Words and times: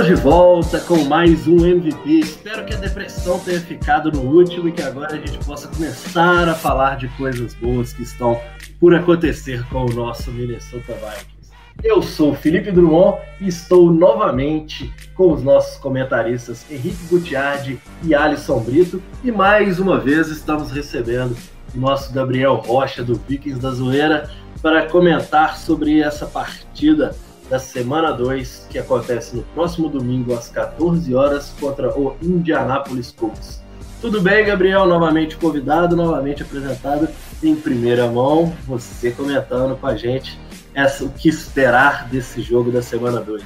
Estamos 0.00 0.18
de 0.18 0.24
volta 0.24 0.80
com 0.80 1.04
mais 1.04 1.46
um 1.46 1.66
MVP. 1.66 2.20
Espero 2.20 2.64
que 2.64 2.72
a 2.72 2.78
depressão 2.78 3.38
tenha 3.38 3.60
ficado 3.60 4.10
no 4.10 4.22
último 4.22 4.66
e 4.66 4.72
que 4.72 4.80
agora 4.80 5.14
a 5.14 5.18
gente 5.18 5.36
possa 5.44 5.68
começar 5.68 6.48
a 6.48 6.54
falar 6.54 6.96
de 6.96 7.06
coisas 7.08 7.52
boas 7.52 7.92
que 7.92 8.02
estão 8.02 8.40
por 8.78 8.94
acontecer 8.94 9.62
com 9.68 9.84
o 9.84 9.92
nosso 9.92 10.30
Minnesota 10.30 10.94
Vikings. 10.94 11.52
Eu 11.84 12.00
sou 12.00 12.34
Felipe 12.34 12.72
Drummond 12.72 13.18
e 13.42 13.48
estou 13.48 13.92
novamente 13.92 14.90
com 15.14 15.34
os 15.34 15.42
nossos 15.42 15.76
comentaristas 15.76 16.64
Henrique 16.70 17.04
Gutiardi 17.10 17.78
e 18.02 18.14
Alisson 18.14 18.60
Brito. 18.60 19.02
E 19.22 19.30
mais 19.30 19.78
uma 19.78 19.98
vez 19.98 20.28
estamos 20.28 20.70
recebendo 20.70 21.36
o 21.74 21.78
nosso 21.78 22.10
Gabriel 22.10 22.54
Rocha 22.54 23.04
do 23.04 23.20
Vikings 23.28 23.60
da 23.60 23.70
Zoeira 23.70 24.30
para 24.62 24.86
comentar 24.88 25.58
sobre 25.58 26.00
essa 26.00 26.24
partida 26.24 27.14
da 27.50 27.58
semana 27.58 28.12
2, 28.12 28.68
que 28.70 28.78
acontece 28.78 29.34
no 29.34 29.42
próximo 29.42 29.88
domingo 29.88 30.32
às 30.32 30.48
14 30.48 31.12
horas 31.14 31.52
contra 31.58 31.90
o 31.98 32.16
Indianapolis 32.22 33.10
Colts. 33.10 33.60
Tudo 34.00 34.20
bem, 34.22 34.46
Gabriel? 34.46 34.86
Novamente 34.86 35.36
convidado, 35.36 35.96
novamente 35.96 36.42
apresentado 36.42 37.08
em 37.42 37.56
primeira 37.56 38.06
mão, 38.06 38.54
você 38.66 39.10
comentando 39.10 39.76
com 39.76 39.86
a 39.88 39.96
gente 39.96 40.38
essa, 40.72 41.04
o 41.04 41.10
que 41.10 41.28
esperar 41.28 42.08
desse 42.08 42.40
jogo 42.40 42.70
da 42.70 42.80
semana 42.80 43.20
2. 43.20 43.42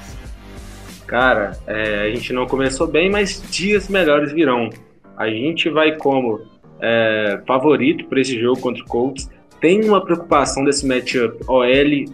Cara, 1.06 1.59
é, 1.67 2.03
a 2.03 2.11
gente 2.11 2.33
não 2.33 2.47
começou 2.47 2.87
bem, 2.87 3.11
mas 3.11 3.43
dias 3.50 3.89
melhores 3.89 4.33
virão. 4.33 4.69
A 5.17 5.28
gente 5.28 5.71
vai 5.71 5.97
como 5.97 6.43
é, 6.81 7.41
favorito 7.47 8.06
para 8.06 8.21
esse 8.21 8.39
jogo 8.39 8.61
contra 8.61 8.83
o 8.83 8.87
Colts 8.87 9.31
tem 9.65 9.83
uma 9.83 10.05
preocupação 10.05 10.62
desse 10.62 10.87
matchup 10.87 11.43
OL 11.48 11.65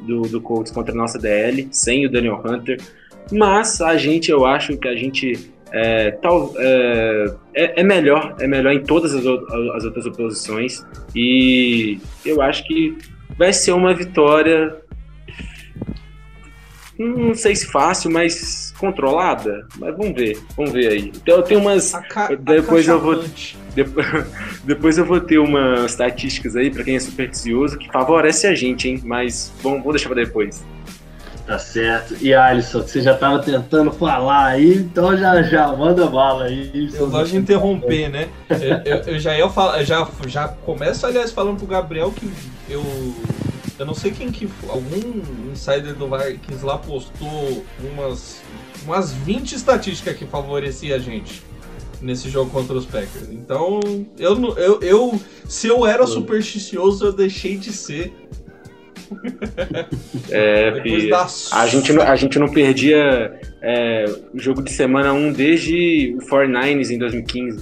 do, 0.06 0.22
do 0.22 0.40
Colts 0.40 0.70
contra 0.70 0.94
a 0.94 0.96
nossa 0.96 1.18
DL, 1.18 1.66
sem 1.72 2.06
o 2.06 2.08
Daniel 2.08 2.40
Hunter, 2.46 2.80
mas 3.32 3.80
a 3.80 3.96
gente, 3.96 4.30
eu 4.30 4.46
acho 4.46 4.76
que 4.76 4.86
a 4.86 4.94
gente 4.94 5.50
é, 5.72 6.12
tal, 6.12 6.54
é, 6.56 7.34
é, 7.52 7.80
é 7.80 7.82
melhor, 7.82 8.36
é 8.38 8.46
melhor 8.46 8.72
em 8.72 8.84
todas 8.84 9.12
as, 9.16 9.26
as 9.26 9.84
outras 9.84 10.06
oposições 10.06 10.86
e 11.12 11.98
eu 12.24 12.40
acho 12.40 12.64
que 12.68 12.96
vai 13.36 13.52
ser 13.52 13.72
uma 13.72 13.92
vitória 13.92 14.76
não 16.96 17.34
sei 17.34 17.56
se 17.56 17.66
fácil, 17.66 18.12
mas 18.12 18.69
controlada. 18.80 19.66
Mas 19.78 19.96
vamos 19.96 20.14
ver, 20.14 20.38
vamos 20.56 20.72
ver 20.72 20.88
aí. 20.88 21.12
Então 21.14 21.36
eu 21.36 21.42
tenho 21.42 21.60
umas. 21.60 21.92
depois 22.40 22.88
eu 22.88 23.00
vou. 23.00 23.22
Depois 24.64 24.98
eu 24.98 25.04
vou 25.04 25.20
ter 25.20 25.38
umas 25.38 25.92
estatísticas 25.92 26.56
aí 26.56 26.70
para 26.70 26.82
quem 26.82 26.96
é 26.96 27.00
supersticioso 27.00 27.78
que 27.78 27.90
favorece 27.90 28.46
a 28.48 28.54
gente, 28.54 28.88
hein? 28.88 29.00
Mas 29.04 29.52
vamos, 29.62 29.78
vamos 29.78 29.94
deixar 29.94 30.08
para 30.08 30.24
depois. 30.24 30.62
Tá 31.46 31.58
certo. 31.58 32.16
E 32.20 32.34
Alisson, 32.34 32.82
você 32.82 33.00
já 33.00 33.14
estava 33.14 33.38
tentando 33.40 33.90
falar 33.90 34.46
aí, 34.46 34.74
então 34.74 35.16
já 35.16 35.42
já 35.42 35.68
manda 35.74 36.06
bala 36.06 36.44
aí. 36.44 36.90
Eu 36.94 37.08
gosto 37.08 37.32
de 37.32 37.38
interromper, 37.38 38.08
né? 38.08 38.28
eu, 38.50 38.92
eu, 38.92 39.02
eu, 39.04 39.18
já 39.18 39.36
ia 39.36 39.48
falar, 39.48 39.82
já 39.82 40.06
já 40.26 40.48
começo 40.48 41.06
aliás 41.06 41.32
falando 41.32 41.56
pro 41.56 41.66
Gabriel 41.66 42.12
que 42.12 42.30
eu 42.68 42.82
eu 43.80 43.86
não 43.86 43.94
sei 43.94 44.10
quem 44.10 44.30
que 44.30 44.46
algum 44.68 45.22
insider 45.50 45.94
do 45.94 46.06
Vikings 46.06 46.64
lá 46.64 46.76
postou 46.76 47.64
umas 47.80 48.42
umas 48.84 49.12
20 49.12 49.52
estatísticas 49.52 50.16
que 50.16 50.26
favorecia 50.26 50.96
a 50.96 50.98
gente 50.98 51.42
nesse 52.00 52.30
jogo 52.30 52.50
contra 52.50 52.74
os 52.74 52.86
Packers. 52.86 53.30
Então, 53.30 53.80
eu, 54.18 54.56
eu, 54.56 54.80
eu 54.80 55.20
se 55.46 55.66
eu 55.66 55.86
era 55.86 56.06
supersticioso, 56.06 57.06
eu 57.06 57.12
deixei 57.12 57.56
de 57.56 57.72
ser. 57.72 58.12
É, 60.30 60.70
a, 61.50 61.66
gente 61.66 61.92
não, 61.92 62.02
a 62.02 62.14
gente 62.14 62.38
não 62.38 62.48
perdia 62.48 63.40
é, 63.60 64.04
jogo 64.34 64.62
de 64.62 64.70
semana 64.70 65.12
1 65.12 65.32
desde 65.32 66.14
o 66.16 66.24
49ers 66.24 66.90
em 66.90 66.98
2015. 66.98 67.60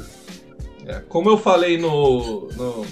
É, 0.87 1.00
como 1.09 1.31
eu 1.31 1.39
falei 1.39 1.79
no, 1.79 2.49
no 2.49 2.87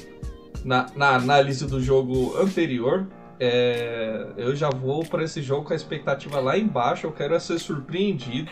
na, 0.64 0.86
na 0.96 1.14
análise 1.14 1.66
do 1.66 1.82
jogo 1.82 2.34
anterior, 2.40 3.06
é, 3.38 4.26
eu 4.36 4.56
já 4.56 4.70
vou 4.70 5.04
para 5.04 5.22
esse 5.22 5.42
jogo 5.42 5.64
com 5.64 5.72
a 5.72 5.76
expectativa 5.76 6.40
lá 6.40 6.56
embaixo. 6.56 7.06
Eu 7.06 7.12
quero 7.12 7.38
ser 7.38 7.58
surpreendido. 7.58 8.50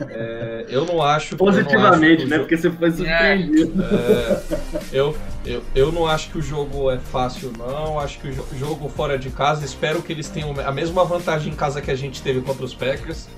É, 0.00 0.66
eu 0.68 0.84
não 0.84 1.02
acho. 1.02 1.36
Positivamente, 1.36 2.24
né? 2.24 2.36
Jogo... 2.36 2.40
Porque 2.42 2.56
você 2.56 2.70
foi 2.70 2.90
surpreendido. 2.90 3.82
É, 3.82 4.42
eu, 4.92 5.16
eu, 5.44 5.62
eu 5.74 5.92
não 5.92 6.06
acho 6.06 6.30
que 6.30 6.38
o 6.38 6.42
jogo 6.42 6.90
é 6.90 6.98
fácil, 6.98 7.52
não. 7.58 7.98
Acho 7.98 8.20
que 8.20 8.28
o 8.28 8.58
jogo 8.58 8.88
fora 8.88 9.18
de 9.18 9.30
casa. 9.30 9.64
Espero 9.64 10.00
que 10.02 10.12
eles 10.12 10.28
tenham 10.28 10.54
a 10.64 10.72
mesma 10.72 11.04
vantagem 11.04 11.52
em 11.52 11.56
casa 11.56 11.80
que 11.80 11.90
a 11.90 11.96
gente 11.96 12.22
teve 12.22 12.40
contra 12.40 12.64
os 12.64 12.74
Packers. 12.74 13.28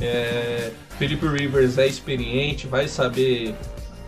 É, 0.00 0.70
Felipe 0.98 1.26
Rivers 1.26 1.78
é 1.78 1.86
experiente, 1.86 2.66
vai 2.66 2.88
saber, 2.88 3.54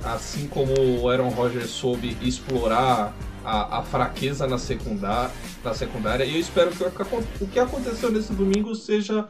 assim 0.04 0.46
como 0.48 0.72
o 1.00 1.08
Aaron 1.08 1.28
Rodgers 1.28 1.70
soube 1.70 2.16
explorar 2.22 3.14
a, 3.44 3.78
a 3.78 3.82
fraqueza 3.82 4.46
na 4.46 4.58
secundária, 4.58 5.30
na 5.64 5.74
secundária. 5.74 6.24
E 6.24 6.34
eu 6.34 6.40
espero 6.40 6.70
que 6.70 6.84
o 7.44 7.46
que 7.46 7.58
aconteceu 7.58 8.10
nesse 8.10 8.32
domingo 8.32 8.74
seja 8.74 9.28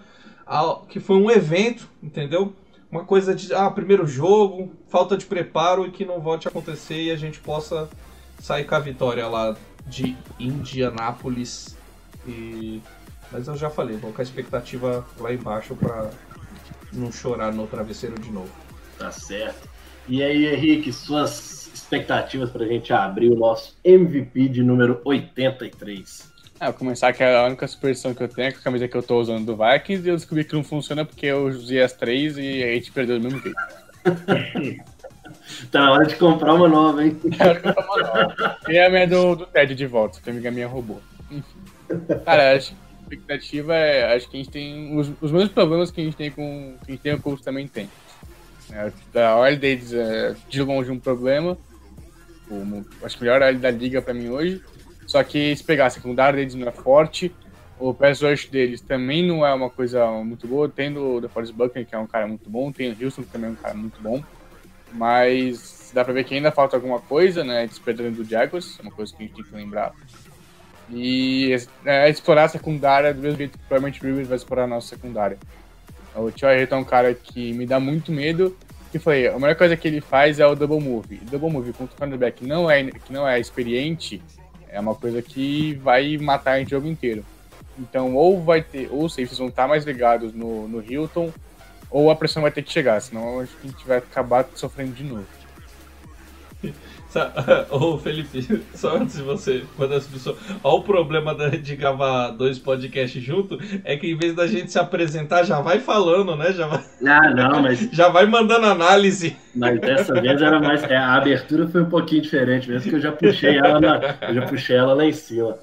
que 0.88 0.98
foi 0.98 1.16
um 1.16 1.31
evento, 1.31 1.88
entendeu? 2.03 2.53
Uma 2.91 3.04
coisa 3.04 3.34
de 3.34 3.54
ah, 3.54 3.71
primeiro 3.71 4.06
jogo, 4.06 4.72
falta 4.88 5.16
de 5.16 5.25
preparo 5.25 5.87
e 5.87 5.93
que 5.93 6.04
não 6.04 6.21
volte 6.21 6.48
a 6.48 6.50
acontecer 6.50 7.03
e 7.03 7.10
a 7.10 7.16
gente 7.16 7.38
possa 7.38 7.88
sair 8.41 8.65
com 8.65 8.75
a 8.75 8.81
vitória 8.81 9.26
lá 9.28 9.56
de 9.87 10.16
Indianápolis. 10.38 11.77
E... 12.27 12.82
Mas 13.31 13.47
eu 13.47 13.56
já 13.56 13.71
falei, 13.71 13.97
vou 13.97 14.12
com 14.12 14.21
a 14.21 14.25
expectativa 14.25 15.06
lá 15.19 15.32
embaixo 15.32 15.77
para 15.77 16.10
não 16.92 17.12
chorar 17.12 17.53
no 17.53 17.66
travesseiro 17.69 18.19
de 18.19 18.31
novo. 18.32 18.50
Tá 18.98 19.12
certo. 19.12 19.69
E 20.09 20.22
aí, 20.25 20.47
Henrique, 20.47 20.92
suas 20.92 21.32
expectativas 21.90 22.50
para 22.50 22.64
a 22.64 22.68
gente 22.68 22.92
abrir 22.92 23.30
o 23.30 23.34
nosso 23.34 23.76
MVP 23.84 24.48
de 24.48 24.62
número 24.62 25.00
83? 25.04 26.30
É, 26.60 26.66
vou 26.66 26.74
começar 26.74 27.12
que 27.12 27.24
a 27.24 27.44
única 27.44 27.66
superstição 27.66 28.14
que 28.14 28.22
eu 28.22 28.28
tenho 28.28 28.48
é 28.48 28.52
com 28.52 28.58
a 28.58 28.62
camisa 28.62 28.86
que 28.86 28.96
eu 28.96 29.02
tô 29.02 29.18
usando 29.18 29.46
do 29.46 29.56
Vikings 29.56 30.06
e 30.06 30.10
eu 30.10 30.14
descobri 30.16 30.44
que 30.44 30.54
não 30.54 30.62
funciona 30.62 31.04
porque 31.04 31.26
eu 31.26 31.48
usei 31.48 31.82
as 31.82 31.92
três 31.92 32.38
e 32.38 32.62
a 32.62 32.74
gente 32.74 32.92
perdeu 32.92 33.18
do 33.18 33.24
mesmo 33.24 33.40
jeito. 33.40 33.56
tá 35.72 35.80
na 35.80 35.92
hora 35.92 36.06
de 36.06 36.14
comprar 36.14 36.54
uma 36.54 36.68
nova, 36.68 37.04
hein? 37.04 37.18
E 38.68 38.78
a 38.78 38.88
minha 38.88 39.08
do, 39.08 39.34
do 39.34 39.46
Ted 39.46 39.74
de 39.74 39.86
volta, 39.86 40.20
que 40.20 40.30
a 40.30 40.32
amiga 40.32 40.50
minha 40.50 40.68
roubou. 40.68 41.00
Cara, 42.24 42.56
acho 42.56 42.70
que 42.70 42.76
a 42.76 43.02
expectativa 43.02 43.74
é. 43.74 44.14
Acho 44.14 44.28
que 44.28 44.36
a 44.36 44.38
gente 44.38 44.50
tem. 44.50 44.96
Os, 44.96 45.10
os 45.20 45.32
mesmos 45.32 45.52
problemas 45.52 45.90
que 45.90 46.00
a 46.00 46.04
gente 46.04 46.16
tem 46.16 46.30
com. 46.30 46.76
Que 46.84 46.92
a 46.92 46.94
gente 46.94 47.00
tem, 47.00 47.14
o 47.14 47.20
Colts 47.20 47.44
também 47.44 47.66
tem. 47.66 47.88
É, 48.70 48.92
a 49.18 49.50
deles 49.56 49.92
é 49.92 50.36
de 50.48 50.62
longe 50.62 50.90
um 50.92 50.98
problema 50.98 51.58
como 52.50 52.84
acho 53.04 53.16
que 53.16 53.22
melhor 53.22 53.54
da 53.54 53.70
liga 53.70 54.02
para 54.02 54.12
mim 54.12 54.28
hoje. 54.28 54.60
Só 55.06 55.22
que 55.22 55.56
se 55.56 55.62
pegar 55.62 55.86
a 55.86 55.90
secundária 55.90 56.36
deles 56.36 56.54
não 56.54 56.66
é 56.66 56.72
forte, 56.72 57.32
o 57.78 57.94
pass 57.94 58.20
rush 58.20 58.48
deles 58.48 58.80
também 58.80 59.26
não 59.26 59.46
é 59.46 59.54
uma 59.54 59.70
coisa 59.70 60.06
muito 60.24 60.46
boa. 60.46 60.68
Tem 60.68 60.97
o 60.97 61.20
DeForest 61.20 61.54
Buckner, 61.54 61.86
que 61.86 61.94
é 61.94 61.98
um 61.98 62.06
cara 62.06 62.26
muito 62.26 62.50
bom, 62.50 62.70
tem 62.70 62.91
o 62.91 63.04
Houston, 63.04 63.22
que 63.22 63.30
também 63.30 63.50
é 63.50 63.52
um 63.52 63.56
cara 63.56 63.74
muito 63.74 64.00
bom. 64.02 64.22
Mas 64.92 65.91
dá 65.94 66.04
pra 66.04 66.12
ver 66.12 66.24
que 66.24 66.34
ainda 66.34 66.50
falta 66.50 66.76
alguma 66.76 67.00
coisa, 67.00 67.44
né? 67.44 67.66
Despertando 67.66 68.22
do 68.22 68.24
Jaguars, 68.28 68.78
é 68.78 68.82
uma 68.82 68.91
coisa 68.91 69.14
que 69.14 69.22
a 69.22 69.26
gente 69.26 69.36
tem 69.36 69.44
que 69.44 69.54
lembrar. 69.54 69.92
E 70.91 71.56
é, 71.84 72.10
explorar 72.10 72.44
a 72.44 72.48
secundária 72.48 73.14
do 73.14 73.22
mesmo 73.22 73.38
jeito 73.38 73.53
que 73.53 73.64
provavelmente 73.64 74.03
o 74.03 74.06
Rivers 74.06 74.28
vai 74.28 74.36
explorar 74.36 74.64
a 74.64 74.66
nossa 74.66 74.88
secundária. 74.88 75.38
O 76.14 76.30
Tio 76.30 76.48
é 76.48 76.74
um 76.74 76.84
cara 76.84 77.14
que 77.14 77.53
me 77.53 77.64
dá 77.64 77.78
muito 77.78 78.10
medo, 78.10 78.56
que 78.91 78.98
foi, 78.98 79.27
a 79.28 79.39
melhor 79.39 79.54
coisa 79.54 79.77
que 79.77 79.87
ele 79.87 80.01
faz 80.01 80.41
é 80.41 80.47
o 80.47 80.54
double 80.54 80.81
move. 80.81 81.16
Double 81.31 81.51
move 81.51 81.72
contra 81.72 81.95
o 81.95 81.98
cornerback 81.98 82.45
não 82.45 82.71
é, 82.71 82.84
que 82.84 83.13
não 83.13 83.27
é 83.27 83.39
experiente, 83.39 84.21
é 84.69 84.81
uma 84.81 84.95
coisa 84.95 85.22
que 85.22 85.75
vai 85.75 86.16
matar 86.19 86.60
o 86.60 86.69
jogo 86.69 86.89
inteiro. 86.89 87.25
Então, 87.78 88.15
ou 88.15 88.42
vai 88.42 88.63
ter, 88.63 88.89
ou 88.91 89.04
os 89.04 89.13
safeties 89.13 89.39
vão 89.39 89.48
estar 89.48 89.69
mais 89.69 89.84
ligados 89.84 90.34
no, 90.34 90.69
no 90.69 90.83
Hilton, 90.83 91.33
ou 91.91 92.10
a 92.10 92.16
pressão 92.16 92.42
vai 92.42 92.51
ter 92.51 92.63
que 92.63 92.72
chegar, 92.72 93.01
senão 93.01 93.41
a 93.41 93.45
gente 93.45 93.87
vai 93.87 93.98
acabar 93.98 94.47
sofrendo 94.54 94.92
de 94.92 95.04
novo. 95.04 95.27
Ô 97.71 97.98
Felipe, 97.98 98.62
só 98.74 98.97
antes 98.97 99.16
de 99.16 99.22
você 99.22 99.65
mandar 99.77 99.97
essa 99.97 100.09
pessoa. 100.09 100.36
Olha 100.62 100.77
o 100.77 100.83
problema 100.83 101.34
de 101.34 101.74
gravar 101.74 102.30
dois 102.30 102.57
podcasts 102.59 103.21
junto, 103.22 103.59
é 103.84 103.97
que 103.97 104.07
em 104.12 104.16
vez 104.16 104.34
da 104.34 104.47
gente 104.47 104.71
se 104.71 104.78
apresentar, 104.78 105.42
já 105.42 105.60
vai 105.60 105.80
falando, 105.80 106.36
né? 106.36 106.53
Já 106.53 106.68
vai, 106.68 106.84
Ah, 107.04 107.30
não, 107.30 107.62
mas, 107.62 107.80
já 107.92 108.09
vai 108.09 108.27
mandando 108.27 108.66
análise. 108.66 109.36
mas 109.54 109.80
dessa 109.80 110.21
vez 110.21 110.41
era 110.41 110.60
mais. 110.60 110.84
é, 110.84 110.97
a 110.97 111.15
abertura 111.15 111.66
foi 111.68 111.83
um 111.83 111.89
pouquinho 111.89 112.22
diferente, 112.22 112.71
mesmo 112.71 112.89
que 112.89 112.97
eu 112.97 113.01
já 113.01 113.10
puxei 113.10 113.56
ela, 113.56 113.80
na- 113.80 114.16
eu 114.28 114.34
já 114.34 114.42
puxei 114.42 114.77
ela 114.77 114.95
lá 114.95 115.04
em 115.04 115.13
cima. 115.13 115.59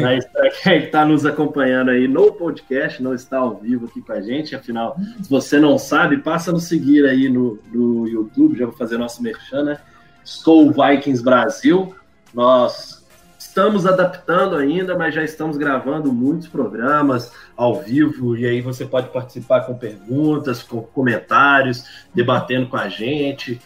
Mas 0.00 0.24
para 0.26 0.50
quem 0.50 0.84
está 0.84 1.04
nos 1.04 1.26
acompanhando 1.26 1.90
aí 1.90 2.06
no 2.06 2.30
podcast, 2.32 3.02
não 3.02 3.12
está 3.12 3.38
ao 3.38 3.56
vivo 3.56 3.86
aqui 3.86 4.00
com 4.02 4.12
a 4.12 4.20
gente, 4.20 4.54
afinal, 4.54 4.96
se 5.20 5.28
você 5.28 5.58
não 5.58 5.78
sabe, 5.78 6.18
passa 6.18 6.50
a 6.50 6.52
nos 6.52 6.64
seguir 6.64 7.04
aí 7.06 7.28
no, 7.28 7.58
no 7.72 8.06
YouTube, 8.06 8.56
já 8.56 8.66
vou 8.66 8.76
fazer 8.76 8.98
nosso 8.98 9.20
merchan, 9.22 9.64
né? 9.64 9.78
Skull 10.24 10.72
Vikings 10.72 11.22
Brasil. 11.22 11.94
Nós 12.32 13.04
estamos 13.38 13.86
adaptando 13.86 14.56
ainda, 14.56 14.98
mas 14.98 15.14
já 15.14 15.22
estamos 15.22 15.56
gravando 15.56 16.12
muitos 16.12 16.48
programas 16.48 17.30
ao 17.56 17.80
vivo, 17.80 18.36
e 18.36 18.46
aí 18.46 18.60
você 18.60 18.84
pode 18.84 19.10
participar 19.10 19.60
com 19.60 19.74
perguntas, 19.74 20.62
com 20.62 20.82
comentários, 20.82 21.84
debatendo 22.12 22.66
com 22.66 22.76
a 22.76 22.88
gente. 22.88 23.60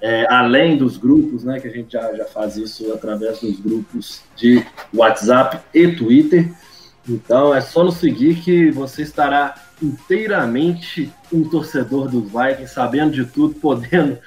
É, 0.00 0.26
além 0.32 0.76
dos 0.76 0.96
grupos, 0.96 1.44
né, 1.44 1.58
que 1.60 1.68
a 1.68 1.70
gente 1.70 1.92
já, 1.92 2.12
já 2.14 2.24
faz 2.24 2.56
isso 2.56 2.92
através 2.92 3.40
dos 3.40 3.58
grupos 3.58 4.22
de 4.36 4.64
WhatsApp 4.94 5.58
e 5.74 5.88
Twitter. 5.88 6.52
Então 7.08 7.54
é 7.54 7.60
só 7.60 7.82
nos 7.82 7.96
seguir 7.96 8.36
que 8.36 8.70
você 8.70 9.02
estará 9.02 9.54
inteiramente 9.82 11.12
um 11.32 11.48
torcedor 11.48 12.08
dos 12.08 12.24
Vikings, 12.24 12.72
sabendo 12.72 13.12
de 13.12 13.24
tudo, 13.24 13.54
podendo 13.56 14.18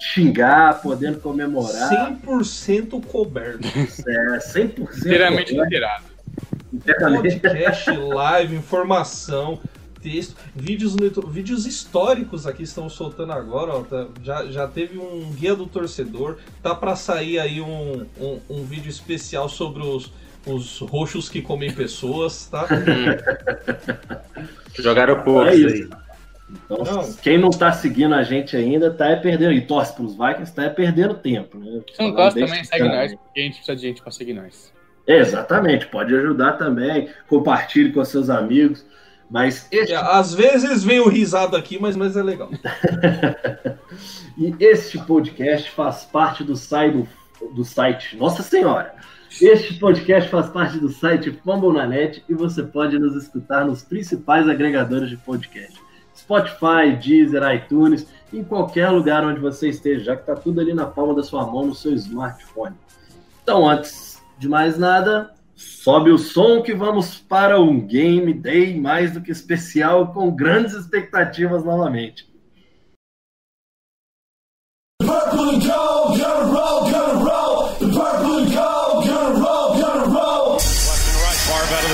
xingar, 0.00 0.80
podendo 0.80 1.20
comemorar. 1.20 1.90
100% 2.24 3.04
coberto. 3.06 3.68
É, 3.68 4.38
100% 4.38 4.96
Inteiramente 4.98 5.54
inteirado. 5.54 6.04
Inteiramente. 6.72 7.40
Podcast, 7.40 7.90
live, 7.90 8.56
informação, 8.56 9.60
texto, 10.02 10.34
vídeos, 10.56 10.96
vídeos 11.28 11.66
históricos 11.66 12.46
aqui 12.46 12.62
estamos 12.62 12.94
soltando 12.94 13.32
agora. 13.32 13.72
ó, 13.72 13.82
tá- 13.82 14.06
já, 14.22 14.46
já 14.46 14.66
teve 14.66 14.98
um 14.98 15.30
guia 15.32 15.54
do 15.54 15.66
torcedor, 15.66 16.38
tá 16.62 16.74
para 16.74 16.96
sair 16.96 17.38
aí 17.38 17.60
um, 17.60 18.06
um, 18.18 18.40
um 18.48 18.64
vídeo 18.64 18.88
especial 18.88 19.48
sobre 19.48 19.82
os, 19.82 20.10
os 20.46 20.78
roxos 20.78 21.28
que 21.28 21.42
comem 21.42 21.72
pessoas, 21.72 22.46
tá? 22.46 22.66
Jogaram 24.78 25.22
poucos 25.22 25.48
É 25.48 25.66
aí. 25.66 25.88
Então, 26.64 26.78
Não. 26.84 27.12
quem 27.14 27.38
não 27.38 27.50
tá 27.50 27.72
seguindo 27.72 28.14
a 28.14 28.22
gente 28.22 28.56
ainda, 28.56 28.90
tá 28.90 29.06
é 29.08 29.16
perdendo, 29.16 29.52
e 29.52 29.60
torce 29.60 29.94
pros 29.94 30.16
Vikings, 30.16 30.54
tá 30.54 30.64
é 30.64 30.68
perdendo 30.68 31.14
tempo, 31.14 31.58
né? 31.58 31.80
Se 31.92 32.02
não 32.02 32.12
gosta 32.12 32.40
também, 32.40 32.64
segue 32.64 32.88
nós, 32.88 33.14
porque 33.14 33.40
a 33.40 33.42
gente 33.42 33.54
precisa 33.54 33.76
de 33.76 33.82
gente 33.82 34.02
pra 34.02 34.10
seguir 34.10 34.32
nós. 34.34 34.72
Exatamente, 35.06 35.86
pode 35.86 36.14
ajudar 36.14 36.52
também, 36.52 37.08
compartilhe 37.28 37.92
com 37.92 38.04
seus 38.04 38.30
amigos, 38.30 38.84
mas 39.30 39.68
este, 39.70 39.92
É, 39.92 39.96
às 39.96 40.34
vezes 40.34 40.82
vem 40.82 41.00
o 41.00 41.08
risado 41.08 41.56
aqui, 41.56 41.78
mas, 41.80 41.96
mas 41.96 42.16
é 42.16 42.22
legal. 42.22 42.50
e 44.36 44.54
este 44.60 44.98
podcast 44.98 45.70
faz 45.70 46.04
parte 46.04 46.42
do 46.42 46.56
site, 46.56 46.92
do, 46.92 47.08
do 47.54 47.64
site 47.64 48.16
Nossa 48.16 48.42
Senhora. 48.42 48.94
Este 49.40 49.74
podcast 49.74 50.28
faz 50.28 50.48
parte 50.48 50.78
do 50.78 50.88
site 50.88 51.30
Fumble 51.44 51.72
na 51.72 51.86
Net 51.86 52.22
e 52.28 52.34
você 52.34 52.64
pode 52.64 52.98
nos 52.98 53.14
escutar 53.14 53.64
nos 53.64 53.82
principais 53.82 54.48
agregadores 54.48 55.08
de 55.08 55.16
podcast. 55.16 55.78
Spotify, 56.30 56.96
Deezer, 56.96 57.42
iTunes, 57.52 58.06
em 58.32 58.44
qualquer 58.44 58.88
lugar 58.90 59.24
onde 59.24 59.40
você 59.40 59.68
esteja, 59.68 60.04
já 60.04 60.14
que 60.14 60.22
está 60.22 60.36
tudo 60.36 60.60
ali 60.60 60.72
na 60.72 60.86
palma 60.86 61.12
da 61.12 61.24
sua 61.24 61.44
mão, 61.44 61.66
no 61.66 61.74
seu 61.74 61.92
smartphone. 61.94 62.76
Então, 63.42 63.68
antes 63.68 64.22
de 64.38 64.48
mais 64.48 64.78
nada, 64.78 65.34
sobe 65.56 66.10
o 66.10 66.18
som 66.18 66.62
que 66.62 66.72
vamos 66.72 67.18
para 67.18 67.60
um 67.60 67.80
Game 67.80 68.32
Day 68.32 68.80
mais 68.80 69.12
do 69.12 69.20
que 69.20 69.32
especial, 69.32 70.12
com 70.12 70.30
grandes 70.30 70.74
expectativas 70.74 71.64
novamente. 71.64 72.30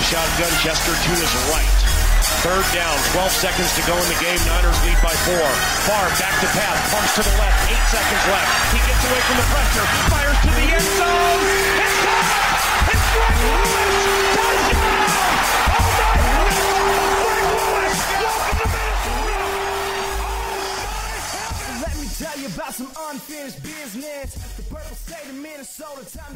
Shotgun. 0.06 0.52
Chester 0.62 0.94
to 0.94 1.10
his 1.18 1.34
right. 1.50 1.85
Third 2.46 2.62
down, 2.78 2.94
12 3.10 3.32
seconds 3.42 3.74
to 3.74 3.82
go 3.90 3.98
in 3.98 4.06
the 4.06 4.14
game. 4.22 4.38
Niners 4.46 4.78
lead 4.86 4.94
by 5.02 5.10
four. 5.26 5.48
Favre 5.82 6.14
back 6.14 6.30
to 6.38 6.46
pass, 6.54 6.78
pumps 6.94 7.18
to 7.18 7.22
the 7.26 7.34
left. 7.42 7.58
Eight 7.66 7.86
seconds 7.90 8.22
left. 8.30 8.70
He 8.70 8.78
gets 8.86 9.02
away 9.02 9.18
from 9.26 9.34
the 9.34 9.46
pressure, 9.50 9.86
fires 10.14 10.38
to 10.46 10.50
the 10.54 10.66
end 10.78 10.86
zone. 10.94 11.42
It's 11.82 11.98
caught! 12.06 12.86
It's 12.86 13.06
Greg 13.18 13.34
Lewis! 13.50 14.06
Let 21.82 21.94
me 21.98 22.06
tell 22.14 22.36
you 22.38 22.46
about 22.46 22.74
some 22.78 22.90
unfinished 23.10 23.60
business. 23.64 24.56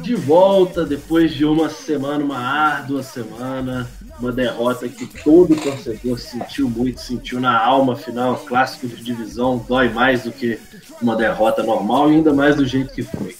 De 0.01 0.15
volta 0.15 0.85
depois 0.85 1.31
de 1.31 1.45
uma 1.45 1.69
semana, 1.69 2.23
uma 2.23 2.39
árdua 2.39 3.03
semana, 3.03 3.89
uma 4.21 4.31
derrota 4.31 4.87
que 4.87 5.05
todo 5.23 5.55
torcedor 5.55 6.19
sentiu 6.19 6.69
muito, 6.69 7.01
sentiu 7.01 7.39
na 7.39 7.57
alma, 7.57 7.93
afinal, 7.93 8.35
clássico 8.37 8.87
de 8.87 9.03
divisão 9.03 9.63
dói 9.67 9.89
mais 9.89 10.23
do 10.23 10.31
que 10.31 10.59
uma 11.01 11.15
derrota 11.15 11.63
normal 11.63 12.07
ainda 12.07 12.33
mais 12.33 12.55
do 12.55 12.65
jeito 12.65 12.93
que 12.93 13.03
foi. 13.03 13.35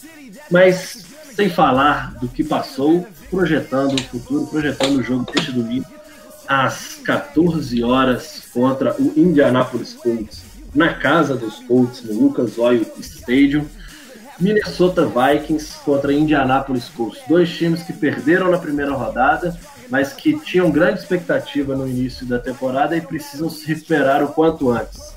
Mas 0.49 1.05
sem 1.35 1.49
falar 1.49 2.13
do 2.19 2.27
que 2.27 2.43
passou, 2.43 3.07
projetando 3.29 3.95
o 3.95 4.03
futuro, 4.03 4.47
projetando 4.47 4.97
o 4.97 5.03
jogo 5.03 5.31
deste 5.31 5.51
domingo 5.51 5.85
às 6.47 6.95
14 6.95 7.83
horas 7.83 8.43
contra 8.53 8.93
o 8.99 9.13
Indianapolis 9.15 9.93
Colts, 9.93 10.43
na 10.73 10.93
casa 10.93 11.35
dos 11.35 11.59
Colts, 11.59 12.03
no 12.03 12.19
Lucas 12.19 12.57
Oil 12.57 12.85
Stadium. 12.99 13.65
Minnesota 14.39 15.05
Vikings 15.05 15.77
contra 15.85 16.11
Indianapolis 16.11 16.89
Colts. 16.89 17.21
Dois 17.29 17.47
times 17.55 17.83
que 17.83 17.93
perderam 17.93 18.49
na 18.49 18.57
primeira 18.57 18.91
rodada, 18.91 19.55
mas 19.91 20.13
que 20.13 20.39
tinham 20.39 20.71
grande 20.71 21.01
expectativa 21.01 21.75
no 21.75 21.85
início 21.85 22.25
da 22.25 22.39
temporada 22.39 22.95
e 22.95 23.01
precisam 23.01 23.49
se 23.49 23.67
recuperar 23.67 24.23
o 24.23 24.29
quanto 24.29 24.71
antes. 24.71 25.13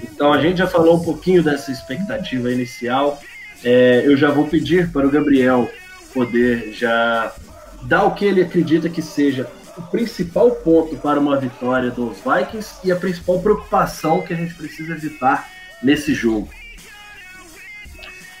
Então 0.00 0.32
a 0.32 0.40
gente 0.40 0.58
já 0.58 0.66
falou 0.68 0.96
um 0.96 1.02
pouquinho 1.02 1.42
dessa 1.42 1.72
expectativa 1.72 2.50
inicial. 2.52 3.20
É, 3.64 4.02
eu 4.06 4.16
já 4.16 4.30
vou 4.30 4.46
pedir 4.46 4.92
para 4.92 5.04
o 5.04 5.10
Gabriel 5.10 5.68
poder 6.14 6.72
já 6.72 7.34
dar 7.82 8.04
o 8.04 8.14
que 8.14 8.24
ele 8.24 8.42
acredita 8.42 8.88
que 8.88 9.02
seja 9.02 9.50
o 9.76 9.82
principal 9.82 10.52
ponto 10.52 10.96
para 10.96 11.18
uma 11.18 11.36
vitória 11.36 11.90
dos 11.90 12.18
Vikings 12.18 12.76
e 12.84 12.92
a 12.92 12.96
principal 12.96 13.40
preocupação 13.40 14.22
que 14.22 14.32
a 14.32 14.36
gente 14.36 14.54
precisa 14.54 14.92
evitar 14.92 15.50
nesse 15.82 16.14
jogo. 16.14 16.48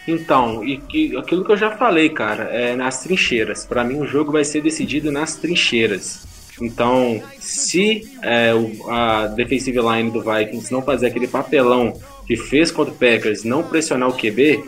Então, 0.06 0.64
e 0.64 0.78
que, 0.78 1.16
aquilo 1.16 1.44
que 1.44 1.52
eu 1.52 1.56
já 1.56 1.70
falei, 1.76 2.08
cara, 2.08 2.44
é 2.44 2.74
nas 2.74 3.02
trincheiras. 3.02 3.64
Para 3.64 3.84
mim, 3.84 3.98
o 4.00 4.06
jogo 4.06 4.32
vai 4.32 4.44
ser 4.44 4.60
decidido 4.60 5.12
nas 5.12 5.36
trincheiras. 5.36 6.26
Então, 6.60 7.22
se 7.38 8.02
é, 8.22 8.52
o- 8.54 8.90
a 8.90 9.26
defensive 9.28 9.78
line 9.80 10.10
do 10.10 10.20
Vikings 10.20 10.72
não 10.72 10.82
fazer 10.82 11.06
aquele 11.06 11.26
papelão 11.26 11.98
que 12.26 12.36
fez 12.36 12.70
contra 12.70 12.92
o 12.92 12.96
Packers, 12.96 13.42
não 13.44 13.62
pressionar 13.62 14.08
o 14.08 14.12
QB, 14.16 14.62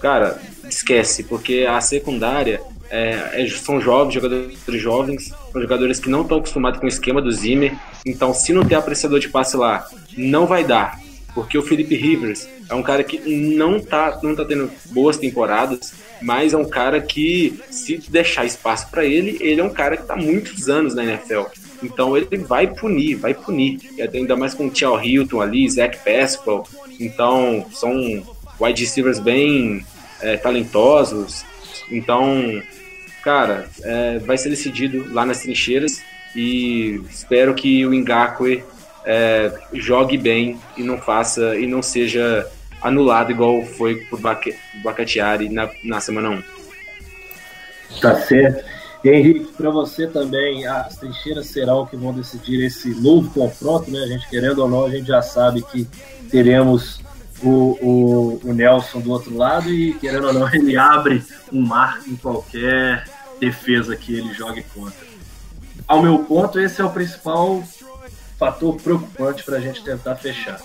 cara, 0.00 0.40
esquece, 0.68 1.24
porque 1.24 1.66
a 1.68 1.80
secundária 1.80 2.60
é, 2.88 3.42
é- 3.42 3.48
são 3.48 3.80
jovens, 3.80 4.14
jogadores 4.14 4.56
jovens, 4.80 5.32
são 5.52 5.60
jogadores 5.60 5.98
que 5.98 6.08
não 6.08 6.22
estão 6.22 6.38
acostumados 6.38 6.78
com 6.78 6.86
o 6.86 6.88
esquema 6.88 7.20
do 7.20 7.32
Zimmer. 7.32 7.74
Então, 8.06 8.32
se 8.32 8.52
não 8.52 8.64
ter 8.64 8.76
apreciador 8.76 9.18
de 9.18 9.28
passe 9.28 9.56
lá, 9.56 9.86
não 10.16 10.46
vai 10.46 10.62
dar. 10.64 11.00
Porque 11.36 11.58
o 11.58 11.62
Felipe 11.62 11.94
Rivers 11.94 12.48
é 12.66 12.74
um 12.74 12.82
cara 12.82 13.04
que 13.04 13.18
não 13.18 13.78
tá, 13.78 14.18
não 14.22 14.34
tá 14.34 14.42
tendo 14.42 14.70
boas 14.86 15.18
temporadas, 15.18 15.92
mas 16.22 16.54
é 16.54 16.56
um 16.56 16.66
cara 16.66 16.98
que, 16.98 17.60
se 17.70 17.98
deixar 18.08 18.46
espaço 18.46 18.90
para 18.90 19.04
ele, 19.04 19.36
ele 19.42 19.60
é 19.60 19.62
um 19.64 19.68
cara 19.68 19.98
que 19.98 20.06
tá 20.06 20.16
muitos 20.16 20.70
anos 20.70 20.94
na 20.94 21.04
NFL. 21.04 21.42
Então 21.82 22.16
ele 22.16 22.38
vai 22.38 22.66
punir, 22.66 23.16
vai 23.16 23.34
punir. 23.34 23.80
E 23.98 24.00
ainda 24.00 24.34
mais 24.34 24.54
com 24.54 24.68
o 24.68 24.70
Tial 24.70 24.98
Hilton 25.04 25.42
ali, 25.42 25.68
Zach 25.68 25.98
Pascal. 26.02 26.66
Então, 26.98 27.66
são 27.70 27.92
wide 28.58 28.80
receivers 28.80 29.18
bem 29.18 29.84
é, 30.22 30.38
talentosos. 30.38 31.44
Então, 31.90 32.62
cara, 33.22 33.68
é, 33.82 34.20
vai 34.20 34.38
ser 34.38 34.48
decidido 34.48 35.12
lá 35.12 35.26
nas 35.26 35.42
trincheiras. 35.42 36.00
E 36.34 36.98
espero 37.10 37.52
que 37.52 37.84
o 37.84 37.90
Ngakwe 37.90 38.64
é, 39.06 39.52
jogue 39.72 40.18
bem 40.18 40.58
e 40.76 40.82
não 40.82 40.98
faça 40.98 41.56
e 41.56 41.66
não 41.66 41.80
seja 41.80 42.46
anulado 42.82 43.30
igual 43.30 43.64
foi 43.64 44.06
Bac- 44.18 44.54
Bacatiari 44.82 45.48
na, 45.48 45.70
na 45.84 46.00
semana 46.00 46.30
1. 46.30 46.42
Tá 48.00 48.20
certo. 48.20 48.64
Henrique, 49.04 49.52
para 49.56 49.70
você 49.70 50.08
também, 50.08 50.66
as 50.66 50.96
trincheiras 50.96 51.46
serão 51.46 51.86
que 51.86 51.96
vão 51.96 52.12
decidir 52.12 52.64
esse 52.64 52.88
novo 53.00 53.30
confronto, 53.30 53.88
né? 53.88 54.00
A 54.00 54.06
gente 54.08 54.28
querendo 54.28 54.58
ou 54.58 54.68
não, 54.68 54.84
a 54.84 54.90
gente 54.90 55.06
já 55.06 55.22
sabe 55.22 55.62
que 55.62 55.86
teremos 56.28 57.00
o, 57.40 57.78
o, 57.80 58.40
o 58.42 58.52
Nelson 58.52 59.00
do 59.00 59.12
outro 59.12 59.36
lado 59.36 59.70
e, 59.72 59.94
querendo 59.94 60.26
ou 60.26 60.32
não, 60.32 60.52
ele 60.52 60.76
abre 60.76 61.22
um 61.52 61.60
marco 61.60 62.10
em 62.10 62.16
qualquer 62.16 63.04
defesa 63.38 63.94
que 63.94 64.16
ele 64.16 64.34
jogue 64.34 64.64
contra. 64.74 65.06
Ao 65.86 66.02
meu 66.02 66.18
ponto, 66.20 66.58
esse 66.58 66.80
é 66.80 66.84
o 66.84 66.90
principal 66.90 67.62
fator 68.38 68.76
preocupante 68.76 69.44
para 69.44 69.56
a 69.56 69.60
gente 69.60 69.82
tentar 69.82 70.16
fechar. 70.16 70.60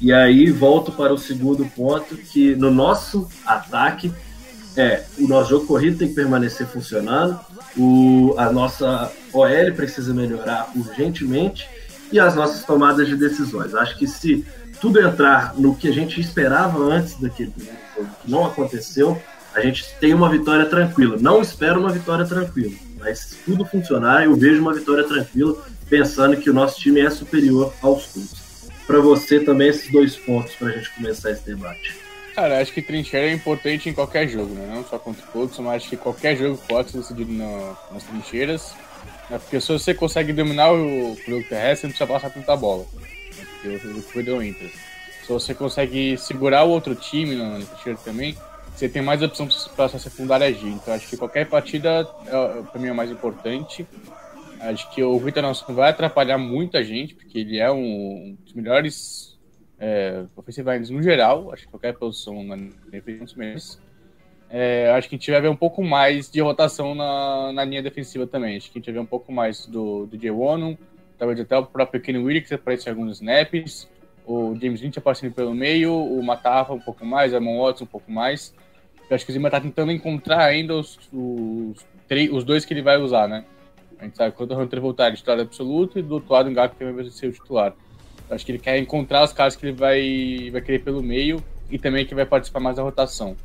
E 0.00 0.12
aí 0.12 0.50
volto 0.50 0.92
para 0.92 1.12
o 1.12 1.18
segundo 1.18 1.66
ponto, 1.66 2.16
que 2.16 2.54
no 2.54 2.70
nosso 2.70 3.28
ataque 3.44 4.12
é 4.76 5.04
o 5.18 5.26
nosso 5.26 5.50
jogo 5.50 5.66
corrido 5.66 5.98
tem 5.98 6.08
que 6.08 6.14
permanecer 6.14 6.66
funcionando, 6.66 7.38
o, 7.76 8.34
a 8.38 8.52
nossa 8.52 9.10
OL 9.32 9.72
precisa 9.74 10.14
melhorar 10.14 10.70
urgentemente 10.76 11.68
e 12.12 12.20
as 12.20 12.36
nossas 12.36 12.64
tomadas 12.64 13.08
de 13.08 13.16
decisões. 13.16 13.74
Acho 13.74 13.98
que 13.98 14.06
se 14.06 14.44
tudo 14.80 15.00
entrar 15.00 15.54
no 15.56 15.74
que 15.74 15.88
a 15.88 15.92
gente 15.92 16.20
esperava 16.20 16.78
antes 16.78 17.14
daquele 17.14 17.52
jogo, 17.56 18.08
que 18.22 18.30
não 18.30 18.46
aconteceu, 18.46 19.20
a 19.52 19.60
gente 19.60 19.84
tem 19.98 20.14
uma 20.14 20.28
vitória 20.28 20.66
tranquila. 20.66 21.16
Não 21.18 21.42
espero 21.42 21.80
uma 21.80 21.90
vitória 21.90 22.24
tranquila, 22.24 22.76
mas 23.00 23.18
se 23.18 23.36
tudo 23.44 23.64
funcionar, 23.64 24.24
eu 24.24 24.36
vejo 24.36 24.60
uma 24.60 24.72
vitória 24.72 25.02
tranquila, 25.02 25.56
pensando 25.88 26.36
que 26.36 26.50
o 26.50 26.54
nosso 26.54 26.78
time 26.80 27.00
é 27.00 27.10
superior 27.10 27.72
aos 27.82 28.06
clubes. 28.06 28.48
Para 28.86 29.00
você 29.00 29.40
também, 29.40 29.68
esses 29.68 29.90
dois 29.90 30.16
pontos 30.16 30.54
para 30.54 30.68
a 30.68 30.72
gente 30.72 30.90
começar 30.90 31.30
esse 31.30 31.44
debate. 31.44 31.96
Cara, 32.34 32.60
acho 32.60 32.72
que 32.72 32.80
trincheira 32.80 33.26
é 33.26 33.32
importante 33.32 33.88
em 33.88 33.92
qualquer 33.92 34.28
jogo, 34.28 34.54
né? 34.54 34.70
Não 34.72 34.84
só 34.84 34.98
contra 34.98 35.24
o 35.24 35.28
Colts, 35.28 35.58
mas 35.58 35.82
acho 35.82 35.90
que 35.90 35.96
qualquer 35.96 36.36
jogo 36.36 36.58
pode 36.68 36.90
ser 36.90 36.98
decidido 36.98 37.32
no, 37.32 37.76
nas 37.92 38.04
trincheiras. 38.04 38.74
Né? 39.28 39.38
Porque 39.38 39.60
se 39.60 39.72
você 39.72 39.92
consegue 39.92 40.32
dominar 40.32 40.72
o 40.72 41.16
jogo 41.26 41.44
terrestre, 41.48 41.88
não 41.88 41.90
precisa 41.90 42.06
passar 42.06 42.30
tanta 42.30 42.56
bola. 42.56 42.86
Né? 42.94 43.08
Porque 43.60 43.68
o 43.88 44.02
foi 44.02 44.22
deu 44.22 44.42
Inter. 44.42 44.70
Se 45.22 45.28
você 45.28 45.52
consegue 45.52 46.16
segurar 46.16 46.64
o 46.64 46.70
outro 46.70 46.94
time 46.94 47.34
na 47.34 47.58
trincheira 47.66 47.98
também, 48.04 48.36
você 48.74 48.88
tem 48.88 49.02
mais 49.02 49.20
opção 49.20 49.48
para 49.74 49.88
sua 49.88 49.98
secundária 49.98 50.46
agir. 50.46 50.68
Então 50.68 50.94
acho 50.94 51.08
que 51.08 51.16
qualquer 51.16 51.46
partida, 51.46 52.08
é, 52.26 52.62
para 52.62 52.80
mim, 52.80 52.88
é 52.88 52.92
mais 52.92 53.10
importante. 53.10 53.84
Acho 54.60 54.90
que 54.92 55.02
o 55.02 55.18
Vitor 55.18 55.42
Nelson 55.42 55.72
vai 55.72 55.90
atrapalhar 55.90 56.38
muita 56.38 56.82
gente, 56.82 57.14
porque 57.14 57.38
ele 57.38 57.58
é 57.58 57.70
um 57.70 58.36
dos 58.44 58.52
melhores 58.52 59.38
é, 59.78 60.24
no 60.90 61.02
geral. 61.02 61.52
Acho 61.52 61.64
que 61.64 61.70
qualquer 61.70 61.94
posição 61.94 62.42
na 62.42 62.56
defesa 62.90 63.24
melhores. 63.34 63.80
É, 64.50 64.90
acho 64.92 65.08
que 65.08 65.14
a 65.14 65.18
gente 65.18 65.30
vai 65.30 65.40
ver 65.40 65.48
um 65.48 65.56
pouco 65.56 65.82
mais 65.84 66.30
de 66.30 66.40
rotação 66.40 66.94
na, 66.94 67.52
na 67.52 67.64
linha 67.64 67.82
defensiva 67.82 68.26
também. 68.26 68.56
Acho 68.56 68.70
que 68.70 68.78
a 68.78 68.80
gente 68.80 68.86
vai 68.86 68.94
ver 68.94 69.00
um 69.00 69.06
pouco 69.06 69.30
mais 69.30 69.66
do, 69.66 70.06
do 70.06 70.18
Jay 70.18 70.30
talvez 71.18 71.38
até 71.40 71.56
o 71.56 71.66
próprio 71.66 72.00
Kenny 72.00 72.40
que 72.40 72.54
aparece 72.54 72.88
em 72.88 72.90
alguns 72.90 73.16
snaps, 73.16 73.88
o 74.24 74.56
James 74.60 74.80
Lynch 74.80 74.98
aparecendo 74.98 75.32
pelo 75.32 75.54
meio, 75.54 75.92
o 75.92 76.22
Matafa 76.22 76.72
um 76.72 76.80
pouco 76.80 77.04
mais, 77.04 77.32
o 77.32 77.36
Amon 77.36 77.62
Watson 77.62 77.84
um 77.84 77.88
pouco 77.88 78.10
mais. 78.10 78.54
Eu 79.08 79.14
acho 79.14 79.24
que 79.24 79.30
o 79.30 79.32
Zima 79.32 79.50
tá 79.50 79.60
tentando 79.60 79.90
encontrar 79.90 80.44
ainda 80.44 80.74
os, 80.74 80.98
os, 81.12 81.86
os 82.30 82.44
dois 82.44 82.64
que 82.64 82.74
ele 82.74 82.82
vai 82.82 82.98
usar, 82.98 83.26
né? 83.26 83.44
A 83.98 84.04
gente 84.04 84.16
sabe 84.16 84.30
que 84.30 84.36
quando 84.36 84.52
o 84.52 84.60
Hunter 84.60 84.80
voltar, 84.80 85.06
ele 85.06 85.14
é 85.14 85.16
titular 85.16 85.40
absoluto, 85.40 85.98
e 85.98 86.02
do 86.02 86.14
outro 86.14 86.32
lado 86.32 86.48
o 86.48 86.54
Gato 86.54 86.76
também 86.76 86.94
vai 86.94 87.04
ser 87.10 87.26
o 87.26 87.32
titular. 87.32 87.74
Eu 88.28 88.34
acho 88.34 88.44
que 88.44 88.52
ele 88.52 88.58
quer 88.58 88.78
encontrar 88.78 89.24
os 89.24 89.32
caras 89.32 89.56
que 89.56 89.66
ele 89.66 89.76
vai, 89.76 90.50
vai 90.52 90.60
querer 90.60 90.80
pelo 90.80 91.02
meio 91.02 91.42
e 91.70 91.78
também 91.78 92.06
que 92.06 92.14
vai 92.14 92.26
participar 92.26 92.60
mais 92.60 92.76
da 92.76 92.82
rotação. 92.82 93.36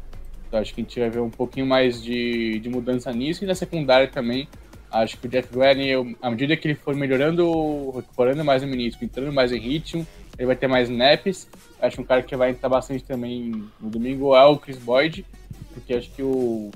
Então 0.48 0.60
acho 0.60 0.74
que 0.74 0.81
a 0.81 0.83
gente 0.83 1.00
vai 1.00 1.10
ver 1.10 1.19
um 1.19 1.29
pouquinho 1.29 1.65
mais 1.65 2.01
de, 2.01 2.60
de 2.60 2.69
mudança 2.69 3.12
nisso 3.12 3.43
e 3.43 3.48
na 3.48 3.55
secundária 3.55 4.07
também. 4.07 4.48
Acho 4.91 5.17
que 5.17 5.25
o 5.25 5.29
Jeff 5.29 5.51
Glenn, 5.51 6.15
à 6.22 6.29
medida 6.29 6.55
que 6.55 6.67
ele 6.67 6.75
for 6.75 6.93
melhorando, 6.93 7.89
recuperando 7.95 8.45
mais 8.45 8.62
o 8.62 8.67
menisco, 8.67 9.03
entrando 9.03 9.33
mais 9.33 9.51
em 9.51 9.57
ritmo, 9.57 10.05
ele 10.38 10.45
vai 10.45 10.55
ter 10.55 10.67
mais 10.67 10.89
naps. 10.89 11.48
Acho 11.81 12.01
um 12.01 12.03
cara 12.03 12.22
que 12.22 12.36
vai 12.36 12.51
entrar 12.51 12.69
bastante 12.69 13.03
também 13.03 13.51
no 13.79 13.89
domingo 13.89 14.36
é 14.36 14.45
o 14.45 14.57
Chris 14.57 14.77
Boyd, 14.77 15.25
porque 15.74 15.95
acho 15.95 16.12
que 16.12 16.22
o, 16.22 16.69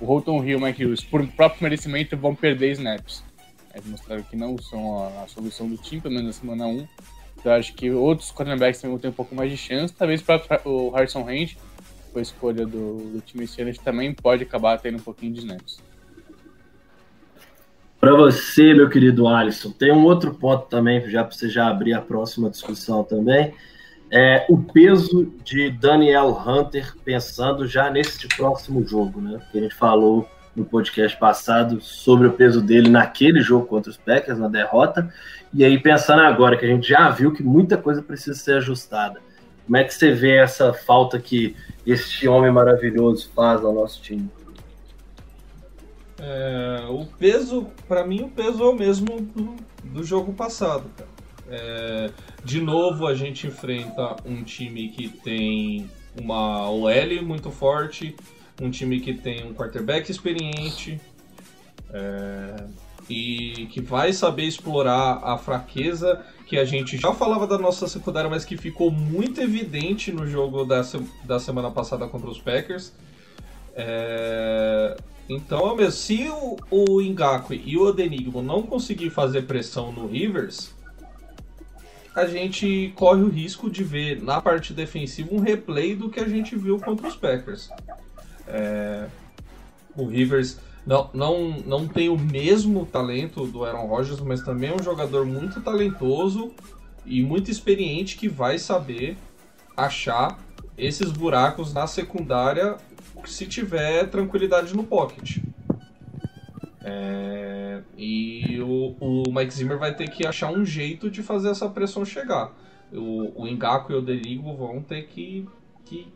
o 0.00 0.04
Holton 0.04 0.42
Hill 0.44 0.50
e 0.50 0.54
o 0.56 0.60
Mike 0.60 0.84
Hughes, 0.84 1.02
por 1.02 1.26
próprio 1.28 1.62
merecimento, 1.62 2.16
vão 2.16 2.34
perder 2.34 2.72
snaps. 2.72 3.24
Eles 3.74 3.86
mostraram 3.86 4.22
que 4.22 4.36
não 4.36 4.56
são 4.58 5.04
a, 5.04 5.24
a 5.24 5.28
solução 5.28 5.68
do 5.68 5.76
time, 5.76 6.00
pelo 6.00 6.14
menos 6.14 6.28
na 6.28 6.40
semana 6.40 6.66
1. 6.66 6.88
Então 7.38 7.52
acho 7.52 7.74
que 7.74 7.90
outros 7.90 8.30
cornerbacks 8.30 8.80
também 8.80 8.96
vão 8.96 9.00
ter 9.00 9.08
um 9.08 9.12
pouco 9.12 9.34
mais 9.34 9.50
de 9.50 9.56
chance. 9.56 9.94
Talvez 9.94 10.24
o 10.64 10.90
Harrison 10.90 11.22
Range, 11.22 11.56
foi 12.12 12.20
a 12.20 12.22
escolha 12.22 12.66
do, 12.66 12.96
do 13.12 13.20
time 13.20 13.44
esse 13.44 13.80
também 13.80 14.12
pode 14.12 14.42
acabar 14.42 14.78
tendo 14.78 14.96
um 14.96 15.02
pouquinho 15.02 15.32
de 15.32 15.40
snaps. 15.40 15.80
Para 18.00 18.14
você, 18.14 18.74
meu 18.74 18.88
querido 18.88 19.26
Alisson, 19.26 19.70
tem 19.70 19.92
um 19.92 20.04
outro 20.04 20.32
ponto 20.32 20.66
também, 20.68 21.08
já 21.10 21.24
para 21.24 21.36
você 21.36 21.48
já 21.48 21.68
abrir 21.68 21.94
a 21.94 22.00
próxima 22.00 22.48
discussão 22.48 23.02
também, 23.02 23.52
é 24.10 24.46
o 24.48 24.56
peso 24.56 25.32
de 25.44 25.70
Daniel 25.70 26.30
Hunter 26.30 26.94
pensando 27.04 27.66
já 27.66 27.90
nesse 27.90 28.26
próximo 28.28 28.86
jogo, 28.86 29.20
né? 29.20 29.40
Que 29.50 29.58
a 29.58 29.60
gente 29.62 29.74
falou 29.74 30.28
no 30.56 30.64
podcast 30.64 31.16
passado 31.18 31.80
sobre 31.80 32.26
o 32.26 32.32
peso 32.32 32.60
dele 32.60 32.88
naquele 32.88 33.40
jogo 33.40 33.66
contra 33.66 33.90
os 33.90 33.96
Packers, 33.96 34.38
na 34.38 34.48
derrota, 34.48 35.12
e 35.52 35.64
aí 35.64 35.78
pensando 35.78 36.22
agora 36.22 36.56
que 36.56 36.64
a 36.64 36.68
gente 36.68 36.88
já 36.88 37.08
viu 37.10 37.32
que 37.32 37.42
muita 37.42 37.76
coisa 37.76 38.02
precisa 38.02 38.36
ser 38.36 38.56
ajustada. 38.56 39.20
Como 39.64 39.76
é 39.76 39.84
que 39.84 39.94
você 39.94 40.10
vê 40.12 40.36
essa 40.36 40.72
falta 40.72 41.18
que 41.18 41.54
este 41.86 42.26
homem 42.26 42.50
maravilhoso 42.50 43.30
faz 43.34 43.62
ao 43.62 43.72
nosso 43.72 44.00
time? 44.02 44.28
É, 46.18 46.86
o 46.88 47.06
peso, 47.06 47.68
para 47.86 48.04
mim, 48.04 48.22
o 48.22 48.28
peso 48.28 48.62
é 48.62 48.66
o 48.66 48.74
mesmo 48.74 49.20
do, 49.20 49.56
do 49.84 50.02
jogo 50.02 50.32
passado, 50.32 50.84
cara. 50.96 51.17
É, 51.50 52.10
de 52.44 52.60
novo, 52.60 53.06
a 53.06 53.14
gente 53.14 53.46
enfrenta 53.46 54.16
um 54.24 54.42
time 54.42 54.88
que 54.88 55.08
tem 55.08 55.90
uma 56.20 56.68
OL 56.70 57.22
muito 57.22 57.50
forte, 57.50 58.14
um 58.60 58.70
time 58.70 59.00
que 59.00 59.14
tem 59.14 59.46
um 59.46 59.54
quarterback 59.54 60.10
experiente 60.10 61.00
é, 61.90 62.64
e 63.08 63.66
que 63.70 63.80
vai 63.80 64.12
saber 64.12 64.44
explorar 64.44 65.20
a 65.22 65.38
fraqueza 65.38 66.22
que 66.46 66.58
a 66.58 66.64
gente 66.64 66.96
já 66.96 67.12
falava 67.14 67.46
da 67.46 67.58
nossa 67.58 67.86
secundária, 67.86 68.28
mas 68.28 68.44
que 68.44 68.56
ficou 68.56 68.90
muito 68.90 69.40
evidente 69.40 70.12
no 70.12 70.26
jogo 70.26 70.64
da, 70.64 70.82
da 71.24 71.38
semana 71.38 71.70
passada 71.70 72.06
contra 72.08 72.28
os 72.28 72.38
Packers. 72.38 72.92
É, 73.74 74.96
então, 75.28 75.76
mesmo, 75.76 75.92
se 75.92 76.28
o, 76.28 76.56
o 76.70 77.00
Ngakwe 77.00 77.62
e 77.64 77.76
o 77.76 77.82
Odenigmo 77.82 78.42
não 78.42 78.62
conseguir 78.62 79.10
fazer 79.10 79.42
pressão 79.42 79.92
no 79.92 80.06
Rivers, 80.06 80.74
a 82.18 82.26
gente 82.26 82.92
corre 82.96 83.22
o 83.22 83.28
risco 83.28 83.70
de 83.70 83.84
ver 83.84 84.20
na 84.20 84.40
parte 84.40 84.72
defensiva 84.72 85.32
um 85.32 85.38
replay 85.38 85.94
do 85.94 86.10
que 86.10 86.18
a 86.18 86.28
gente 86.28 86.56
viu 86.56 86.78
contra 86.80 87.06
os 87.06 87.14
Packers. 87.14 87.70
É, 88.46 89.06
o 89.96 90.04
Rivers 90.04 90.58
não, 90.84 91.08
não, 91.14 91.50
não 91.64 91.86
tem 91.86 92.08
o 92.08 92.18
mesmo 92.18 92.84
talento 92.86 93.46
do 93.46 93.64
Aaron 93.64 93.86
Rodgers, 93.86 94.20
mas 94.20 94.42
também 94.42 94.70
é 94.70 94.74
um 94.74 94.82
jogador 94.82 95.24
muito 95.24 95.60
talentoso 95.60 96.50
e 97.06 97.22
muito 97.22 97.52
experiente 97.52 98.16
que 98.16 98.28
vai 98.28 98.58
saber 98.58 99.16
achar 99.76 100.38
esses 100.76 101.12
buracos 101.12 101.72
na 101.72 101.86
secundária 101.86 102.76
se 103.26 103.46
tiver 103.46 104.08
tranquilidade 104.08 104.74
no 104.74 104.82
pocket. 104.82 105.38
É, 106.90 107.82
e 107.98 108.58
o, 108.62 108.96
o, 108.98 109.22
Mike 109.30 109.52
Zimmer 109.52 109.78
vai 109.78 109.94
ter 109.94 110.08
que 110.08 110.26
achar 110.26 110.50
um 110.50 110.64
jeito 110.64 111.10
de 111.10 111.22
fazer 111.22 111.50
essa 111.50 111.68
pressão 111.68 112.02
chegar. 112.02 112.50
O, 112.90 113.42
o 113.42 113.46
Ngaku 113.46 113.92
e 113.92 113.96
o 113.96 114.00
Derigo 114.00 114.56
vão 114.56 114.80
ter 114.80 115.02
que, 115.06 115.46
que 115.84 116.08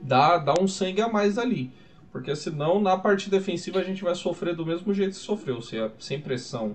dar, 0.00 0.38
dar 0.38 0.58
um 0.58 0.66
sangue 0.66 1.02
a 1.02 1.08
mais 1.08 1.36
ali. 1.36 1.70
Porque 2.10 2.34
senão 2.34 2.80
na 2.80 2.96
parte 2.96 3.28
defensiva 3.28 3.80
a 3.80 3.84
gente 3.84 4.02
vai 4.02 4.14
sofrer 4.14 4.56
do 4.56 4.64
mesmo 4.64 4.94
jeito 4.94 5.10
que 5.10 5.16
sofreu, 5.16 5.58
é 5.74 5.90
sem 5.98 6.18
pressão 6.18 6.74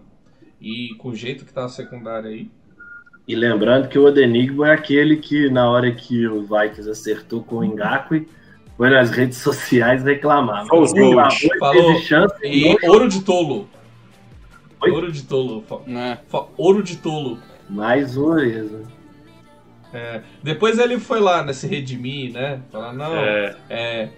e 0.61 0.93
com 0.99 1.09
o 1.09 1.15
jeito 1.15 1.43
que 1.43 1.51
tá 1.51 1.65
a 1.65 1.69
secundária 1.69 2.29
aí. 2.29 2.51
E 3.27 3.35
lembrando 3.35 3.87
que 3.87 3.97
o 3.97 4.05
Odenigbo 4.05 4.63
é 4.63 4.73
aquele 4.73 5.17
que 5.17 5.49
na 5.49 5.67
hora 5.67 5.91
que 5.91 6.27
o 6.27 6.41
Vikings 6.41 6.87
acertou 6.87 7.43
com 7.43 7.55
o 7.55 7.63
Ngakwe, 7.63 8.27
foi 8.77 8.89
nas 8.89 9.11
redes 9.11 9.37
sociais 9.37 10.03
reclamar. 10.03 10.65
Falou, 10.67 10.87
Falou. 11.59 11.95
Chance, 12.01 12.35
e 12.43 12.75
ouro 12.87 13.07
de 13.07 13.21
tolo. 13.21 13.67
Oi? 14.81 14.91
Ouro 14.91 15.11
de 15.11 15.23
tolo. 15.23 15.63
É. 15.87 16.17
Ouro 16.57 16.83
de 16.83 16.97
tolo. 16.97 17.39
Mais 17.69 18.17
uma 18.17 18.35
vez. 18.35 18.71
Né? 18.71 18.83
É, 19.93 20.21
depois 20.41 20.79
ele 20.79 20.99
foi 20.99 21.19
lá 21.19 21.43
nesse 21.43 21.67
redimir, 21.67 22.33
né? 22.33 22.61
Falar, 22.71 22.93
não, 22.93 23.15
é. 23.15 23.55
é, 23.69 24.09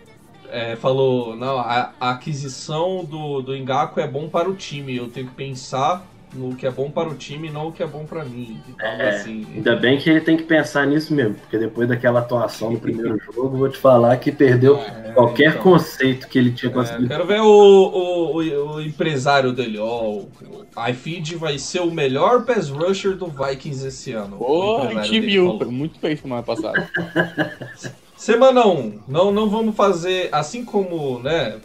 é 0.49 0.75
falou, 0.77 1.35
não, 1.35 1.59
a, 1.59 1.91
a, 1.99 2.11
aquisição 2.11 3.03
do, 3.03 3.41
do 3.41 3.55
Engaku 3.55 3.99
é 3.99 4.07
bom 4.07 4.29
para 4.29 4.49
o 4.49 4.55
time. 4.55 4.95
Eu 4.95 5.09
tenho 5.09 5.27
que 5.27 5.35
pensar 5.35 6.05
no 6.35 6.55
que 6.55 6.65
é 6.67 6.71
bom 6.71 6.91
para 6.91 7.09
o 7.09 7.15
time, 7.15 7.49
não 7.49 7.67
o 7.67 7.71
que 7.71 7.83
é 7.83 7.87
bom 7.87 8.05
para 8.05 8.23
mim. 8.25 8.61
Então, 8.67 8.87
É, 8.87 9.07
assim, 9.09 9.45
Ainda 9.55 9.75
bem 9.75 9.97
que 9.97 10.09
ele 10.09 10.21
tem 10.21 10.35
que 10.37 10.43
pensar 10.43 10.85
nisso 10.85 11.13
mesmo, 11.13 11.35
porque 11.35 11.57
depois 11.57 11.87
daquela 11.87 12.19
atuação 12.19 12.71
no 12.71 12.79
primeiro 12.79 13.17
jogo, 13.19 13.57
vou 13.57 13.69
te 13.69 13.77
falar 13.77 14.17
que 14.17 14.31
perdeu 14.31 14.77
é, 14.77 15.13
qualquer 15.13 15.49
então. 15.49 15.63
conceito 15.63 16.27
que 16.27 16.37
ele 16.37 16.51
tinha 16.51 16.69
É, 16.71 16.73
conseguido. 16.73 17.07
quero 17.07 17.25
ver 17.25 17.39
o, 17.41 17.45
o, 17.45 18.41
o- 18.41 18.75
o 18.75 18.81
empresário 18.81 19.53
dele, 19.53 19.77
ó. 19.79 20.03
O 20.03 20.29
iFeed 20.89 21.35
vai 21.35 21.57
ser 21.57 21.79
o 21.81 21.91
melhor 21.91 22.43
pass 22.45 22.69
rusher 22.69 23.15
do 23.15 23.27
Vikings 23.27 23.87
esse 23.87 24.11
ano. 24.11 24.37
Pô, 24.37 24.81
O 24.81 24.81
a 24.81 24.89
gente 25.03 25.19
viu. 25.21 25.45
falou. 25.45 25.57
Foi 25.59 25.67
muito 25.71 25.99
feio 25.99 26.17
semana 26.17 26.43
passada. 26.43 26.89
Semana 28.15 28.65
1, 28.65 29.03
não, 29.07 29.31
não 29.31 29.49
vamos 29.49 29.75
fazer, 29.75 30.29
assim 30.31 30.63
como, 30.63 31.19
né, 31.19 31.59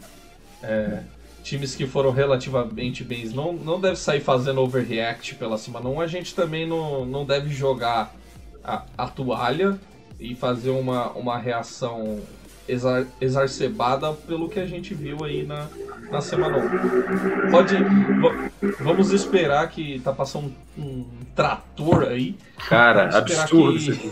é, 0.63 1.03
times 1.43 1.75
que 1.75 1.87
foram 1.87 2.11
relativamente 2.11 3.03
bem 3.05 3.27
não, 3.29 3.53
não 3.53 3.81
deve 3.81 3.97
sair 3.97 4.21
fazendo 4.21 4.61
overreact 4.61 5.35
pela 5.37 5.57
semana 5.59 5.89
1, 5.89 6.01
a 6.01 6.07
gente 6.07 6.35
também 6.35 6.67
não, 6.67 7.05
não 7.05 7.25
deve 7.25 7.51
jogar 7.51 8.15
a, 8.63 8.83
a 8.97 9.09
toalha 9.09 9.79
e 10.19 10.35
fazer 10.35 10.71
uma, 10.71 11.11
uma 11.13 11.39
reação 11.39 12.21
exar, 12.69 13.07
exacerbada 13.21 14.13
pelo 14.13 14.49
que 14.49 14.61
a 14.61 14.67
gente 14.67 14.93
viu 14.95 15.25
aí 15.25 15.45
na, 15.45 15.67
na 16.11 16.21
semana 16.21 16.59
1. 16.59 17.51
Pode, 17.51 17.77
va- 18.21 18.51
vamos 18.81 19.11
esperar 19.13 19.69
que 19.71 19.99
tá 20.01 20.13
passando 20.13 20.53
um, 20.77 20.83
um 20.83 21.07
trator 21.35 22.05
aí, 22.05 22.37
Cara, 22.69 23.17
absurdo 23.17 23.73
que- 23.73 23.79
isso 23.79 23.91
aqui. 23.93 24.11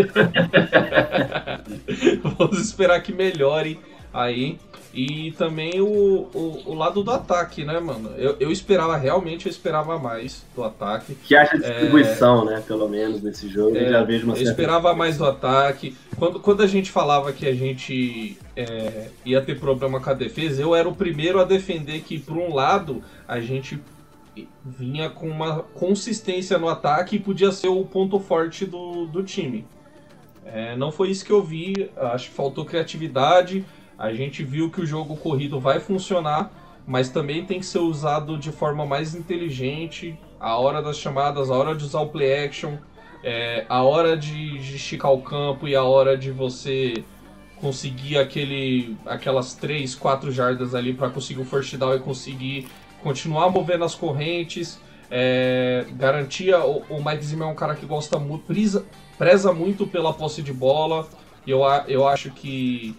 Vamos 2.38 2.58
esperar 2.60 3.00
que 3.00 3.12
melhore 3.12 3.78
aí. 4.12 4.58
E 4.92 5.32
também 5.32 5.80
o, 5.80 6.28
o, 6.34 6.62
o 6.66 6.74
lado 6.74 7.02
do 7.02 7.10
ataque, 7.10 7.62
né, 7.64 7.78
mano? 7.78 8.10
Eu, 8.16 8.36
eu 8.40 8.50
esperava, 8.50 8.96
realmente, 8.96 9.46
eu 9.46 9.50
esperava 9.50 9.98
mais 9.98 10.44
do 10.56 10.64
ataque. 10.64 11.14
Que 11.14 11.36
acha 11.36 11.58
distribuição, 11.58 12.44
né? 12.44 12.62
Pelo 12.66 12.88
menos 12.88 13.22
nesse 13.22 13.48
jogo. 13.48 13.76
eu 13.76 13.86
É, 13.86 13.90
já 13.90 14.02
vejo 14.02 14.26
uma 14.26 14.36
Eu 14.36 14.42
esperava 14.42 14.94
mais 14.94 15.18
do 15.18 15.26
ataque. 15.26 15.94
Quando, 16.16 16.40
quando 16.40 16.62
a 16.62 16.66
gente 16.66 16.90
falava 16.90 17.32
que 17.32 17.46
a 17.46 17.54
gente 17.54 18.38
é, 18.56 19.08
ia 19.24 19.42
ter 19.42 19.60
problema 19.60 20.00
com 20.00 20.10
a 20.10 20.14
defesa, 20.14 20.62
eu 20.62 20.74
era 20.74 20.88
o 20.88 20.94
primeiro 20.94 21.38
a 21.38 21.44
defender 21.44 22.00
que, 22.00 22.18
por 22.18 22.36
um 22.36 22.54
lado, 22.54 23.02
a 23.26 23.40
gente 23.40 23.78
vinha 24.64 25.10
com 25.10 25.28
uma 25.28 25.62
consistência 25.74 26.58
no 26.58 26.68
ataque 26.68 27.16
e 27.16 27.18
podia 27.18 27.52
ser 27.52 27.68
o 27.68 27.84
ponto 27.84 28.18
forte 28.18 28.64
do, 28.64 29.06
do 29.06 29.22
time. 29.22 29.66
É, 30.44 30.74
não 30.76 30.90
foi 30.90 31.10
isso 31.10 31.24
que 31.24 31.32
eu 31.32 31.42
vi, 31.42 31.90
acho 31.96 32.30
que 32.30 32.34
faltou 32.34 32.64
criatividade. 32.64 33.64
A 33.98 34.12
gente 34.12 34.44
viu 34.44 34.70
que 34.70 34.80
o 34.80 34.86
jogo 34.86 35.16
corrido 35.16 35.58
vai 35.58 35.80
funcionar, 35.80 36.52
mas 36.86 37.10
também 37.10 37.44
tem 37.44 37.58
que 37.58 37.66
ser 37.66 37.80
usado 37.80 38.38
de 38.38 38.52
forma 38.52 38.86
mais 38.86 39.14
inteligente. 39.14 40.16
A 40.38 40.56
hora 40.56 40.80
das 40.80 40.96
chamadas, 40.96 41.50
a 41.50 41.54
hora 41.54 41.74
de 41.74 41.84
usar 41.84 42.00
o 42.00 42.08
play 42.08 42.44
action, 42.44 42.76
é, 43.24 43.66
a 43.68 43.82
hora 43.82 44.16
de, 44.16 44.58
de 44.58 44.76
esticar 44.76 45.12
o 45.12 45.20
campo 45.20 45.66
e 45.66 45.74
a 45.74 45.82
hora 45.82 46.16
de 46.16 46.30
você 46.30 47.04
conseguir 47.56 48.18
aquele, 48.18 48.96
aquelas 49.04 49.54
3, 49.54 49.96
4 49.96 50.30
jardas 50.30 50.76
ali 50.76 50.94
para 50.94 51.10
conseguir 51.10 51.40
o 51.40 51.44
first 51.44 51.76
down 51.76 51.96
e 51.96 51.98
conseguir 51.98 52.68
continuar 53.02 53.50
movendo 53.50 53.84
as 53.84 53.96
correntes. 53.96 54.80
É, 55.10 55.86
garantia, 55.92 56.60
o, 56.60 56.84
o 56.88 57.04
Mike 57.04 57.24
Zimmer 57.24 57.48
é 57.48 57.50
um 57.50 57.54
cara 57.54 57.74
que 57.74 57.84
gosta 57.84 58.18
muito, 58.18 58.44
preza, 58.44 58.86
preza 59.16 59.52
muito 59.52 59.86
pela 59.86 60.12
posse 60.12 60.40
de 60.40 60.52
bola. 60.52 61.08
Eu, 61.46 61.62
eu 61.88 62.06
acho 62.06 62.30
que 62.30 62.94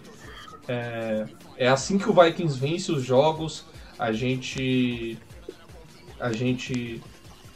é, 0.70 1.26
é 1.56 1.68
assim 1.68 1.98
que 1.98 2.08
o 2.08 2.12
Vikings 2.12 2.58
vence 2.58 2.92
os 2.92 3.02
jogos. 3.02 3.64
A 3.98 4.12
gente. 4.12 5.18
A 6.20 6.32
gente. 6.32 7.02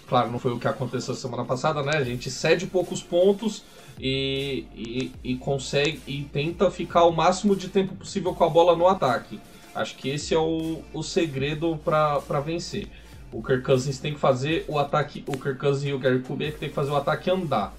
Claro, 0.08 0.30
não 0.30 0.38
foi 0.38 0.52
o 0.52 0.58
que 0.58 0.66
aconteceu 0.66 1.14
semana 1.14 1.44
passada, 1.44 1.82
né? 1.82 1.96
A 1.96 2.04
gente 2.04 2.30
cede 2.30 2.66
poucos 2.66 3.02
pontos 3.02 3.62
e, 3.98 4.64
e, 4.74 5.12
e 5.22 5.36
consegue 5.36 6.00
e 6.06 6.24
tenta 6.24 6.70
ficar 6.70 7.04
o 7.04 7.12
máximo 7.12 7.54
de 7.56 7.68
tempo 7.68 7.94
possível 7.94 8.34
com 8.34 8.44
a 8.44 8.48
bola 8.48 8.76
no 8.76 8.86
ataque. 8.88 9.40
Acho 9.74 9.96
que 9.96 10.08
esse 10.08 10.34
é 10.34 10.38
o, 10.38 10.82
o 10.92 11.02
segredo 11.02 11.78
para 11.84 12.40
vencer. 12.44 12.88
O 13.32 13.42
Kirk 13.42 13.62
Cousins 13.62 13.98
tem 13.98 14.12
que 14.12 14.20
fazer 14.20 14.64
o 14.68 14.78
ataque. 14.78 15.24
O 15.26 15.38
Kirk 15.38 15.58
Cousins 15.58 15.90
e 15.90 15.92
o 15.92 15.98
Gary 15.98 16.20
Kubiak 16.20 16.58
tem 16.58 16.68
que 16.68 16.74
fazer 16.74 16.90
o 16.90 16.96
ataque 16.96 17.30
andar. 17.30 17.72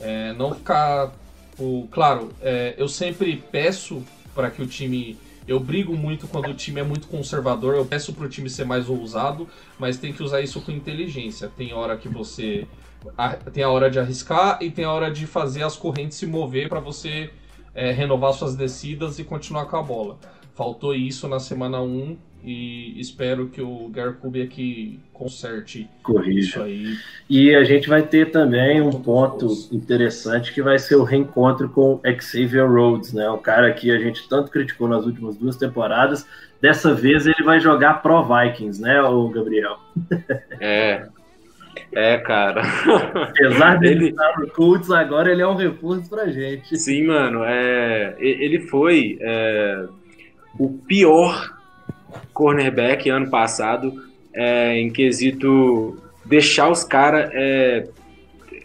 É, 0.00 0.32
não 0.32 0.54
ficar. 0.54 1.12
O, 1.58 1.86
claro, 1.90 2.32
é, 2.40 2.74
eu 2.76 2.88
sempre 2.88 3.36
peço 3.52 4.02
para 4.34 4.50
que 4.50 4.62
o 4.62 4.66
time. 4.66 5.18
Eu 5.46 5.58
brigo 5.58 5.96
muito 5.96 6.28
quando 6.28 6.50
o 6.50 6.54
time 6.54 6.80
é 6.80 6.84
muito 6.84 7.08
conservador, 7.08 7.74
eu 7.74 7.84
peço 7.84 8.12
para 8.12 8.26
o 8.26 8.28
time 8.28 8.48
ser 8.48 8.64
mais 8.64 8.88
ousado, 8.88 9.48
mas 9.76 9.98
tem 9.98 10.12
que 10.12 10.22
usar 10.22 10.40
isso 10.40 10.60
com 10.60 10.70
inteligência. 10.70 11.50
Tem 11.56 11.72
hora 11.72 11.96
que 11.96 12.08
você. 12.08 12.66
tem 13.52 13.64
a 13.64 13.68
hora 13.68 13.90
de 13.90 13.98
arriscar 13.98 14.58
e 14.60 14.70
tem 14.70 14.84
a 14.84 14.92
hora 14.92 15.10
de 15.10 15.26
fazer 15.26 15.64
as 15.64 15.76
correntes 15.76 16.16
se 16.16 16.26
mover 16.26 16.68
para 16.68 16.78
você 16.78 17.30
é, 17.74 17.90
renovar 17.90 18.32
suas 18.34 18.54
descidas 18.54 19.18
e 19.18 19.24
continuar 19.24 19.66
com 19.66 19.76
a 19.76 19.82
bola. 19.82 20.18
Faltou 20.54 20.94
isso 20.94 21.26
na 21.26 21.40
semana 21.40 21.80
1 21.80 22.16
e 22.44 22.98
espero 23.00 23.48
que 23.48 23.60
o 23.62 23.88
Gary 23.88 24.14
Kubiak 24.14 24.98
conserte 25.12 25.80
isso 25.82 25.88
Corrija. 26.02 26.64
aí. 26.64 26.96
E 27.30 27.54
a 27.54 27.62
gente 27.64 27.88
vai 27.88 28.02
ter 28.02 28.30
também 28.30 28.80
um 28.80 28.90
ponto 28.90 29.46
interessante 29.70 30.52
que 30.52 30.60
vai 30.62 30.78
ser 30.78 30.96
o 30.96 31.04
reencontro 31.04 31.68
com 31.68 32.00
Xavier 32.20 32.68
Rhodes, 32.70 33.12
né? 33.12 33.28
O 33.30 33.38
cara 33.38 33.72
que 33.72 33.90
a 33.90 33.98
gente 33.98 34.28
tanto 34.28 34.50
criticou 34.50 34.88
nas 34.88 35.06
últimas 35.06 35.36
duas 35.36 35.56
temporadas. 35.56 36.26
Dessa 36.60 36.94
vez 36.94 37.26
ele 37.26 37.42
vai 37.44 37.58
jogar 37.60 38.02
pro 38.02 38.22
Vikings, 38.24 38.80
né, 38.80 39.00
o 39.02 39.28
Gabriel? 39.28 39.78
É. 40.60 41.06
É, 41.90 42.18
cara. 42.18 42.62
Apesar 43.28 43.78
dele 43.78 43.94
Ele- 44.06 44.08
estar 44.10 44.38
no 44.40 44.48
Colts, 44.48 44.90
agora 44.90 45.30
ele 45.30 45.42
é 45.42 45.46
um 45.46 45.54
reforço 45.56 46.08
pra 46.08 46.26
gente. 46.28 46.76
Sim, 46.76 47.06
mano. 47.06 47.42
É, 47.44 48.14
ele 48.18 48.60
foi 48.68 49.18
é, 49.20 49.86
o 50.58 50.68
pior 50.86 51.50
cornerback 52.32 53.08
ano 53.10 53.28
passado 53.28 53.92
é, 54.34 54.78
em 54.78 54.90
quesito 54.90 55.96
deixar 56.24 56.68
os 56.68 56.84
caras 56.84 57.30
é, 57.32 57.88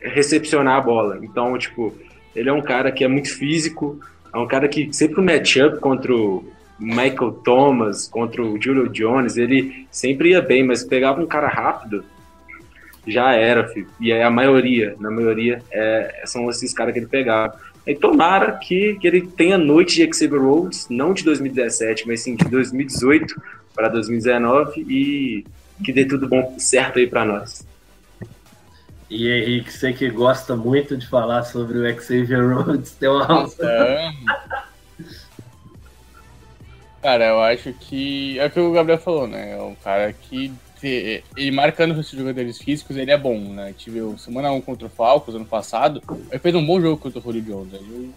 recepcionar 0.02 0.78
a 0.78 0.82
bola. 0.82 1.20
Então, 1.22 1.58
tipo, 1.58 1.94
ele 2.36 2.50
é 2.50 2.54
um 2.54 2.62
cara 2.62 2.92
que 2.92 3.04
é 3.04 3.08
muito 3.08 3.34
físico, 3.34 4.00
é 4.34 4.38
um 4.38 4.48
cara 4.48 4.68
que 4.68 4.94
sempre 4.94 5.20
o 5.20 5.24
matchup 5.24 5.80
contra 5.80 6.14
o 6.14 6.46
Michael 6.80 7.32
Thomas, 7.44 8.08
contra 8.08 8.42
o 8.42 8.62
Julio 8.62 8.88
Jones, 8.90 9.38
ele 9.38 9.88
sempre 9.90 10.30
ia 10.30 10.42
bem, 10.42 10.64
mas 10.64 10.84
pegava 10.84 11.22
um 11.22 11.26
cara 11.26 11.48
rápido, 11.48 12.04
já 13.06 13.34
era, 13.34 13.68
filho. 13.70 13.88
E 14.00 14.12
a 14.12 14.30
maioria, 14.30 14.96
na 15.00 15.10
maioria, 15.10 15.64
é, 15.72 16.22
são 16.26 16.50
esses 16.50 16.74
caras 16.74 16.94
que 16.94 17.00
ele 17.00 17.08
pegava. 17.08 17.58
E 17.88 17.96
tomara 17.96 18.52
que, 18.52 18.98
que 19.00 19.08
ele 19.08 19.22
tenha 19.22 19.58
noite 19.58 19.96
de 19.96 20.14
Xavier 20.14 20.42
Rhodes, 20.42 20.88
não 20.90 21.14
de 21.14 21.24
2017, 21.24 22.06
mas 22.06 22.22
sim 22.22 22.36
de 22.36 22.44
2018 22.50 23.42
para 23.74 23.88
2019 23.88 24.82
e 24.82 25.46
que 25.84 25.94
dê 25.94 26.04
tudo 26.04 26.28
bom 26.28 26.56
certo 26.60 27.00
aí 27.00 27.08
para 27.08 27.24
nós. 27.24 27.66
E 29.10 29.30
Henrique, 29.30 29.72
você 29.72 29.94
que 29.94 30.10
gosta 30.10 30.54
muito 30.56 30.98
de 30.98 31.08
falar 31.08 31.44
sobre 31.44 31.78
o 31.78 32.02
Xavier 32.02 32.46
Rhodes, 32.46 32.92
tem 32.92 33.08
uma 33.08 33.48
É. 33.62 34.12
Cara, 37.02 37.28
eu 37.28 37.42
acho 37.42 37.72
que. 37.72 38.38
É 38.38 38.48
o 38.48 38.52
que 38.52 38.60
o 38.60 38.74
Gabriel 38.74 39.00
falou, 39.00 39.28
né? 39.28 39.54
É 39.54 39.62
um 39.62 39.76
cara 39.76 40.12
que. 40.12 40.52
Te- 40.80 41.24
Ele 41.36 41.52
marcando 41.52 42.00
esses 42.00 42.18
jogadores 42.18 42.58
físicos, 42.58 42.96
ele 42.98 43.12
é 43.12 43.18
bom, 43.18 43.38
né? 43.40 43.74
Tive 43.78 44.02
o 44.02 44.18
semana 44.18 44.52
1 44.52 44.62
contra 44.62 44.88
o 44.88 44.90
Falcons 44.90 45.36
ano 45.36 45.46
passado. 45.46 46.02
Ele 46.30 46.40
fez 46.40 46.56
um 46.56 46.66
bom 46.66 46.80
jogo 46.82 46.98
contra 46.98 47.20
o 47.20 47.22
Julio 47.22 47.42
Jones. 47.42 47.74
Ele- 47.74 48.12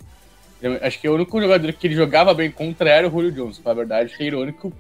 eu 0.62 0.78
acho 0.82 1.00
que 1.00 1.08
o 1.08 1.14
único 1.14 1.40
jogador 1.40 1.72
que 1.72 1.86
ele 1.86 1.94
jogava 1.94 2.34
bem 2.34 2.50
contra 2.50 2.90
era 2.90 3.08
o 3.08 3.10
Julio 3.10 3.32
Jones. 3.32 3.60
Na 3.64 3.72
verdade, 3.72 4.14
que 4.16 4.22
é 4.22 4.26
irônico 4.26 4.72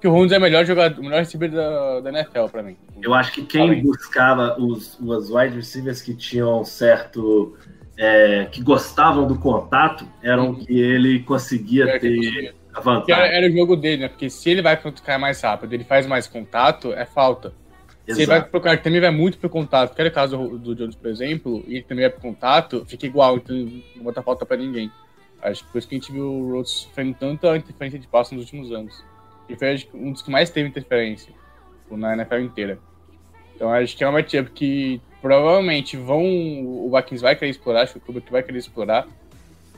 que 0.00 0.06
o 0.06 0.12
Jones 0.12 0.32
é 0.32 0.38
o 0.38 0.40
melhor 0.40 0.64
jogador, 0.64 1.00
o 1.00 1.04
melhor 1.04 1.18
receiver 1.20 1.50
da, 1.50 2.00
da 2.00 2.10
NFL 2.10 2.46
pra 2.52 2.62
mim. 2.62 2.76
Eu 3.02 3.12
acho 3.14 3.32
que 3.32 3.42
quem 3.42 3.70
aí. 3.70 3.82
buscava 3.82 4.56
os, 4.60 4.98
os 5.00 5.30
wide 5.30 5.56
receivers 5.56 6.00
que 6.02 6.14
tinham 6.14 6.64
certo. 6.64 7.56
é, 7.96 8.46
que 8.50 8.60
gostavam 8.60 9.24
do 9.26 9.38
contato 9.38 10.04
eram 10.20 10.54
que 10.56 10.80
ele 10.80 11.20
conseguia 11.20 11.84
É, 11.84 11.98
ter. 11.98 12.52
A 12.74 12.80
era, 12.80 12.82
vantagem. 12.82 13.36
era 13.36 13.46
o 13.46 13.56
jogo 13.56 13.76
dele, 13.76 14.02
né? 14.02 14.08
Porque 14.08 14.28
se 14.28 14.50
ele 14.50 14.62
vai 14.62 14.76
ficar 14.76 15.18
mais 15.18 15.40
rápido, 15.40 15.72
ele 15.72 15.84
faz 15.84 16.06
mais 16.06 16.26
contato, 16.26 16.92
é 16.92 17.04
falta. 17.04 17.52
Se 18.06 18.12
ele 18.12 18.26
vai 18.26 18.36
Exato. 18.36 18.50
pro 18.50 18.60
cara 18.60 18.76
que 18.76 18.84
também 18.84 19.00
vai 19.00 19.10
muito 19.10 19.38
pro 19.38 19.48
contato, 19.48 19.94
que 19.94 20.00
era 20.00 20.10
o 20.10 20.12
caso 20.12 20.36
do, 20.36 20.58
do 20.58 20.74
Jones, 20.74 20.94
por 20.94 21.08
exemplo, 21.08 21.64
e 21.66 21.76
ele 21.76 21.84
também 21.84 22.04
vai 22.04 22.10
pro 22.10 22.20
contato, 22.20 22.84
fica 22.86 23.06
igual, 23.06 23.36
então 23.36 23.56
não 23.96 24.04
bota 24.04 24.22
falta 24.22 24.44
pra 24.44 24.56
ninguém. 24.58 24.90
Acho 25.40 25.64
que 25.64 25.72
por 25.72 25.78
isso 25.78 25.88
que 25.88 25.94
a 25.94 25.98
gente 25.98 26.12
viu 26.12 26.30
o 26.30 26.52
Rhodes 26.52 26.70
sofrendo 26.70 27.14
tanta 27.18 27.56
interferência 27.56 27.98
de 27.98 28.06
passe 28.06 28.34
nos 28.34 28.44
últimos 28.44 28.72
anos. 28.72 29.02
E 29.48 29.56
foi 29.56 29.88
um 29.94 30.12
dos 30.12 30.22
que 30.22 30.30
mais 30.30 30.50
teve 30.50 30.68
interferência 30.68 31.32
tipo, 31.82 31.96
na 31.96 32.14
NFL 32.14 32.40
inteira. 32.40 32.78
Então 33.54 33.70
acho 33.72 33.96
que 33.96 34.02
é 34.02 34.06
uma 34.06 34.18
matchup 34.18 34.50
que 34.50 35.00
provavelmente 35.22 35.96
vão. 35.96 36.22
O 36.22 36.90
Vikings 36.94 37.22
vai 37.22 37.36
querer 37.36 37.50
explorar, 37.50 37.82
acho 37.82 37.94
que 37.94 37.98
o 37.98 38.02
Kubrick 38.02 38.30
vai 38.30 38.42
querer 38.42 38.58
explorar. 38.58 39.06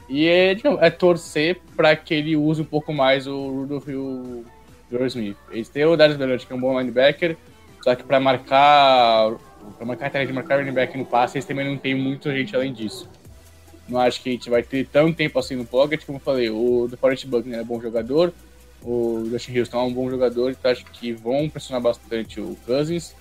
E 0.09 0.27
é, 0.27 0.57
novo, 0.63 0.79
é 0.83 0.91
torcer 0.91 1.61
para 1.77 1.95
que 1.97 2.15
ele 2.15 2.37
use 2.37 2.63
um 2.63 2.65
pouco 2.65 2.93
mais 2.93 3.27
o 3.27 3.49
Rudolph 3.51 3.89
e 3.89 3.95
o 3.95 4.45
Joe 4.91 5.07
Smith. 5.07 5.37
Eles 5.51 5.69
têm 5.69 5.85
o 5.85 5.97
Darius 5.97 6.17
Bernard, 6.17 6.47
que 6.47 6.53
é 6.53 6.57
um 6.57 6.61
bom 6.61 6.79
linebacker, 6.79 7.37
Só 7.83 7.95
que 7.95 8.05
para 8.05 8.21
marcar 8.21 9.35
para 9.77 9.87
marcar 9.87 10.15
a 10.15 10.25
de 10.25 10.33
marcar 10.33 10.73
back 10.73 10.97
no 10.97 11.05
passe, 11.05 11.39
eles 11.39 11.45
também 11.45 11.67
não 11.67 11.77
tem 11.77 11.95
muita 11.95 12.33
gente 12.33 12.55
além 12.55 12.73
disso. 12.73 13.09
Não 13.89 14.01
acho 14.01 14.23
que 14.23 14.29
a 14.29 14.33
gente 14.33 14.51
vai 14.51 14.63
ter 14.63 14.87
tanto 14.87 15.17
tempo 15.17 15.39
assim 15.39 15.57
no 15.57 15.65
pocket, 15.65 16.05
como 16.05 16.19
eu 16.19 16.23
falei, 16.23 16.51
o 16.51 16.87
do 16.89 16.97
Forest 16.97 17.27
Buckner 17.27 17.61
é 17.61 17.65
bom 17.65 17.81
jogador, 17.81 18.33
o 18.83 19.27
Justin 19.31 19.59
Houston 19.59 19.79
é 19.79 19.83
um 19.83 19.93
bom 19.93 20.09
jogador, 20.11 20.51
então 20.51 20.71
acho 20.71 20.85
que 20.87 21.13
vão 21.13 21.49
pressionar 21.49 21.83
bastante 21.83 22.41
o 22.41 22.57
Cousins. 22.65 23.15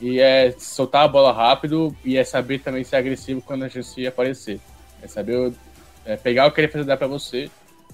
E 0.00 0.20
é 0.20 0.54
soltar 0.58 1.04
a 1.04 1.08
bola 1.08 1.32
rápido 1.32 1.94
e 2.04 2.16
é 2.16 2.22
saber 2.22 2.60
também 2.60 2.84
ser 2.84 2.96
agressivo 2.96 3.42
quando 3.42 3.64
a 3.64 3.68
chance 3.68 4.06
aparecer. 4.06 4.60
É 5.02 5.08
saber 5.08 5.52
é 6.08 6.16
pegar 6.16 6.46
o 6.46 6.52
que 6.52 6.60
a 6.60 6.66
defesa 6.66 6.84
dá 6.84 6.96
pra 6.96 7.06
você. 7.06 7.50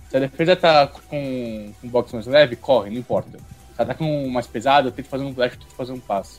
Se 0.08 0.16
a 0.16 0.20
defesa 0.20 0.54
tá 0.54 0.86
com 0.86 1.72
um 1.82 1.88
box 1.88 2.12
mais 2.12 2.26
leve, 2.26 2.54
corre, 2.54 2.90
não 2.90 2.98
importa. 2.98 3.38
Se 3.38 3.44
ela 3.76 3.88
tá 3.88 3.94
com 3.94 4.28
mais 4.28 4.46
pesado, 4.46 4.92
tenta 4.92 5.08
fazer 5.08 5.24
um 5.24 5.34
flash, 5.34 5.56
tenta 5.56 5.74
fazer 5.76 5.92
um 5.92 5.98
passe. 5.98 6.38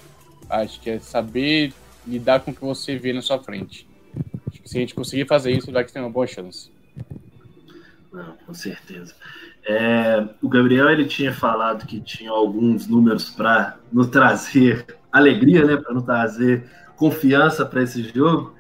Acho 0.50 0.80
que 0.80 0.90
é 0.92 1.00
saber 1.00 1.74
lidar 2.08 2.40
com 2.40 2.52
o 2.52 2.54
que 2.54 2.62
você 2.62 2.98
vê 2.98 3.12
na 3.12 3.22
sua 3.22 3.40
frente. 3.40 3.86
Acho 4.48 4.62
que 4.62 4.70
se 4.70 4.78
a 4.78 4.80
gente 4.80 4.96
conseguir 4.96 5.28
fazer 5.28 5.52
isso, 5.52 5.72
vai 5.72 5.84
que 5.84 5.92
tem 5.92 6.02
uma 6.02 6.10
boa 6.10 6.26
chance. 6.26 6.72
Não, 8.14 8.38
com 8.46 8.54
certeza. 8.54 9.14
É, 9.68 10.26
o 10.42 10.48
Gabriel 10.48 10.90
ele 10.90 11.06
tinha 11.06 11.34
falado 11.34 11.86
que 11.86 12.00
tinha 12.00 12.32
alguns 12.32 12.88
números 12.88 13.32
para 13.32 13.78
nos 13.92 14.08
trazer 14.08 14.86
alegria, 15.12 15.66
né, 15.66 15.76
para 15.76 15.94
nos 15.94 16.04
trazer 16.04 16.64
confiança 16.96 17.66
para 17.66 17.84
esse 17.84 18.04
jogo. 18.04 18.55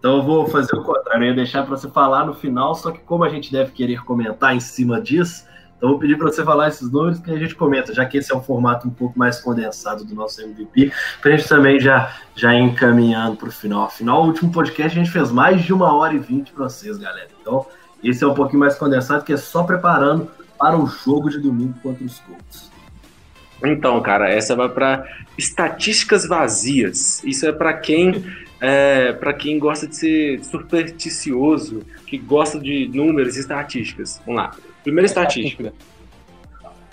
Então 0.00 0.16
eu 0.16 0.22
vou 0.22 0.48
fazer 0.48 0.74
o 0.74 0.82
contrário, 0.82 1.24
eu 1.24 1.28
ia 1.28 1.34
deixar 1.34 1.62
para 1.62 1.76
você 1.76 1.88
falar 1.88 2.24
no 2.24 2.34
final, 2.34 2.74
só 2.74 2.90
que 2.90 3.00
como 3.00 3.22
a 3.22 3.28
gente 3.28 3.52
deve 3.52 3.70
querer 3.70 4.02
comentar 4.02 4.56
em 4.56 4.60
cima 4.60 4.98
disso, 4.98 5.44
então 5.76 5.90
vou 5.90 5.98
pedir 5.98 6.16
para 6.16 6.30
você 6.30 6.42
falar 6.42 6.68
esses 6.68 6.90
números 6.90 7.20
que 7.20 7.30
a 7.30 7.38
gente 7.38 7.54
comenta, 7.54 7.94
já 7.94 8.04
que 8.06 8.16
esse 8.18 8.32
é 8.32 8.36
um 8.36 8.42
formato 8.42 8.88
um 8.88 8.90
pouco 8.90 9.18
mais 9.18 9.40
condensado 9.40 10.04
do 10.04 10.14
nosso 10.14 10.40
MVP, 10.40 10.90
para 11.20 11.32
a 11.32 11.36
gente 11.36 11.48
também 11.48 11.78
já, 11.78 12.14
já 12.34 12.54
ir 12.54 12.60
encaminhando 12.60 13.36
para 13.36 13.48
o 13.48 13.52
final. 13.52 13.84
Afinal, 13.84 14.22
o 14.22 14.26
último 14.26 14.50
podcast 14.50 14.98
a 14.98 15.02
gente 15.02 15.12
fez 15.12 15.30
mais 15.30 15.62
de 15.62 15.72
uma 15.72 15.94
hora 15.94 16.14
e 16.14 16.18
vinte 16.18 16.50
para 16.52 16.64
vocês, 16.64 16.98
galera. 16.98 17.28
Então, 17.40 17.66
esse 18.02 18.24
é 18.24 18.26
um 18.26 18.34
pouquinho 18.34 18.60
mais 18.60 18.74
condensado, 18.76 19.24
que 19.24 19.32
é 19.32 19.36
só 19.38 19.62
preparando 19.62 20.30
para 20.58 20.78
o 20.78 20.86
jogo 20.86 21.30
de 21.30 21.38
domingo 21.38 21.74
contra 21.82 22.04
os 22.04 22.20
Colts. 22.20 22.70
Então, 23.64 24.00
cara, 24.02 24.28
essa 24.28 24.56
vai 24.56 24.68
para 24.68 25.06
estatísticas 25.36 26.26
vazias. 26.26 27.24
Isso 27.24 27.46
é 27.46 27.52
para 27.52 27.72
quem 27.74 28.22
é, 28.60 29.12
para 29.12 29.32
quem 29.32 29.58
gosta 29.58 29.86
de 29.86 29.96
ser 29.96 30.44
supersticioso, 30.44 31.82
que 32.06 32.18
gosta 32.18 32.58
de 32.58 32.90
números 32.92 33.36
e 33.36 33.40
estatísticas. 33.40 34.20
Vamos 34.26 34.42
lá. 34.42 34.50
Primeira 34.82 35.06
estatística. 35.06 35.72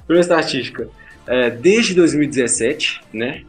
Primeira 0.06 0.22
estatística. 0.22 0.90
É, 1.26 1.50
desde 1.50 1.94
2017, 1.94 3.02
né? 3.14 3.42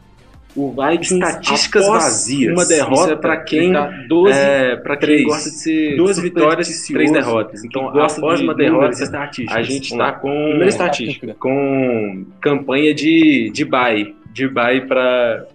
O 0.55 0.71
Vikings 0.71 1.13
estatísticas 1.13 1.87
vazias. 1.87 2.51
Uma 2.51 2.65
derrota 2.65 3.03
Isso 3.03 3.11
é 3.11 3.15
para 3.15 3.37
quem, 3.37 3.71
tá 3.71 3.87
12, 4.07 4.33
é, 4.37 4.75
para 4.77 4.97
quem 4.97 5.07
3. 5.07 5.23
gosta 5.25 5.49
de 5.51 5.55
ser 5.57 5.95
Duas 5.95 6.19
vitórias, 6.19 6.87
três 6.87 7.11
derrotas. 7.11 7.63
Então, 7.63 7.87
após 7.99 8.39
de 8.39 8.45
uma 8.45 8.55
derrota, 8.55 8.91
estatísticas. 9.01 9.55
a 9.55 9.61
gente 9.61 9.91
Vamos 9.91 10.05
tá 10.05 10.11
com 10.13 10.29
Primeira 10.29 10.67
estatística. 10.67 11.35
com 11.39 12.25
campanha 12.41 12.93
de 12.93 13.51
de 13.53 13.63
buy, 13.63 14.15
de 14.33 14.47
buy 14.47 14.81
para 14.87 15.45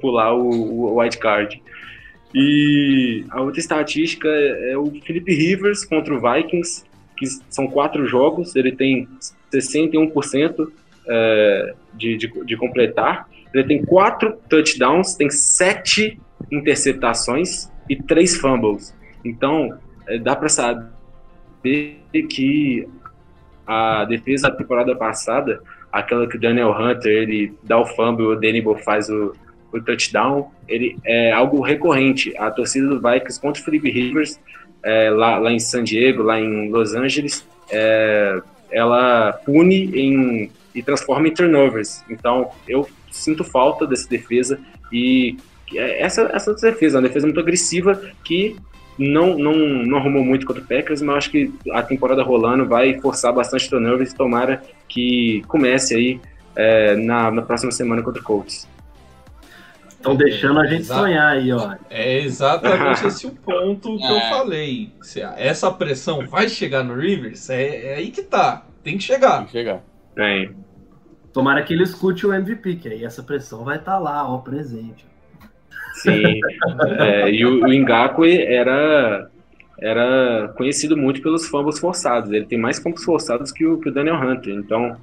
pular 0.00 0.34
o, 0.34 0.96
o 0.96 1.10
card. 1.18 1.62
E 2.34 3.24
a 3.30 3.40
outra 3.40 3.60
estatística 3.60 4.28
é 4.28 4.76
o 4.76 4.90
Felipe 5.04 5.34
Rivers 5.34 5.84
contra 5.84 6.14
o 6.14 6.20
Vikings, 6.20 6.84
que 7.16 7.26
são 7.48 7.66
quatro 7.66 8.06
jogos, 8.06 8.54
ele 8.56 8.72
tem 8.72 9.08
61% 9.52 10.70
é, 11.06 11.74
de, 11.94 12.16
de, 12.16 12.44
de 12.44 12.56
completar. 12.56 13.28
Ele 13.52 13.64
tem 13.64 13.84
quatro 13.84 14.38
touchdowns, 14.48 15.14
tem 15.16 15.28
sete 15.28 16.20
interceptações 16.50 17.70
e 17.88 17.96
três 17.96 18.36
fumbles. 18.36 18.96
Então, 19.24 19.76
é, 20.06 20.18
dá 20.18 20.36
para 20.36 20.48
saber 20.48 22.00
que 22.28 22.88
a 23.66 24.04
defesa 24.04 24.48
da 24.48 24.56
temporada 24.56 24.96
passada, 24.96 25.60
aquela 25.92 26.26
que 26.26 26.36
o 26.36 26.40
Daniel 26.40 26.70
Hunter 26.70 27.12
ele 27.12 27.52
dá 27.62 27.78
o 27.78 27.86
fumble, 27.86 28.26
o 28.26 28.36
Denebo 28.36 28.76
faz 28.76 29.08
o, 29.10 29.32
o 29.72 29.80
touchdown, 29.80 30.50
ele 30.68 30.96
é 31.04 31.32
algo 31.32 31.60
recorrente. 31.60 32.34
A 32.36 32.50
torcida 32.50 32.88
do 32.88 33.00
Vikings 33.00 33.40
contra 33.40 33.60
o 33.60 33.64
Felipe 33.64 33.90
Rivers, 33.90 34.38
é, 34.82 35.10
lá, 35.10 35.38
lá 35.38 35.52
em 35.52 35.58
San 35.58 35.84
Diego, 35.84 36.22
lá 36.22 36.40
em 36.40 36.70
Los 36.70 36.94
Angeles, 36.94 37.46
é, 37.70 38.40
ela 38.70 39.32
pune 39.44 39.90
em, 39.94 40.50
e 40.74 40.82
transforma 40.82 41.28
em 41.28 41.34
turnovers. 41.34 42.04
Então, 42.08 42.50
eu 42.66 42.88
sinto 43.10 43.44
falta 43.44 43.86
dessa 43.86 44.08
defesa 44.08 44.58
e 44.92 45.36
é, 45.74 46.02
essa, 46.02 46.30
essa 46.32 46.54
defesa, 46.54 46.98
uma 46.98 47.06
defesa 47.06 47.26
muito 47.26 47.40
agressiva 47.40 48.00
que 48.24 48.56
não, 48.98 49.38
não, 49.38 49.54
não 49.54 49.98
arrumou 49.98 50.24
muito 50.24 50.46
contra 50.46 50.62
o 50.62 50.66
Packers, 50.66 51.00
mas 51.00 51.16
acho 51.16 51.30
que 51.30 51.52
a 51.72 51.82
temporada 51.82 52.22
rolando 52.22 52.66
vai 52.66 53.00
forçar 53.00 53.32
bastante 53.32 53.68
turnovers 53.68 54.12
e 54.12 54.16
tomara 54.16 54.62
que 54.88 55.42
comece 55.48 55.94
aí 55.94 56.20
é, 56.54 56.96
na, 56.96 57.30
na 57.30 57.42
próxima 57.42 57.72
semana 57.72 58.02
contra 58.02 58.20
o 58.20 58.24
Colts. 58.24 58.68
Estão 60.00 60.16
deixando 60.16 60.58
a 60.58 60.66
gente 60.66 60.80
Exato. 60.80 61.00
sonhar 61.02 61.32
aí, 61.32 61.52
ó. 61.52 61.74
É 61.90 62.20
exatamente 62.20 63.04
esse 63.06 63.26
o 63.26 63.32
ponto 63.32 63.98
que 63.98 64.04
eu 64.04 64.16
É. 64.16 64.30
falei. 64.30 64.90
Se 65.02 65.20
essa 65.20 65.70
pressão 65.70 66.26
vai 66.26 66.48
chegar 66.48 66.82
no 66.82 66.94
Rivers, 66.94 67.50
é, 67.50 67.92
é 67.92 67.94
aí 67.96 68.10
que 68.10 68.22
tá. 68.22 68.64
Tem 68.82 68.96
que 68.96 69.02
chegar. 69.04 69.36
Tem 69.38 69.46
que 69.46 69.52
chegar. 69.52 69.80
Tem. 70.14 70.56
Tomara 71.34 71.62
que 71.62 71.74
ele 71.74 71.82
escute 71.82 72.26
o 72.26 72.32
MVP, 72.32 72.76
que 72.76 72.88
aí 72.88 73.04
essa 73.04 73.22
pressão 73.22 73.62
vai 73.62 73.76
estar 73.76 73.98
lá, 73.98 74.26
ó, 74.26 74.38
presente. 74.38 75.06
Sim. 75.96 76.22
É, 76.98 77.30
e 77.30 77.44
o, 77.44 77.62
o 77.62 77.68
Ngakwe 77.68 78.42
era, 78.42 79.30
era 79.78 80.48
conhecido 80.56 80.96
muito 80.96 81.20
pelos 81.20 81.46
fumbles 81.46 81.78
forçados. 81.78 82.32
Ele 82.32 82.46
tem 82.46 82.58
mais 82.58 82.78
fumbles 82.78 83.04
forçados 83.04 83.52
que 83.52 83.66
o, 83.66 83.78
que 83.78 83.90
o 83.90 83.92
Daniel 83.92 84.16
Hunter. 84.16 84.54
Então, 84.54 84.96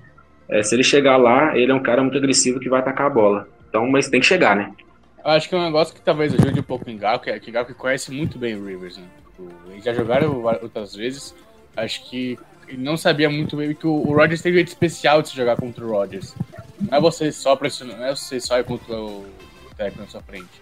é, 0.49 0.63
se 0.63 0.73
ele 0.75 0.83
chegar 0.83 1.17
lá, 1.17 1.55
ele 1.55 1.71
é 1.71 1.75
um 1.75 1.83
cara 1.83 2.01
muito 2.01 2.17
agressivo 2.17 2.59
que 2.59 2.67
vai 2.67 2.79
atacar 2.79 3.05
a 3.05 3.09
bola. 3.11 3.47
Então, 3.69 3.87
mas 3.87 4.09
tem 4.09 4.19
que 4.19 4.25
chegar, 4.25 4.55
né? 4.55 4.71
Acho 5.27 5.49
que 5.49 5.55
é 5.55 5.57
um 5.57 5.65
negócio 5.65 5.93
que 5.93 5.99
talvez 5.99 6.33
ajude 6.33 6.61
um 6.61 6.63
pouco 6.63 6.89
o 6.89 6.93
Ngaku, 6.93 7.29
é 7.29 7.37
que 7.37 7.51
o 7.51 7.75
conhece 7.75 8.09
muito 8.13 8.39
bem 8.39 8.55
o 8.55 8.65
Rivers, 8.65 8.95
né? 8.95 9.03
Tipo, 9.25 9.51
Eles 9.69 9.83
já 9.83 9.93
jogaram 9.93 10.41
outras 10.61 10.95
vezes. 10.95 11.35
Acho 11.75 12.09
que 12.09 12.39
ele 12.65 12.81
não 12.81 12.95
sabia 12.95 13.29
muito 13.29 13.57
bem 13.57 13.75
que 13.75 13.85
o, 13.85 14.03
Rodgers 14.03 14.41
tem 14.41 14.53
um 14.53 14.57
especial 14.57 15.21
de 15.21 15.27
se 15.27 15.35
jogar 15.35 15.57
contra 15.57 15.85
o 15.85 15.89
Rodgers. 15.89 16.33
Não 16.79 16.97
é 16.97 17.01
você 17.01 17.29
só 17.29 17.57
pressionar, 17.57 17.97
não 17.97 18.05
é 18.05 18.15
você 18.15 18.39
só 18.39 18.57
ir 18.57 18.63
contra 18.63 18.95
o, 18.95 19.25
o 19.25 19.75
técnico 19.75 20.03
na 20.03 20.07
sua 20.07 20.21
frente. 20.21 20.61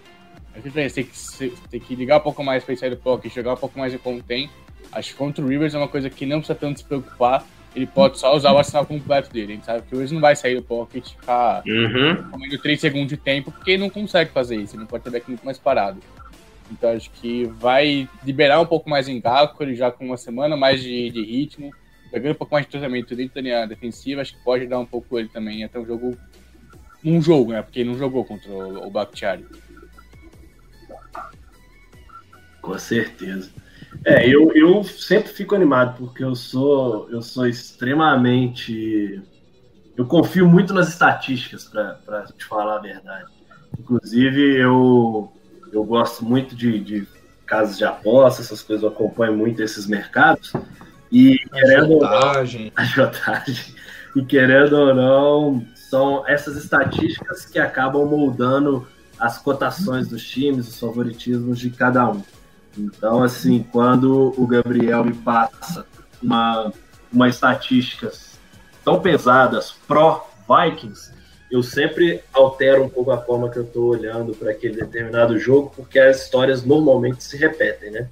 É 0.55 0.59
diferente, 0.59 0.95
tem 0.95 1.03
que, 1.03 1.67
tem 1.69 1.79
que 1.79 1.95
ligar 1.95 2.17
um 2.17 2.23
pouco 2.23 2.43
mais 2.43 2.63
pra 2.63 2.75
sair 2.75 2.89
do 2.89 2.97
pocket, 2.97 3.31
jogar 3.31 3.53
um 3.53 3.57
pouco 3.57 3.77
mais 3.77 3.91
de 3.91 3.99
como 3.99 4.23
tem. 4.23 4.49
Acho 4.91 5.11
que 5.11 5.15
contra 5.15 5.45
o 5.45 5.47
Rivers 5.47 5.75
é 5.75 5.77
uma 5.77 5.87
coisa 5.87 6.09
que 6.09 6.25
não 6.25 6.39
precisa 6.39 6.57
tanto 6.57 6.79
se 6.79 6.85
preocupar. 6.85 7.45
Ele 7.75 7.85
pode 7.85 8.17
só 8.17 8.33
usar 8.35 8.53
o 8.53 8.57
arsenal 8.57 8.85
completo 8.85 9.29
dele. 9.31 9.51
A 9.51 9.55
gente 9.55 9.65
sabe 9.65 9.81
que 9.81 9.87
o 9.93 9.97
Rivers 9.97 10.11
não 10.13 10.21
vai 10.21 10.35
sair 10.35 10.55
do 10.55 10.61
pocket 10.63 11.07
e 11.07 11.09
ficar 11.11 11.61
Uhum. 11.67 12.29
comendo 12.31 12.57
3 12.57 12.79
segundos 12.79 13.09
de 13.09 13.17
tempo, 13.17 13.51
porque 13.51 13.71
ele 13.71 13.83
não 13.83 13.89
consegue 13.89 14.31
fazer 14.31 14.55
isso, 14.55 14.75
ele 14.75 14.81
não 14.81 14.87
pode 14.87 15.03
ter 15.03 15.09
back 15.09 15.27
muito 15.27 15.43
mais 15.45 15.57
parado. 15.57 15.99
Então 16.71 16.89
acho 16.91 17.11
que 17.11 17.43
vai 17.45 18.07
liberar 18.23 18.59
um 18.61 18.65
pouco 18.65 18.89
mais 18.89 19.07
em 19.09 19.19
Gaco, 19.19 19.61
ele 19.61 19.75
já 19.75 19.91
com 19.91 20.05
uma 20.05 20.17
semana 20.17 20.55
mais 20.55 20.81
de, 20.81 21.09
de 21.11 21.21
ritmo, 21.23 21.69
pegando 22.11 22.31
um 22.31 22.35
pouco 22.37 22.53
mais 22.53 22.65
de 22.65 22.71
treinamento 22.71 23.13
dentro 23.15 23.35
da 23.35 23.41
linha 23.41 23.67
defensiva, 23.67 24.21
acho 24.21 24.35
que 24.37 24.43
pode 24.43 24.65
dar 24.67 24.79
um 24.79 24.85
pouco 24.85 25.19
ele 25.19 25.27
também 25.27 25.63
até 25.63 25.77
um 25.77 25.85
jogo. 25.85 26.17
Um 27.03 27.21
jogo, 27.21 27.51
né? 27.51 27.61
Porque 27.61 27.81
ele 27.81 27.89
não 27.89 27.97
jogou 27.97 28.23
contra 28.25 28.49
o, 28.49 28.87
o 28.87 28.89
Bakhtiari. 28.89 29.45
Com 32.61 32.77
certeza. 32.79 33.51
É, 34.03 34.27
eu, 34.27 34.51
eu 34.53 34.83
sempre 34.83 35.31
fico 35.31 35.55
animado, 35.55 35.97
porque 35.97 36.23
eu 36.23 36.35
sou, 36.35 37.09
eu 37.09 37.21
sou 37.21 37.47
extremamente. 37.47 39.21
Eu 39.95 40.05
confio 40.05 40.47
muito 40.47 40.73
nas 40.73 40.89
estatísticas, 40.89 41.65
para 41.65 42.25
te 42.37 42.45
falar 42.45 42.77
a 42.77 42.81
verdade. 42.81 43.31
Inclusive, 43.79 44.57
eu, 44.57 45.31
eu 45.71 45.83
gosto 45.83 46.25
muito 46.25 46.55
de, 46.55 46.79
de 46.79 47.07
casas 47.45 47.77
de 47.77 47.85
aposta, 47.85 48.41
essas 48.41 48.61
coisas, 48.61 48.83
eu 48.83 48.89
acompanho 48.89 49.35
muito 49.35 49.61
esses 49.61 49.85
mercados. 49.87 50.53
E 51.11 51.37
querendo 51.49 51.99
Vantagem. 51.99 52.71
agiotagem. 52.75 53.75
E 54.15 54.23
querendo 54.23 54.77
ou 54.77 54.95
não, 54.95 55.67
são 55.75 56.25
essas 56.25 56.55
estatísticas 56.55 57.45
que 57.45 57.59
acabam 57.59 58.05
moldando 58.05 58.87
as 59.19 59.37
cotações 59.37 60.07
dos 60.07 60.23
times, 60.23 60.69
os 60.69 60.79
favoritismos 60.79 61.59
de 61.59 61.69
cada 61.69 62.09
um. 62.09 62.23
Então, 62.77 63.23
assim, 63.23 63.65
quando 63.71 64.33
o 64.37 64.45
Gabriel 64.45 65.03
me 65.03 65.13
passa 65.13 65.85
uma, 66.21 66.71
uma 67.11 67.29
estatísticas 67.29 68.37
tão 68.83 68.99
pesadas 68.99 69.75
pró-Vikings, 69.87 71.13
eu 71.51 71.63
sempre 71.63 72.21
altero 72.33 72.83
um 72.83 72.89
pouco 72.89 73.11
a 73.11 73.17
forma 73.17 73.49
que 73.49 73.57
eu 73.57 73.63
estou 73.63 73.89
olhando 73.91 74.33
para 74.33 74.51
aquele 74.51 74.75
determinado 74.75 75.37
jogo, 75.39 75.71
porque 75.75 75.99
as 75.99 76.23
histórias 76.23 76.65
normalmente 76.65 77.23
se 77.23 77.37
repetem, 77.37 77.91
né? 77.91 78.07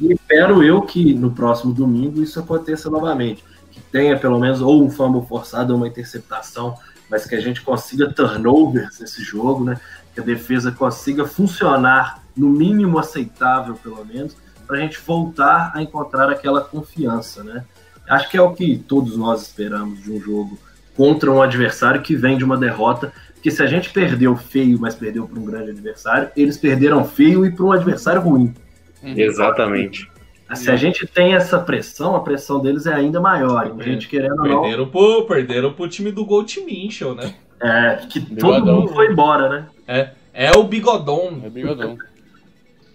E 0.00 0.12
espero 0.12 0.62
eu 0.62 0.82
que 0.82 1.14
no 1.14 1.30
próximo 1.30 1.72
domingo 1.72 2.22
isso 2.22 2.40
aconteça 2.40 2.90
novamente. 2.90 3.44
Que 3.70 3.80
tenha 3.80 4.18
pelo 4.18 4.40
menos 4.40 4.60
ou 4.60 4.82
um 4.82 4.90
fumble 4.90 5.26
forçado 5.28 5.72
ou 5.72 5.76
uma 5.78 5.86
interceptação 5.86 6.76
mas 7.08 7.26
que 7.26 7.34
a 7.34 7.40
gente 7.40 7.62
consiga 7.62 8.12
turnovers 8.12 9.00
nesse 9.00 9.22
jogo, 9.22 9.64
né? 9.64 9.80
Que 10.14 10.20
a 10.20 10.24
defesa 10.24 10.70
consiga 10.70 11.24
funcionar 11.24 12.22
no 12.38 12.48
mínimo 12.48 12.98
aceitável, 12.98 13.74
pelo 13.74 14.04
menos, 14.04 14.36
para 14.66 14.76
a 14.76 14.80
gente 14.80 14.98
voltar 15.00 15.72
a 15.74 15.82
encontrar 15.82 16.30
aquela 16.30 16.60
confiança, 16.60 17.42
né? 17.42 17.64
Acho 18.08 18.30
que 18.30 18.36
é 18.36 18.42
o 18.42 18.54
que 18.54 18.78
todos 18.78 19.16
nós 19.16 19.42
esperamos 19.42 20.02
de 20.02 20.10
um 20.10 20.20
jogo 20.20 20.58
contra 20.96 21.30
um 21.30 21.42
adversário 21.42 22.00
que 22.00 22.16
vem 22.16 22.38
de 22.38 22.44
uma 22.44 22.56
derrota. 22.56 23.12
Porque 23.34 23.50
se 23.50 23.62
a 23.62 23.66
gente 23.66 23.90
perdeu 23.90 24.34
feio, 24.36 24.78
mas 24.80 24.94
perdeu 24.94 25.26
para 25.26 25.38
um 25.38 25.44
grande 25.44 25.70
adversário, 25.70 26.30
eles 26.36 26.56
perderam 26.56 27.04
feio 27.04 27.44
e 27.44 27.50
para 27.50 27.64
um 27.64 27.72
adversário 27.72 28.20
ruim. 28.20 28.54
Exatamente. 29.02 30.10
Se 30.54 30.70
a 30.70 30.76
gente 30.76 31.06
tem 31.06 31.34
essa 31.34 31.58
pressão, 31.58 32.16
a 32.16 32.20
pressão 32.20 32.58
deles 32.60 32.86
é 32.86 32.94
ainda 32.94 33.20
maior. 33.20 33.74
A 33.78 33.82
gente 33.82 34.08
querendo 34.08 34.40
ou 34.40 34.48
não, 34.48 34.62
Perderam 34.62 34.88
pro, 34.88 35.26
perderam 35.26 35.72
pro 35.74 35.88
time 35.88 36.10
do 36.10 36.24
Gold 36.24 36.60
Minchel, 36.64 37.14
né? 37.14 37.34
é, 37.60 37.96
que 38.08 38.20
todo 38.20 38.54
Bigodão. 38.54 38.76
mundo 38.76 38.94
foi 38.94 39.12
embora, 39.12 39.48
né? 39.48 39.66
É, 39.86 40.10
é 40.32 40.50
o 40.56 40.64
Bigodon. 40.64 41.42
É 41.44 41.50
bigodão. 41.50 41.98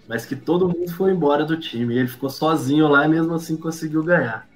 Mas 0.08 0.26
que 0.26 0.36
todo 0.36 0.68
mundo 0.68 0.90
foi 0.92 1.12
embora 1.12 1.44
do 1.44 1.56
time. 1.56 1.96
Ele 1.96 2.08
ficou 2.08 2.28
sozinho 2.28 2.88
lá 2.88 3.06
e 3.06 3.08
mesmo 3.08 3.34
assim 3.34 3.56
conseguiu 3.56 4.02
ganhar. 4.02 4.46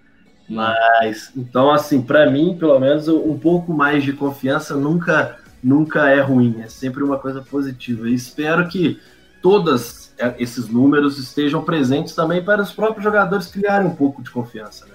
Mas, 0.49 1.31
então, 1.37 1.71
assim, 1.71 2.01
para 2.01 2.31
mim, 2.31 2.57
pelo 2.59 2.79
menos, 2.79 3.07
um 3.09 3.39
pouco 3.39 3.73
mais 3.73 4.03
de 4.03 4.13
confiança 4.13 4.75
nunca, 4.75 5.39
nunca 5.63 6.09
é 6.09 6.21
ruim. 6.21 6.61
É 6.63 6.69
sempre 6.69 7.03
uma 7.03 7.19
coisa 7.19 7.43
positiva. 7.43 8.09
E 8.09 8.15
espero 8.15 8.67
que 8.69 8.99
todos 9.43 10.13
esses 10.39 10.69
números 10.69 11.19
estejam 11.19 11.63
presentes 11.63 12.15
também 12.15 12.43
para 12.43 12.63
os 12.63 12.73
próprios 12.73 13.05
jogadores 13.05 13.47
criarem 13.47 13.87
um 13.87 13.95
pouco 13.95 14.23
de 14.23 14.31
confiança. 14.31 14.87
Né? 14.87 14.93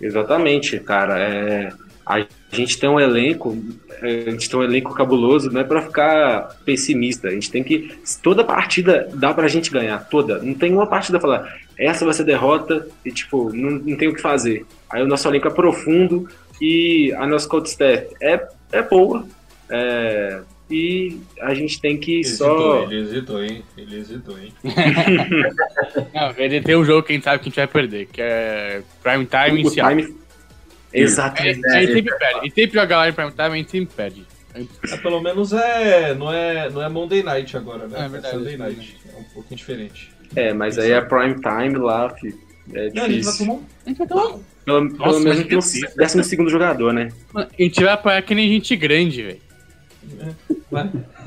Exatamente, 0.00 0.78
cara. 0.80 1.18
É, 1.18 1.72
a 2.06 2.26
gente 2.52 2.78
tem 2.78 2.88
um 2.88 2.98
elenco, 3.00 3.56
a 4.02 4.30
gente 4.30 4.48
tem 4.50 4.58
um 4.58 4.62
elenco 4.62 4.92
cabuloso, 4.94 5.50
não 5.50 5.60
é 5.60 5.64
pra 5.64 5.82
ficar 5.82 6.56
pessimista. 6.64 7.28
A 7.28 7.30
gente 7.30 7.50
tem 7.50 7.62
que. 7.62 7.94
Toda 8.22 8.42
partida 8.44 9.08
dá 9.14 9.32
pra 9.32 9.48
gente 9.48 9.70
ganhar, 9.70 9.98
toda. 10.08 10.38
Não 10.42 10.54
tem 10.54 10.72
uma 10.72 10.86
partida 10.86 11.18
pra 11.20 11.28
falar, 11.28 11.56
essa 11.78 12.04
vai 12.04 12.12
ser 12.14 12.24
derrota 12.24 12.86
e, 13.04 13.10
tipo, 13.12 13.52
não, 13.54 13.70
não 13.72 13.96
tem 13.96 14.08
o 14.08 14.14
que 14.14 14.20
fazer. 14.20 14.66
Aí 14.90 15.02
o 15.02 15.06
nosso 15.06 15.26
elenco 15.28 15.48
é 15.48 15.50
profundo 15.50 16.28
e 16.60 17.12
a 17.16 17.26
nossa 17.26 17.48
coach 17.48 17.66
staff 17.66 18.06
é, 18.20 18.46
é 18.72 18.82
boa. 18.82 19.24
é, 19.70 20.40
e 20.70 21.18
a 21.40 21.52
gente 21.52 21.78
tem 21.82 21.98
que 21.98 22.14
Ele 22.14 22.24
só. 22.24 22.84
hesitou, 22.84 22.92
ele 22.92 23.02
hesitou, 23.02 23.44
hein? 23.44 23.62
Ele 23.76 23.96
hesitou, 23.98 24.38
hein? 24.38 24.52
Não, 26.14 26.34
ele 26.36 26.60
tem 26.60 26.76
um 26.76 26.84
jogo 26.84 27.02
que 27.02 27.12
a 27.12 27.14
gente 27.14 27.24
sabe 27.24 27.38
que 27.38 27.42
a 27.42 27.50
gente 27.50 27.56
vai 27.56 27.66
perder, 27.66 28.06
que 28.06 28.20
é 28.22 28.82
Prime 29.02 29.26
Time 29.26 29.66
o 29.66 29.70
Seattle. 29.70 30.02
time. 30.06 30.16
Exatamente. 30.92 31.66
A 31.66 31.80
gente 31.80 31.92
sempre 31.92 32.18
perde. 32.18 32.38
A 32.38 32.42
gente 32.44 32.54
sempre 32.54 32.80
joga 32.80 32.96
lá 32.96 33.08
em 33.08 33.12
Prime 33.12 33.30
Time, 33.30 33.46
a 33.48 33.56
gente 33.56 33.70
sempre 33.70 33.94
perde. 33.94 34.26
É, 34.54 34.96
pelo 34.98 35.20
menos 35.20 35.52
é 35.52 36.14
não, 36.14 36.32
é. 36.32 36.68
não 36.68 36.82
é 36.82 36.88
Monday 36.88 37.22
Night 37.22 37.56
agora, 37.56 37.86
né? 37.86 38.04
É 38.04 38.08
verdade, 38.08 38.36
Sunday 38.36 38.54
é 38.54 38.56
Night. 38.58 38.96
É 39.14 39.18
um 39.18 39.24
pouquinho 39.24 39.56
diferente. 39.56 40.10
É, 40.36 40.52
mas 40.52 40.78
aí 40.78 40.90
é 40.90 41.00
prime 41.00 41.34
time 41.40 41.78
lá, 41.78 42.10
fi. 42.10 42.34
É 42.74 42.90
Não, 42.90 43.04
a 43.04 43.08
gente 43.08 43.22
vai 43.24 43.32
difícil. 43.32 43.46
tomar 43.46 43.58
um. 43.58 43.64
A 43.84 43.88
gente 43.88 43.98
vai 43.98 44.06
tomar 44.06 44.26
um. 44.28 44.42
Pelo, 44.64 44.80
Nossa, 44.84 44.96
pelo 44.98 45.20
menos 45.20 45.38
tem 45.38 45.58
difícil. 45.58 45.88
décimo 45.96 46.24
segundo 46.24 46.50
jogador, 46.50 46.92
né? 46.92 47.10
Mano, 47.32 47.48
A 47.58 47.62
gente 47.62 47.82
vai 47.82 47.92
apoiar 47.92 48.22
que 48.22 48.34
nem 48.34 48.48
gente 48.48 48.76
grande, 48.76 49.22
velho. 49.22 49.40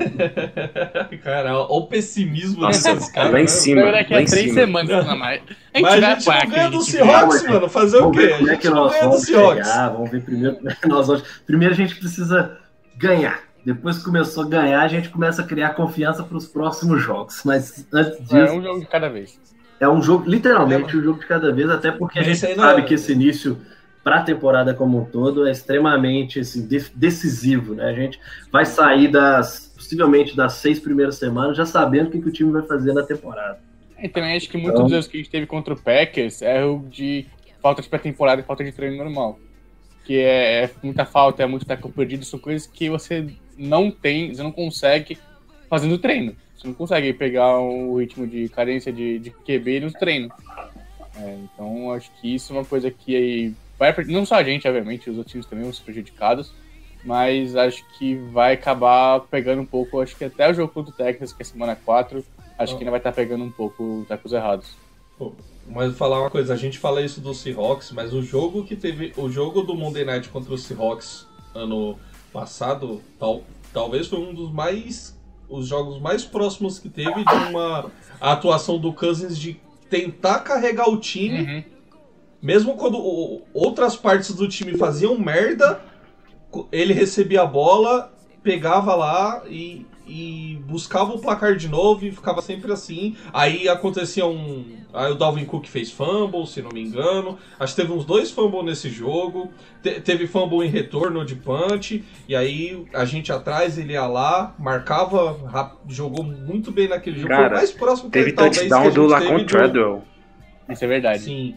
Cara, 1.22 1.54
olha 1.56 1.66
o 1.70 1.86
pessimismo 1.86 2.62
Nossa, 2.62 2.94
desses 2.94 3.10
caras. 3.10 3.32
lá 3.32 3.38
em 3.38 3.42
né? 3.42 3.46
cima. 3.48 3.82
Vai 3.82 3.92
daqui 3.92 4.14
a 4.14 4.22
em 4.22 4.24
três 4.24 4.46
cima. 4.50 4.60
semanas, 4.60 5.06
não 5.06 5.18
mais. 5.18 5.42
A 5.42 5.78
gente 5.78 5.82
Mas 5.82 6.00
vai 6.00 6.12
a 6.12 6.14
gente 6.14 6.22
apoiar 6.28 6.44
não 6.44 6.50
que 6.50 6.56
ganha 6.56 6.68
nem 6.70 6.78
do 6.78 6.84
gente 6.84 6.96
Seahawks, 6.96 7.42
mano. 7.46 7.68
Fazer 7.68 7.96
o 7.96 8.00
Vamos 8.00 8.16
quê? 8.16 8.26
ver 8.26 8.32
A 8.32 8.36
como 8.38 8.50
é 8.50 8.56
que 8.56 8.68
nós 8.68 9.00
vamos 9.00 9.22
Seahawks. 9.22 9.66
chegar. 9.66 9.88
Vamos 9.90 10.10
ver 10.10 10.22
primeiro 10.22 10.56
como 10.56 10.70
é 10.70 10.74
que 10.74 10.88
nós 10.88 11.06
vamos. 11.06 11.22
Primeiro 11.46 11.74
a 11.74 11.76
gente 11.76 11.94
precisa 11.96 12.58
ganhar. 12.96 13.40
Depois 13.64 13.98
que 13.98 14.04
começou 14.04 14.44
a 14.44 14.48
ganhar, 14.48 14.80
a 14.80 14.88
gente 14.88 15.08
começa 15.08 15.42
a 15.42 15.44
criar 15.44 15.70
confiança 15.70 16.22
para 16.22 16.36
os 16.36 16.46
próximos 16.46 17.02
jogos. 17.02 17.40
Mas 17.44 17.86
antes 17.92 18.18
disso, 18.20 18.36
É 18.36 18.52
um 18.52 18.62
jogo 18.62 18.80
de 18.80 18.86
cada 18.86 19.08
vez. 19.08 19.38
É 19.78 19.88
um 19.88 20.00
jogo, 20.02 20.28
literalmente, 20.28 20.96
um 20.96 21.02
jogo 21.02 21.20
de 21.20 21.26
cada 21.26 21.52
vez, 21.52 21.68
até 21.68 21.90
porque 21.90 22.18
a 22.18 22.22
gente 22.22 22.38
sabe 22.54 22.80
é- 22.80 22.84
que 22.84 22.94
esse 22.94 23.12
início 23.12 23.58
para 24.06 24.18
a 24.18 24.22
temporada 24.22 24.72
como 24.72 25.00
um 25.00 25.04
todo 25.04 25.48
é 25.48 25.50
extremamente 25.50 26.38
assim, 26.38 26.64
de- 26.64 26.92
decisivo, 26.94 27.74
né? 27.74 27.86
A 27.86 27.92
gente 27.92 28.20
vai 28.52 28.64
sair 28.64 29.08
das 29.08 29.72
possivelmente 29.74 30.36
das 30.36 30.52
seis 30.52 30.78
primeiras 30.78 31.16
semanas 31.16 31.56
já 31.56 31.66
sabendo 31.66 32.06
o 32.06 32.10
que, 32.12 32.20
que 32.22 32.28
o 32.28 32.32
time 32.32 32.52
vai 32.52 32.62
fazer 32.62 32.92
na 32.92 33.02
temporada. 33.02 33.58
E 34.00 34.08
também 34.08 34.36
acho 34.36 34.48
que 34.48 34.56
muitos 34.56 34.74
Então- 34.74 34.84
dos 34.84 34.92
erros 34.92 35.06
que 35.08 35.16
a 35.16 35.20
gente 35.20 35.30
teve 35.30 35.44
contra 35.46 35.74
o 35.74 35.76
Packers 35.76 36.40
é 36.40 36.64
o 36.64 36.84
de 36.88 37.26
falta 37.60 37.82
de 37.82 37.88
pré-temporada 37.88 38.40
e 38.40 38.44
falta 38.44 38.62
de 38.62 38.70
treino 38.70 38.96
normal. 38.96 39.40
Que 40.04 40.18
é, 40.20 40.62
é 40.66 40.70
muita 40.84 41.04
falta, 41.04 41.42
é 41.42 41.46
muito 41.46 41.66
tackle 41.66 41.90
perdido, 41.90 42.24
são 42.24 42.38
coisas 42.38 42.64
que 42.64 42.88
você 42.88 43.26
não 43.58 43.90
tem, 43.90 44.32
você 44.32 44.40
não 44.40 44.52
consegue 44.52 45.18
fazendo 45.68 45.98
treino. 45.98 46.36
Você 46.56 46.68
não 46.68 46.74
consegue 46.74 47.12
pegar 47.12 47.58
o 47.58 47.98
ritmo 47.98 48.24
de 48.24 48.48
carência 48.50 48.92
de, 48.92 49.18
de 49.18 49.30
QB 49.32 49.80
no 49.80 49.90
treino. 49.92 50.30
É, 51.16 51.38
então 51.42 51.90
acho 51.92 52.08
que 52.20 52.36
isso 52.36 52.52
é 52.52 52.56
uma 52.58 52.64
coisa 52.64 52.88
que 52.88 53.16
aí 53.16 53.54
vai, 53.78 53.94
não 54.06 54.24
só 54.26 54.36
a 54.36 54.44
gente, 54.44 54.66
obviamente, 54.66 55.10
os 55.10 55.16
outros 55.16 55.32
times 55.32 55.46
também 55.46 55.64
vão 55.64 55.72
ser 55.72 55.82
prejudicados, 55.82 56.52
mas 57.04 57.54
acho 57.54 57.84
que 57.98 58.16
vai 58.16 58.54
acabar 58.54 59.20
pegando 59.20 59.62
um 59.62 59.66
pouco, 59.66 60.00
acho 60.00 60.16
que 60.16 60.24
até 60.24 60.50
o 60.50 60.54
jogo 60.54 60.72
contra 60.72 60.92
o 60.92 60.96
Texas, 60.96 61.32
que 61.32 61.42
é 61.42 61.44
semana 61.44 61.76
4, 61.76 62.24
acho 62.58 62.74
que 62.74 62.80
ainda 62.80 62.90
vai 62.90 63.00
estar 63.00 63.12
pegando 63.12 63.44
um 63.44 63.50
pouco 63.50 64.04
tacos 64.08 64.32
errados. 64.32 64.76
Pô, 65.18 65.32
Mas 65.68 65.88
vou 65.88 65.96
falar 65.96 66.20
uma 66.20 66.30
coisa, 66.30 66.52
a 66.52 66.56
gente 66.56 66.78
fala 66.78 67.00
isso 67.00 67.20
do 67.20 67.32
Seahawks, 67.32 67.90
mas 67.92 68.12
o 68.12 68.22
jogo 68.22 68.64
que 68.64 68.76
teve. 68.76 69.12
O 69.16 69.28
jogo 69.30 69.62
do 69.62 69.74
Monday 69.74 70.04
Night 70.04 70.28
contra 70.28 70.52
o 70.52 70.58
Seahawks 70.58 71.26
ano 71.54 71.98
passado, 72.32 73.00
tal, 73.18 73.42
talvez 73.72 74.08
foi 74.08 74.18
um 74.18 74.34
dos 74.34 74.52
mais. 74.52 75.16
Os 75.48 75.68
jogos 75.68 76.00
mais 76.00 76.24
próximos 76.24 76.78
que 76.78 76.88
teve 76.88 77.24
de 77.24 77.34
uma 77.50 77.90
atuação 78.20 78.78
do 78.78 78.92
Cousins 78.92 79.38
de 79.38 79.60
tentar 79.88 80.40
carregar 80.40 80.90
o 80.90 80.98
time, 80.98 81.40
Uhum. 81.42 81.64
Mesmo 82.46 82.76
quando 82.76 82.96
outras 83.52 83.96
partes 83.96 84.32
do 84.34 84.46
time 84.46 84.78
faziam 84.78 85.18
merda, 85.18 85.80
ele 86.70 86.92
recebia 86.92 87.42
a 87.42 87.46
bola, 87.46 88.12
pegava 88.40 88.94
lá 88.94 89.42
e, 89.48 89.84
e 90.06 90.62
buscava 90.64 91.12
o 91.12 91.18
placar 91.18 91.56
de 91.56 91.66
novo 91.68 92.06
e 92.06 92.12
ficava 92.12 92.40
sempre 92.40 92.70
assim. 92.72 93.16
Aí 93.32 93.68
acontecia 93.68 94.24
um. 94.24 94.76
Aí 94.94 95.10
o 95.10 95.16
Dalvin 95.16 95.44
Cook 95.44 95.66
fez 95.66 95.90
fumble, 95.90 96.46
se 96.46 96.62
não 96.62 96.70
me 96.72 96.80
engano. 96.82 97.36
Acho 97.58 97.74
que 97.74 97.82
teve 97.82 97.92
uns 97.92 98.04
dois 98.04 98.30
fumble 98.30 98.62
nesse 98.62 98.88
jogo. 98.88 99.50
Te- 99.82 100.00
teve 100.00 100.28
fumble 100.28 100.64
em 100.64 100.70
retorno 100.70 101.24
de 101.24 101.34
punch. 101.34 102.04
E 102.28 102.34
aí 102.36 102.86
a 102.94 103.04
gente 103.04 103.32
atrás, 103.32 103.76
ele 103.76 103.92
ia 103.94 104.06
lá, 104.06 104.54
marcava, 104.58 105.36
rap- 105.52 105.76
jogou 105.88 106.22
muito 106.24 106.70
bem 106.70 106.86
naquele 106.88 107.16
jogo. 107.18 107.28
Foi 107.34 107.36
Cara, 107.42 107.54
o 107.54 107.58
mais 107.58 107.72
próximo 107.72 108.08
que 108.08 108.18
Teve 108.20 108.32
talvez 108.32 108.58
que 108.58 108.66
a 108.66 108.68
touchdown 108.68 108.94
do 108.94 109.10
gente 109.10 109.24
Lacon 109.24 109.38
do- 109.38 109.44
Treadwell. 109.46 110.02
Isso 110.70 110.84
é 110.84 110.88
verdade. 110.88 111.18
Sim. 111.24 111.56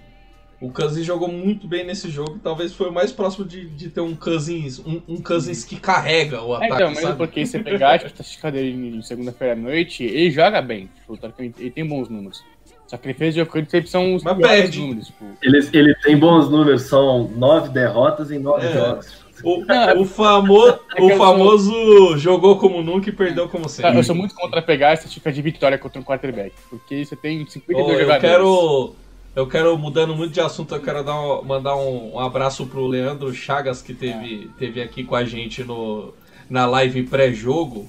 O 0.61 0.69
Cousins 0.71 1.05
jogou 1.05 1.29
muito 1.29 1.67
bem 1.67 1.85
nesse 1.85 2.09
jogo. 2.09 2.37
Talvez 2.43 2.73
foi 2.73 2.89
o 2.89 2.91
mais 2.91 3.11
próximo 3.13 3.45
de, 3.45 3.65
de 3.69 3.89
ter 3.89 4.01
um 4.01 4.13
Cousins, 4.13 4.79
um, 4.79 5.01
um 5.07 5.21
Cousins 5.21 5.63
que 5.63 5.77
carrega 5.79 6.41
o 6.43 6.53
É, 6.53 6.57
ataque, 6.57 6.73
então, 6.73 6.89
mesmo 6.89 7.01
sabe? 7.03 7.17
porque 7.17 7.45
você 7.45 7.59
pegar 7.59 7.93
tipo, 7.93 8.05
a 8.05 8.07
estatística 8.11 8.51
dele 8.51 8.97
em 8.97 9.01
segunda-feira 9.01 9.53
à 9.53 9.55
noite, 9.55 10.03
ele 10.03 10.29
joga 10.31 10.61
bem. 10.61 10.89
Tipo, 11.07 11.17
ele 11.57 11.71
tem 11.71 11.85
bons 11.87 12.09
números. 12.09 12.43
Só 12.87 12.97
que 12.97 13.07
ele 13.07 13.13
fez 13.13 13.35
jogo 13.35 13.49
que 13.51 13.69
sempre 13.69 13.89
são 13.89 14.15
os 14.15 14.23
Mas 14.23 14.37
perde. 14.37 14.81
números. 14.81 15.07
Tipo. 15.07 15.25
Ele, 15.41 15.69
ele 15.71 15.95
tem 16.03 16.17
bons 16.17 16.49
números, 16.49 16.81
são 16.83 17.29
nove 17.29 17.69
derrotas 17.69 18.29
em 18.31 18.39
nove 18.39 18.65
É. 18.67 18.73
jogos. 18.73 19.07
O, 19.41 19.63
Não, 19.63 20.01
o, 20.01 20.05
famo, 20.05 20.67
é 20.67 21.01
o 21.01 21.09
eu 21.11 21.17
famoso 21.17 22.17
jogou 22.17 22.57
como 22.57 22.81
nunca 22.81 23.07
e 23.09 23.13
perdeu 23.13 23.47
como 23.47 23.69
sempre. 23.69 23.95
eu 23.97 24.03
sou 24.03 24.13
muito 24.15 24.35
contra 24.35 24.61
pegar 24.61 24.89
a 24.89 24.93
estatística 24.95 25.31
de 25.31 25.41
vitória 25.41 25.77
contra 25.77 26.01
um 26.01 26.03
quarterback. 26.03 26.51
Porque 26.69 27.05
você 27.05 27.15
tem 27.15 27.45
52 27.47 27.87
Ô, 27.87 27.91
eu 27.93 27.99
jogadores. 28.01 28.21
quero. 28.29 28.95
Eu 29.39 29.47
quero, 29.47 29.77
mudando 29.77 30.15
muito 30.15 30.33
de 30.33 30.41
assunto, 30.41 30.75
eu 30.75 30.81
quero 30.81 31.03
dar 31.03 31.19
um- 31.19 31.43
mandar 31.43 31.75
um, 31.77 32.15
um 32.15 32.19
abraço 32.19 32.67
pro 32.67 32.85
Leandro 32.87 33.33
Chagas, 33.33 33.81
que 33.81 33.93
teve, 33.93 34.49
teve 34.57 34.81
aqui 34.81 35.03
com 35.03 35.15
a 35.15 35.23
gente 35.23 35.63
no, 35.63 36.13
na 36.49 36.65
live 36.65 37.03
pré-jogo, 37.03 37.87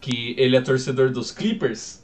que 0.00 0.34
ele 0.38 0.56
é 0.56 0.60
torcedor 0.60 1.10
dos 1.10 1.32
Clippers. 1.32 2.00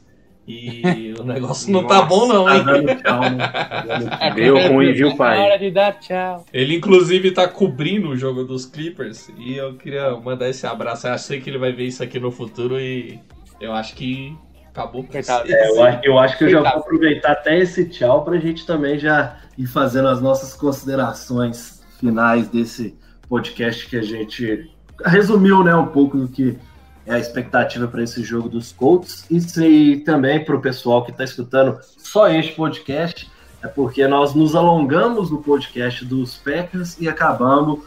E 0.47 1.13
o 1.19 1.23
negócio 1.23 1.71
não 1.71 1.85
tá 1.85 2.01
Nossa, 2.01 2.07
bom, 2.07 2.27
não, 2.27 2.45
Tá 2.45 2.55
hein? 2.55 2.63
dando 2.63 2.93
tchau, 2.93 3.29
né? 3.29 3.47
Tá 3.47 3.99
tchau. 4.09 4.09
Deu 4.35 4.57
ruim, 4.59 4.93
viu, 4.93 5.15
pai? 5.17 5.37
É 5.39 5.41
hora 5.41 5.57
de 5.59 5.71
dar 5.71 5.93
tchau. 5.99 6.45
Ele, 6.53 6.75
inclusive, 6.75 7.31
tá 7.31 7.47
cobrindo 7.47 8.09
o 8.09 8.17
jogo 8.17 8.43
dos 8.43 8.65
Clippers. 8.65 9.29
E 9.37 9.55
eu 9.55 9.75
queria 9.77 10.11
mandar 10.17 10.49
esse 10.49 10.65
abraço. 10.65 11.07
Eu 11.07 11.17
sei 11.17 11.41
que 11.41 11.49
ele 11.49 11.57
vai 11.57 11.71
ver 11.73 11.85
isso 11.85 12.03
aqui 12.03 12.19
no 12.19 12.31
futuro 12.31 12.79
e 12.79 13.19
eu 13.59 13.73
acho 13.73 13.95
que 13.95 14.39
acabou 14.77 15.03
vocês. 15.03 15.27
É, 15.29 15.69
eu, 15.69 15.83
acho- 15.83 15.99
eu 16.03 16.19
acho 16.19 16.37
que 16.37 16.43
eu 16.45 16.49
já 16.49 16.59
vou 16.59 16.67
aproveitar 16.81 17.31
até 17.31 17.57
esse 17.57 17.85
tchau 17.89 18.23
para 18.23 18.35
a 18.35 18.39
gente 18.39 18.65
também 18.65 18.97
já 18.99 19.37
ir 19.57 19.65
fazendo 19.67 20.07
as 20.07 20.21
nossas 20.21 20.53
considerações 20.53 21.83
finais 21.99 22.47
desse 22.47 22.95
podcast 23.27 23.87
que 23.87 23.97
a 23.97 24.01
gente 24.03 24.71
resumiu 25.05 25.63
né, 25.63 25.75
um 25.75 25.87
pouco 25.87 26.17
do 26.17 26.27
que 26.27 26.57
é 27.05 27.13
a 27.13 27.19
expectativa 27.19 27.87
para 27.87 28.03
esse 28.03 28.21
jogo 28.23 28.49
dos 28.49 28.71
Colts. 28.71 29.25
E 29.31 29.39
se 29.39 30.03
também 30.05 30.43
para 30.43 30.55
o 30.55 30.61
pessoal 30.61 31.03
que 31.05 31.11
está 31.11 31.23
escutando 31.23 31.79
só 31.97 32.27
este 32.29 32.53
podcast, 32.53 33.29
é 33.63 33.67
porque 33.67 34.05
nós 34.07 34.33
nos 34.35 34.55
alongamos 34.55 35.31
no 35.31 35.41
podcast 35.41 36.03
dos 36.05 36.35
Packers 36.35 36.99
e 36.99 37.07
acabamos 37.07 37.79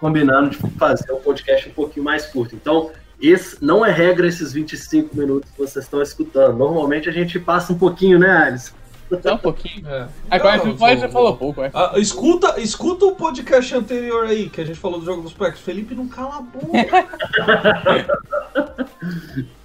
combinando 0.00 0.50
de 0.50 0.56
fazer 0.56 1.12
um 1.12 1.20
podcast 1.20 1.68
um 1.68 1.72
pouquinho 1.72 2.04
mais 2.04 2.26
curto. 2.26 2.54
Então, 2.54 2.90
esse 3.20 3.62
não 3.64 3.84
é 3.84 3.90
regra 3.90 4.26
esses 4.26 4.52
25 4.52 5.16
minutos 5.16 5.50
que 5.50 5.58
vocês 5.58 5.84
estão 5.84 6.00
escutando. 6.02 6.56
Normalmente 6.56 7.08
a 7.08 7.12
gente 7.12 7.38
passa 7.38 7.72
um 7.72 7.78
pouquinho, 7.78 8.18
né, 8.18 8.30
Alice? 8.30 8.72
Só 9.22 9.34
um 9.34 9.38
pouquinho. 9.38 9.88
É. 9.88 10.06
Agora 10.30 10.58
Não, 10.58 10.76
já 10.76 10.96
vou- 11.06 11.08
falou 11.10 11.36
pouco, 11.36 11.62
é. 11.62 11.70
Ah, 11.72 11.94
escuta, 11.96 12.60
escuta 12.60 13.06
o 13.06 13.14
podcast 13.16 13.74
anterior 13.74 14.26
aí, 14.26 14.50
que 14.50 14.60
a 14.60 14.64
gente 14.66 14.78
falou 14.78 15.00
do 15.00 15.06
jogo 15.06 15.22
dos 15.22 15.32
Packers. 15.32 15.60
Felipe 15.60 15.94
não 15.94 16.06
cala 16.08 16.36
a 16.36 16.42
boca. 16.42 17.08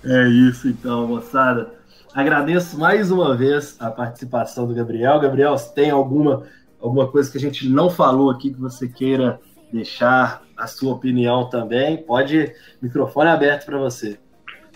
É 0.04 0.28
isso 0.30 0.68
então, 0.68 1.08
moçada. 1.08 1.74
Agradeço 2.14 2.78
mais 2.78 3.10
uma 3.10 3.36
vez 3.36 3.76
a 3.80 3.90
participação 3.90 4.68
do 4.68 4.74
Gabriel. 4.74 5.20
Gabriel, 5.20 5.58
se 5.58 5.74
tem 5.74 5.90
alguma, 5.90 6.44
alguma 6.80 7.08
coisa 7.08 7.32
que 7.32 7.38
a 7.38 7.42
gente 7.42 7.68
não 7.68 7.90
falou 7.90 8.30
aqui 8.30 8.52
que 8.54 8.60
você 8.60 8.88
queira 8.88 9.40
deixar 9.74 10.44
a 10.56 10.68
sua 10.68 10.94
opinião 10.94 11.50
também, 11.50 11.98
pode. 11.98 12.54
Microfone 12.82 13.30
aberto 13.30 13.66
para 13.66 13.78
você. 13.78 14.18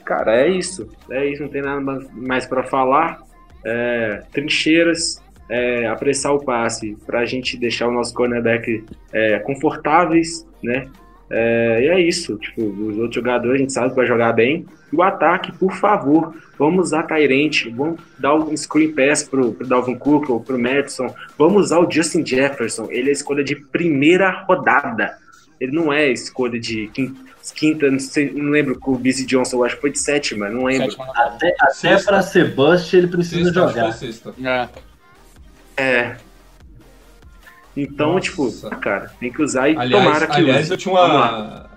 Cara, 0.04 0.36
é 0.36 0.48
isso. 0.50 0.90
É 1.10 1.26
isso, 1.26 1.44
não 1.44 1.50
tem 1.50 1.62
nada 1.62 1.80
mais- 2.14 2.46
pra 2.46 2.64
falar. 2.64 3.20
É, 3.66 4.24
trincheiras, 4.32 5.22
é, 5.50 5.88
apressar 5.88 6.34
o 6.34 6.44
passe 6.44 6.98
pra 7.06 7.26
gente 7.26 7.58
deixar 7.58 7.88
o 7.88 7.92
nosso 7.92 8.14
cornerback 8.14 8.86
é, 9.14 9.40
confortáveis, 9.40 10.48
né? 10.64 10.88
É, 11.30 11.82
e 11.84 11.88
é 11.88 12.00
isso. 12.00 12.38
Tipo, 12.38 12.62
os 12.64 12.98
outros 12.98 13.16
jogadores 13.16 13.56
a 13.56 13.58
gente 13.58 13.74
sabe 13.74 13.90
que 13.90 13.96
vai 13.96 14.06
jogar 14.08 14.32
bem. 14.34 14.66
E 14.92 14.96
o 14.96 15.02
ataque, 15.04 15.52
por 15.52 15.74
favor, 15.76 16.34
vamos 16.58 16.88
usar 16.88 17.04
Tyrant, 17.04 17.66
vamos 17.76 18.00
dar 18.18 18.36
um 18.36 18.56
screen 18.56 18.94
pass 18.94 19.24
pro, 19.24 19.52
pro 19.54 19.68
Dalvin 19.68 19.96
Cook 19.98 20.30
ou 20.30 20.40
pro 20.40 20.58
Madison. 20.58 21.14
Vamos 21.38 21.64
usar 21.66 21.80
o 21.80 21.92
Justin 21.92 22.26
Jefferson. 22.26 22.88
Ele 22.90 23.10
é 23.10 23.12
escolha 23.12 23.44
de 23.44 23.56
primeira 23.56 24.30
rodada. 24.48 25.18
Ele 25.60 25.74
não 25.74 25.92
é 25.92 26.10
escolha 26.10 26.58
de 26.60 26.88
quin- 26.94 27.14
quinta, 27.56 27.90
não, 27.90 28.00
sei, 28.00 28.32
não 28.32 28.52
lembro 28.52 28.78
com 28.80 28.92
o 28.94 28.98
Busy 28.98 29.26
Johnson, 29.26 29.64
acho 29.64 29.76
que 29.76 29.82
foi 29.82 29.92
de 29.92 30.00
sétima, 30.00 30.50
não 30.50 30.66
lembro. 30.66 30.92
Sétima. 30.92 31.12
Até, 31.16 31.56
até 31.60 32.04
para 32.04 32.22
ser 32.22 32.54
bust, 32.56 32.96
ele 32.96 33.08
precisa 33.08 33.46
Sexta, 33.46 33.64
acho 33.66 33.74
que 33.74 33.80
jogar. 33.80 33.94
sexta. 33.94 34.34
É. 35.78 35.84
É. 35.84 36.16
Então, 37.80 38.14
Nossa. 38.14 38.22
tipo, 38.22 38.80
cara, 38.80 39.10
tem 39.20 39.32
que 39.32 39.42
usar 39.42 39.70
e 39.70 39.78
Aliás, 39.78 40.04
tomara 40.04 40.28
que 40.28 40.36
aliás 40.36 40.62
use. 40.64 40.72
eu 40.72 40.78
tinha 40.78 40.94
uma. 40.96 41.70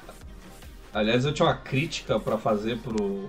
Aliás, 0.94 1.24
eu 1.24 1.32
tinha 1.32 1.46
uma 1.46 1.54
crítica 1.56 2.18
pra 2.18 2.38
fazer 2.38 2.78
pro. 2.78 3.28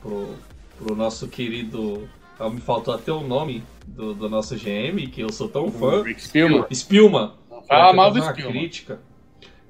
pro. 0.00 0.34
pro 0.78 0.94
nosso 0.94 1.26
querido. 1.28 2.08
ah, 2.38 2.48
Me 2.48 2.60
faltou 2.60 2.94
até 2.94 3.10
o 3.12 3.20
nome 3.20 3.64
do, 3.86 4.14
do 4.14 4.28
nosso 4.28 4.54
GM, 4.56 5.08
que 5.10 5.20
eu 5.20 5.32
sou 5.32 5.48
tão 5.48 5.70
fã. 5.70 6.02
Rick 6.02 6.22
Spielman. 6.22 6.64
Spilma. 6.70 7.34
Fala 7.68 7.92
mal 7.92 8.10
do 8.10 8.14
fazer 8.18 8.26
uma 8.28 8.32
Spielman. 8.34 8.60
crítica. 8.60 9.00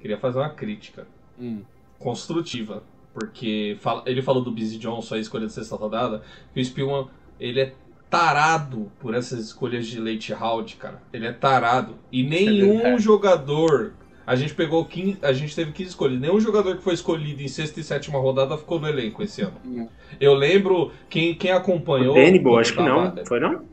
Queria 0.01 0.19
fazer 0.19 0.38
uma 0.38 0.51
crítica 0.51 1.07
Hum. 1.40 1.62
construtiva. 1.99 2.83
Porque 3.14 3.77
fala- 3.81 4.03
ele 4.07 4.21
falou 4.23 4.43
do 4.43 4.51
Busy 4.51 4.77
Johnson, 4.77 5.14
a 5.14 5.19
escolha 5.19 5.47
de 5.47 5.53
sexta 5.53 5.77
rodada, 5.77 6.23
que 6.53 6.61
o 6.61 6.64
Spielman, 6.64 7.07
ele 7.38 7.61
é 7.61 7.73
tarado 8.14 8.92
por 9.00 9.14
essas 9.14 9.40
escolhas 9.46 9.87
de 9.87 9.98
late 9.98 10.33
round, 10.33 10.77
cara. 10.77 11.03
Ele 11.12 11.27
é 11.27 11.33
tarado. 11.33 11.96
E 12.12 12.22
nenhum 12.22 12.79
verdade. 12.79 13.03
jogador. 13.03 13.94
A 14.27 14.37
gente 14.37 14.55
pegou 14.55 14.85
15, 14.85 15.18
a 15.22 15.33
gente 15.33 15.55
teve 15.55 15.72
15 15.72 15.90
escolhas. 15.90 16.20
Nenhum 16.20 16.40
jogador 16.40 16.77
que 16.77 16.83
foi 16.83 16.94
escolhido 16.94 17.42
em 17.42 17.48
sexta 17.48 17.81
e 17.81 17.83
sétima 17.83 18.18
rodada 18.18 18.57
ficou 18.57 18.79
no 18.79 18.88
elenco 18.88 19.22
esse 19.22 19.42
ano. 19.42 19.90
Eu 20.20 20.33
lembro, 20.33 20.92
quem, 21.11 21.35
quem 21.35 21.50
acompanhou. 21.50 22.16
O 22.16 22.42
quando 22.42 22.59
acho 22.59 22.72
que 22.72 22.83
não. 22.83 23.14
Foi 23.27 23.40
não? 23.40 23.64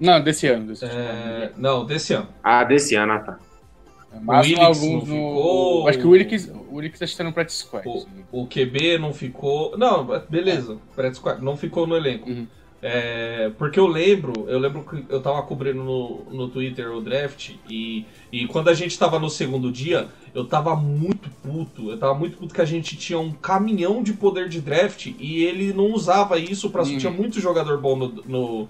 Não, 0.00 0.20
desse 0.20 0.48
ano. 0.48 0.68
Desse 0.68 0.86
É, 0.86 1.52
não, 1.56 1.84
desse 1.84 2.14
ano. 2.14 2.28
Ah, 2.42 2.64
desse 2.64 2.96
ano, 2.96 3.12
ah, 3.12 3.18
tá. 3.20 3.32
ano. 3.32 4.22
Mas 4.22 4.50
o 4.50 4.60
alguns 4.60 5.08
no. 5.08 5.14
ficou. 5.14 5.88
Acho 5.88 5.98
que 5.98 6.06
o 6.06 6.10
Willix, 6.10 6.48
o 6.48 6.80
acho 6.80 7.12
que 7.12 7.16
tá 7.16 7.24
no 7.24 7.32
practice 7.32 7.58
squad. 7.58 7.86
O, 7.86 8.42
o 8.42 8.46
QB 8.46 8.98
não 8.98 9.12
ficou. 9.12 9.76
Não, 9.76 10.04
beleza. 10.28 10.78
Practice 10.96 11.20
squad, 11.20 11.44
Não 11.44 11.56
ficou 11.56 11.86
no 11.86 11.96
elenco. 11.96 12.28
Uhum. 12.28 12.46
É, 12.86 13.50
porque 13.56 13.80
eu 13.80 13.86
lembro, 13.86 14.44
eu 14.46 14.58
lembro 14.58 14.84
que 14.84 15.06
eu 15.08 15.18
tava 15.22 15.40
cobrindo 15.44 15.82
no, 15.82 16.26
no 16.30 16.48
Twitter 16.50 16.92
o 16.92 17.00
draft 17.00 17.52
e, 17.66 18.04
e 18.30 18.46
quando 18.46 18.68
a 18.68 18.74
gente 18.74 18.98
tava 18.98 19.18
no 19.18 19.30
segundo 19.30 19.72
dia, 19.72 20.08
eu 20.34 20.44
tava 20.44 20.76
muito 20.76 21.30
puto. 21.42 21.90
Eu 21.90 21.96
tava 21.96 22.12
muito 22.12 22.36
puto 22.36 22.52
que 22.52 22.60
a 22.60 22.66
gente 22.66 22.94
tinha 22.94 23.18
um 23.18 23.32
caminhão 23.32 24.02
de 24.02 24.12
poder 24.12 24.50
de 24.50 24.60
draft 24.60 25.06
e 25.18 25.44
ele 25.44 25.72
não 25.72 25.94
usava 25.94 26.38
isso 26.38 26.68
pra. 26.68 26.82
Uhum. 26.82 26.98
Tinha 26.98 27.10
muito 27.10 27.40
jogador 27.40 27.78
bom 27.78 27.96
no, 27.96 28.08
no, 28.26 28.68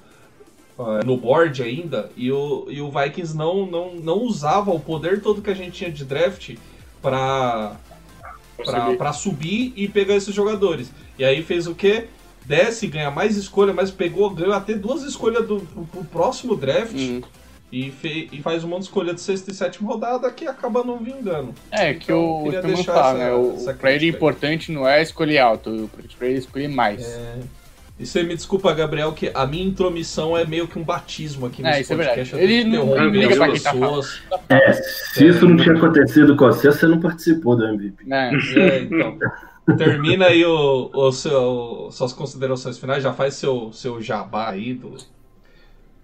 ah, 0.79 1.01
no 1.05 1.17
board 1.17 1.61
ainda 1.61 2.09
e 2.17 2.31
o, 2.31 2.67
e 2.69 2.81
o 2.81 2.93
Vikings 2.93 3.37
não, 3.37 3.67
não, 3.67 3.97
não 3.97 4.19
usava 4.23 4.71
o 4.71 4.79
poder 4.79 5.23
todo 5.23 5.43
que 5.43 5.51
a 5.51 5.55
gente 5.55 5.73
tinha 5.73 5.91
de 5.91 6.05
draft 6.05 6.55
pra, 7.03 7.77
pra, 8.57 8.81
subir. 8.81 8.97
pra 8.97 9.13
subir 9.13 9.73
e 9.75 9.89
pegar 9.89 10.15
esses 10.15 10.33
jogadores. 10.33 10.93
E 11.19 11.25
aí 11.25 11.43
fez 11.43 11.67
o 11.67 11.75
quê? 11.75 12.07
Desce, 12.45 12.87
ganha 12.87 13.11
mais 13.11 13.37
escolha, 13.37 13.73
mas 13.73 13.91
pegou, 13.91 14.31
ganhou 14.31 14.53
até 14.53 14.75
duas 14.75 15.03
escolhas 15.03 15.47
do, 15.47 15.61
pro, 15.61 15.85
pro 15.87 16.05
próximo 16.05 16.55
draft 16.55 16.93
Uhum. 16.95 17.23
e, 17.73 17.91
fe, 17.91 18.29
e 18.33 18.43
faz 18.43 18.63
um 18.65 18.69
monte 18.69 18.81
de 18.81 18.85
escolha 18.89 19.15
de 19.15 19.21
sexta 19.21 19.51
e 19.51 19.55
sétima 19.55 19.91
rodada 19.91 20.31
que 20.31 20.47
acaba 20.47 20.85
não 20.85 20.99
vingando. 20.99 21.55
É, 21.71 21.95
que 21.95 22.05
Então, 22.05 22.21
o 22.41 22.43
queria 22.45 22.59
Spielman 22.61 22.75
deixar 22.77 22.93
fala, 22.93 23.19
essa- 23.19 23.25
né? 23.31 23.33
O, 23.35 23.55
essa 23.57 23.75
pra 23.75 23.93
ele 23.93 24.05
aí. 24.05 24.11
importante 24.11 24.71
não 24.73 24.87
é 24.87 25.01
escolher 25.03 25.39
alto, 25.39 25.91
pra 26.19 26.27
ele 26.27 26.37
é 26.37 26.39
escolher 26.39 26.69
mais. 26.69 27.03
É, 27.07 27.39
E 27.99 28.05
você 28.05 28.25
me 28.25 28.35
desculpa, 28.35 28.75
Gabriel, 28.75 29.13
que 29.13 29.31
a 29.33 29.47
minha 29.47 29.65
intromissão 29.65 30.37
é 30.37 30.45
meio 30.45 30.67
que 30.67 30.77
um 30.79 30.83
batismo 30.83 31.47
aqui 31.47 31.63
É, 31.63 31.67
nesse 31.71 31.83
isso 31.83 31.93
é 31.93 31.97
podcast. 31.97 32.35
que 32.35 32.41
Ele 32.43 32.65
não- 32.65 33.09
liga 33.09 33.37
pra 33.37 33.49
quem 33.53 33.61
tá. 33.61 33.73
É, 34.49 34.73
se 34.73 35.29
isso 35.29 35.49
não 35.49 35.57
tinha 35.57 35.77
acontecido 35.77 36.37
com 36.37 36.45
você, 36.47 36.73
você 36.73 36.87
não 36.89 37.01
participou 37.01 37.57
do 37.57 37.65
MVP. 37.65 38.05
Né? 38.05 38.33
É, 38.57 38.79
então. 38.81 39.17
Termina 39.79 40.27
aí 40.27 40.45
o, 40.45 40.91
o 40.93 41.13
seu, 41.13 41.89
suas 41.91 42.13
considerações 42.13 42.79
finais, 42.79 43.03
já 43.03 43.13
faz 43.13 43.35
seu, 43.35 43.73
seu 43.73 44.01
jabá 44.01 44.51
aí 44.51 44.75
do, 44.75 44.97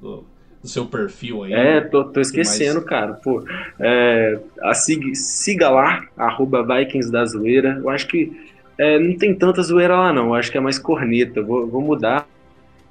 do, 0.01 0.25
do 0.63 0.69
seu 0.69 0.87
perfil 0.87 1.45
aí. 1.45 1.53
É, 1.53 1.81
tô, 1.81 2.05
tô 2.05 2.21
esquecendo, 2.21 2.83
cara. 2.83 3.15
Pô, 3.15 3.45
é, 3.79 4.39
a 4.63 4.73
sig- 4.73 5.15
siga 5.15 5.69
lá, 5.69 6.07
arroba 6.17 6.63
Vikings 6.63 7.13
da 7.13 7.25
Zoeira. 7.25 7.79
Eu 7.83 7.91
acho 7.91 8.07
que 8.07 8.51
é, 8.79 8.99
não 8.99 9.17
tem 9.17 9.35
tanta 9.35 9.63
zoeira 9.63 9.95
lá, 9.95 10.13
não. 10.13 10.29
Eu 10.29 10.35
acho 10.35 10.51
que 10.51 10.57
é 10.57 10.61
mais 10.61 10.79
corneta. 10.79 11.43
Vou, 11.43 11.67
vou 11.67 11.83
mudar, 11.83 12.27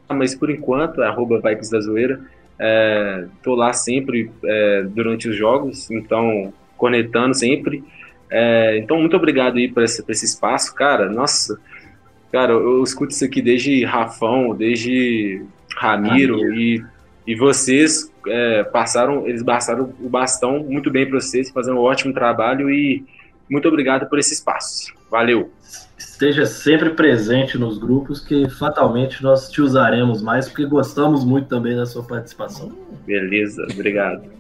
mas 0.08 0.36
por 0.36 0.50
enquanto 0.52 1.02
é 1.02 1.08
arroba 1.08 1.38
Vikings 1.42 1.72
da 1.72 1.80
Zoeira. 1.80 2.20
É, 2.60 3.26
tô 3.42 3.56
lá 3.56 3.74
sempre 3.74 4.30
é, 4.44 4.84
durante 4.84 5.30
os 5.30 5.36
jogos, 5.36 5.90
então 5.90 6.54
conectando 6.78 7.34
sempre. 7.34 7.84
É, 8.30 8.78
então, 8.78 9.00
muito 9.00 9.16
obrigado 9.16 9.58
aí 9.58 9.68
por 9.68 9.84
esse, 9.84 10.04
por 10.04 10.12
esse 10.12 10.26
espaço, 10.26 10.74
cara. 10.76 11.10
Nossa, 11.10 11.60
cara, 12.32 12.54
eu, 12.54 12.84
escuto 12.84 13.12
isso 13.12 13.26
aqui 13.26 13.42
desde 13.42 13.84
Rafão, 13.84 14.56
desde 14.56 15.44
Ramiro, 15.76 16.54
e, 16.54 16.84
e 17.26 17.36
vocês 17.36 18.12
é, 18.28 18.64
passaram, 18.64 19.28
eles 19.28 19.42
passaram 19.44 19.94
o 20.00 20.10
bastão 20.10 20.60
muito 20.64 20.92
bem 20.92 21.08
para 21.08 21.20
vocês, 21.20 21.50
fazendo 21.50 21.78
um 21.78 21.84
ótimo 21.84 22.14
trabalho 22.14 22.70
e 22.70 23.04
muito 23.50 23.68
obrigado 23.68 24.08
por 24.08 24.20
esse 24.20 24.34
espaço. 24.34 24.94
Valeu. 25.10 25.52
Esteja 25.98 26.46
sempre 26.46 26.92
presente 26.92 27.58
nos 27.58 27.78
grupos, 27.78 28.20
que 28.20 28.48
fatalmente 28.50 29.24
nós 29.24 29.50
te 29.50 29.62
usaremos 29.62 30.22
mais, 30.22 30.48
porque 30.48 30.66
gostamos 30.66 31.26
muito 31.26 31.48
também 31.48 31.76
da 31.76 31.86
sua 31.86 32.04
participação. 32.04 32.72
Beleza, 33.06 33.66
obrigado. 33.72 34.39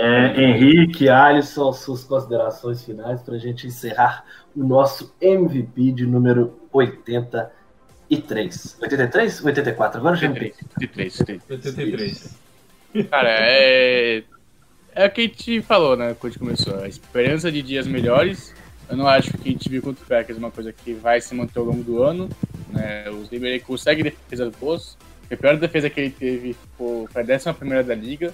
É, 0.00 0.40
Henrique, 0.40 1.08
Alisson, 1.08 1.72
suas 1.72 2.04
considerações 2.04 2.84
finais 2.84 3.20
para 3.20 3.34
a 3.34 3.38
gente 3.38 3.66
encerrar 3.66 4.24
o 4.54 4.62
nosso 4.62 5.12
MVP 5.20 5.90
de 5.90 6.06
número 6.06 6.56
83. 6.72 8.78
83? 8.80 9.44
84? 9.44 9.98
Agora 9.98 10.14
já 10.14 10.28
me 10.28 10.38
perdi. 10.38 10.54
83, 10.80 11.20
83. 11.50 12.38
Cara, 13.10 13.28
é. 13.40 14.22
É 14.94 15.06
o 15.06 15.10
que 15.10 15.20
a 15.20 15.24
gente 15.24 15.62
falou, 15.62 15.96
né? 15.96 16.14
Quando 16.14 16.26
a 16.26 16.30
gente 16.30 16.38
começou. 16.38 16.80
A 16.80 16.86
esperança 16.86 17.50
de 17.50 17.60
dias 17.60 17.86
melhores. 17.86 18.54
Eu 18.88 18.96
não 18.96 19.08
acho 19.08 19.32
que 19.32 19.36
o 19.36 19.40
que 19.40 19.48
a 19.48 19.52
gente 19.52 19.68
viu 19.68 19.82
contra 19.82 20.04
o 20.04 20.06
Packers 20.06 20.36
é 20.36 20.38
uma 20.38 20.50
coisa 20.50 20.72
que 20.72 20.94
vai 20.94 21.20
se 21.20 21.34
manter 21.34 21.58
ao 21.58 21.64
longo 21.64 21.82
do 21.82 22.04
ano. 22.04 22.28
Né? 22.70 23.10
O 23.10 23.26
ele 23.32 23.58
consegue 23.58 24.04
defesas 24.04 24.54
boas. 24.54 24.96
A 25.30 25.36
pior 25.36 25.56
defesa 25.56 25.90
que 25.90 26.00
ele 26.00 26.10
teve 26.10 26.56
foi 26.76 27.06
foi 27.08 27.22
a 27.22 27.24
décima 27.24 27.52
primeira 27.52 27.82
da 27.82 27.96
liga. 27.96 28.32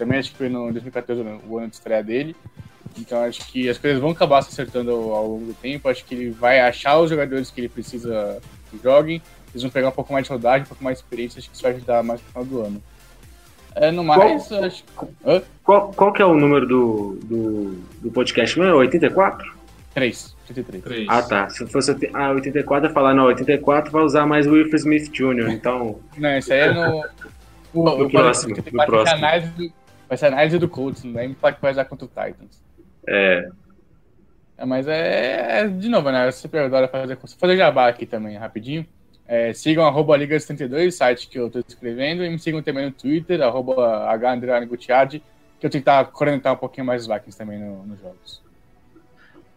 Também 0.00 0.18
acho 0.18 0.30
que 0.30 0.38
foi 0.38 0.48
no 0.48 0.72
2014, 0.72 1.22
né, 1.22 1.38
o 1.46 1.58
ano 1.58 1.68
de 1.68 1.74
estreia 1.74 2.02
dele. 2.02 2.34
Então 2.98 3.22
acho 3.22 3.46
que 3.52 3.68
as 3.68 3.76
coisas 3.76 4.00
vão 4.00 4.12
acabar 4.12 4.40
se 4.40 4.48
acertando 4.48 4.90
ao, 4.90 5.12
ao 5.12 5.26
longo 5.26 5.44
do 5.44 5.52
tempo. 5.52 5.90
Acho 5.90 6.02
que 6.06 6.14
ele 6.14 6.30
vai 6.30 6.58
achar 6.58 6.98
os 6.98 7.10
jogadores 7.10 7.50
que 7.50 7.60
ele 7.60 7.68
precisa 7.68 8.40
que 8.70 8.80
joguem. 8.82 9.20
Eles 9.50 9.60
vão 9.60 9.70
pegar 9.70 9.90
um 9.90 9.92
pouco 9.92 10.10
mais 10.10 10.24
de 10.24 10.32
rodagem, 10.32 10.62
um 10.62 10.68
pouco 10.68 10.82
mais 10.82 10.96
de 10.96 11.04
experiência. 11.04 11.38
Acho 11.38 11.50
que 11.50 11.54
isso 11.54 11.62
vai 11.62 11.72
ajudar 11.72 12.02
mais 12.02 12.18
no 12.18 12.26
final 12.28 12.44
do 12.46 12.62
ano. 12.62 12.82
É, 13.76 13.90
no 13.90 14.02
mais, 14.02 14.50
acho 14.50 14.84
Hã? 15.24 15.42
Qual, 15.62 15.92
qual 15.92 16.12
que 16.14 16.22
é 16.22 16.24
o 16.24 16.34
número 16.34 16.66
do, 16.66 17.18
do, 17.22 17.78
do 18.00 18.10
podcast 18.10 18.58
mesmo? 18.58 18.76
84? 18.76 19.54
3, 19.92 20.36
83. 20.48 20.82
3. 20.82 21.06
Ah, 21.10 21.22
tá. 21.22 21.50
Se 21.50 21.66
fosse 21.66 21.90
ah, 22.14 22.30
84, 22.30 22.88
eu 22.88 22.94
falar, 22.94 23.12
não, 23.12 23.24
84 23.24 23.92
vai 23.92 24.02
usar 24.02 24.24
mais 24.24 24.46
o 24.46 24.52
Wilfred 24.52 24.76
Smith 24.76 25.10
Jr., 25.12 25.50
então... 25.50 26.00
Não, 26.16 26.38
isso 26.38 26.52
aí 26.54 26.60
é 26.60 26.72
no. 26.72 27.00
O, 27.00 27.04
No 27.72 28.04
o 28.04 28.10
próximo, 28.10 28.54
84 28.54 28.72
no 28.72 28.86
próximo. 28.86 29.24
Análise 29.24 29.50
do, 29.52 29.72
vai 30.10 30.18
ser 30.18 30.26
análise 30.26 30.58
do 30.58 30.68
Colts, 30.68 31.04
não 31.04 31.20
é 31.20 31.24
impacto 31.26 31.58
que 31.58 31.62
vai 31.62 31.72
usar 31.72 31.86
contra 31.86 32.06
o 32.06 32.08
Titans. 32.08 32.62
É, 33.08 33.50
É, 34.58 34.66
mas 34.66 34.86
é, 34.88 35.62
é, 35.62 35.68
de 35.68 35.88
novo, 35.88 36.10
né? 36.10 36.28
Eu 36.28 36.32
sempre 36.32 36.60
adoro 36.60 36.88
fazer, 36.88 37.18
fazer 37.38 37.56
jabá 37.56 37.88
aqui 37.88 38.06
também, 38.06 38.36
rapidinho. 38.36 38.86
É, 39.26 39.52
sigam 39.54 39.86
arroba 39.86 40.18
Liga72, 40.18 40.90
site 40.90 41.28
que 41.28 41.38
eu 41.38 41.50
tô 41.50 41.60
escrevendo, 41.60 42.24
e 42.24 42.30
me 42.30 42.38
sigam 42.38 42.62
também 42.62 42.86
no 42.86 42.92
Twitter, 42.92 43.40
arroba 43.42 44.10
H_Gutiardi, 44.10 45.22
que 45.58 45.66
eu 45.66 45.70
tentar 45.70 46.04
coordenar 46.06 46.54
um 46.54 46.58
pouquinho 46.58 46.86
mais 46.86 47.02
os 47.02 47.08
Vikings 47.08 47.38
também 47.38 47.58
no- 47.58 47.86
nos 47.86 48.00
jogos. 48.00 48.42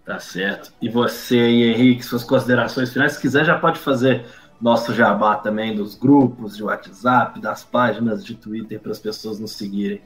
Tá 0.05 0.19
certo. 0.19 0.73
E 0.81 0.89
você 0.89 1.39
aí, 1.39 1.63
Henrique, 1.63 2.03
suas 2.03 2.23
considerações 2.23 2.93
finais, 2.93 3.13
se 3.13 3.21
quiser, 3.21 3.45
já 3.45 3.57
pode 3.57 3.79
fazer 3.79 4.25
nosso 4.61 4.93
jabá 4.93 5.35
também 5.37 5.75
dos 5.75 5.95
grupos 5.95 6.55
de 6.55 6.63
WhatsApp, 6.63 7.41
das 7.41 7.63
páginas 7.63 8.23
de 8.23 8.35
Twitter 8.35 8.79
para 8.79 8.91
as 8.91 8.99
pessoas 8.99 9.39
nos 9.39 9.53
seguirem. 9.53 10.01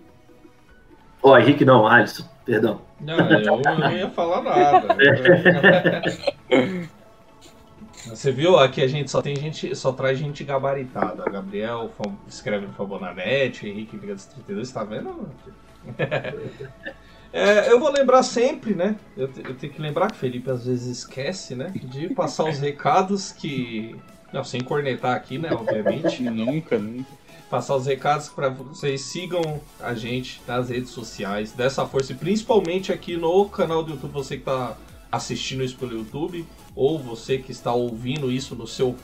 Ó, 1.27 1.37
Henrique 1.37 1.65
não, 1.65 1.85
Alisson, 1.85 2.23
perdão. 2.45 2.79
Não, 3.01 3.17
eu 3.17 3.61
não 3.61 3.91
ia 3.91 4.09
falar 4.09 4.41
nada. 4.41 4.95
Você 8.07 8.31
viu? 8.31 8.57
Aqui 8.57 8.81
a 8.81 8.87
gente 8.87 9.11
só 9.11 9.21
tem 9.21 9.35
gente, 9.35 9.75
só 9.75 9.91
traz 9.91 10.17
gente 10.17 10.43
gabaritada. 10.43 11.23
O 11.27 11.31
Gabriel 11.31 11.91
escreve 12.27 12.65
no 12.65 12.73
Fabonanete, 12.73 13.65
o 13.65 13.67
Henrique 13.67 13.97
Liga 13.97 14.15
dos 14.15 14.25
32, 14.25 14.71
tá 14.71 14.85
vendo? 14.85 15.29
É, 17.33 17.69
eu 17.69 17.77
vou 17.77 17.91
lembrar 17.91 18.23
sempre, 18.23 18.73
né? 18.73 18.95
Eu, 19.17 19.29
eu 19.45 19.53
tenho 19.55 19.73
que 19.73 19.81
lembrar 19.81 20.07
que 20.07 20.15
o 20.15 20.17
Felipe 20.17 20.49
às 20.49 20.65
vezes 20.65 20.99
esquece, 20.99 21.55
né? 21.55 21.73
De 21.75 22.07
passar 22.13 22.45
os 22.45 22.57
recados 22.57 23.33
que. 23.33 23.97
Não, 24.31 24.45
sem 24.45 24.61
cornetar 24.61 25.13
aqui, 25.13 25.37
né? 25.37 25.49
Obviamente. 25.51 26.23
Nunca, 26.23 26.79
nunca. 26.79 27.11
Passar 27.49 27.75
os 27.75 27.85
recados 27.85 28.29
para 28.29 28.49
vocês. 28.49 29.01
Sigam 29.01 29.61
a 29.79 29.93
gente 29.93 30.41
nas 30.47 30.69
redes 30.69 30.91
sociais, 30.91 31.51
dessa 31.51 31.85
força 31.85 32.11
e 32.11 32.15
principalmente 32.15 32.91
aqui 32.91 33.17
no 33.17 33.47
canal 33.49 33.83
do 33.83 33.91
YouTube, 33.91 34.11
você 34.11 34.35
que 34.35 34.41
está 34.41 34.75
assistindo 35.11 35.63
isso 35.63 35.77
pelo 35.77 35.93
YouTube 35.93 36.45
ou 36.75 36.99
você 36.99 37.37
que 37.37 37.51
está 37.51 37.73
ouvindo 37.73 38.31
isso 38.31 38.55
no 38.55 38.67
seu 38.67 38.95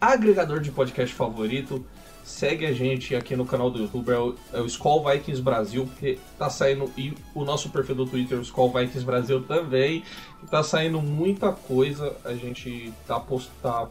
agregador 0.00 0.60
de 0.60 0.70
podcast 0.70 1.14
favorito, 1.14 1.84
segue 2.24 2.66
a 2.66 2.72
gente 2.72 3.16
aqui 3.16 3.34
no 3.34 3.46
canal 3.46 3.70
do 3.70 3.80
YouTube, 3.80 4.10
é 4.10 4.18
o, 4.18 4.34
é 4.52 4.60
o 4.60 4.66
Skull 4.66 5.04
Vikings 5.04 5.42
Brasil, 5.42 5.86
porque 5.86 6.18
tá 6.38 6.50
saindo, 6.50 6.90
e 6.96 7.14
o 7.34 7.44
nosso 7.44 7.70
perfil 7.70 7.94
do 7.94 8.06
Twitter, 8.06 8.38
o 8.38 8.42
Skull 8.42 8.72
Vikings 8.72 9.04
Brasil 9.04 9.42
também, 9.42 10.04
que 10.40 10.46
tá 10.46 10.62
saindo 10.62 11.00
muita 11.00 11.52
coisa, 11.52 12.14
a 12.24 12.34
gente 12.34 12.92
tá, 13.06 13.18
post, 13.18 13.50
tá 13.62 13.88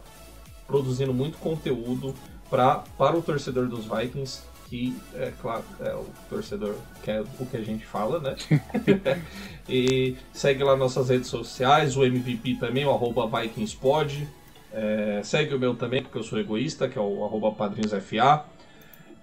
produzindo 0.68 1.14
muito 1.14 1.38
conteúdo 1.40 2.14
pra, 2.50 2.84
para 2.98 3.18
o 3.18 3.22
torcedor 3.22 3.68
dos 3.68 3.86
Vikings, 3.86 4.42
que 4.70 4.96
é 5.16 5.32
claro, 5.42 5.64
é 5.80 5.94
o 5.94 6.06
torcedor 6.30 6.76
que 7.02 7.12
é 7.12 7.22
o 7.40 7.46
que 7.46 7.58
a 7.58 7.64
gente 7.64 7.86
fala, 7.86 8.20
né? 8.20 8.36
e 9.68 10.16
segue 10.34 10.64
lá 10.64 10.76
nossas 10.76 11.10
redes 11.10 11.28
sociais, 11.28 11.96
o 11.96 12.04
MVP 12.04 12.56
também, 12.56 12.86
o 12.86 12.92
arroba 12.92 13.42
VikingsPod. 13.42 14.28
É, 14.74 15.22
segue 15.24 15.56
o 15.56 15.60
meu 15.60 15.74
também, 15.76 16.04
porque 16.04 16.18
eu 16.18 16.24
sou 16.24 16.40
egoísta, 16.40 16.88
que 16.88 16.98
é 16.98 17.02
o 17.02 17.24
arroba 17.24 17.52
padrinhosFA. 17.52 18.46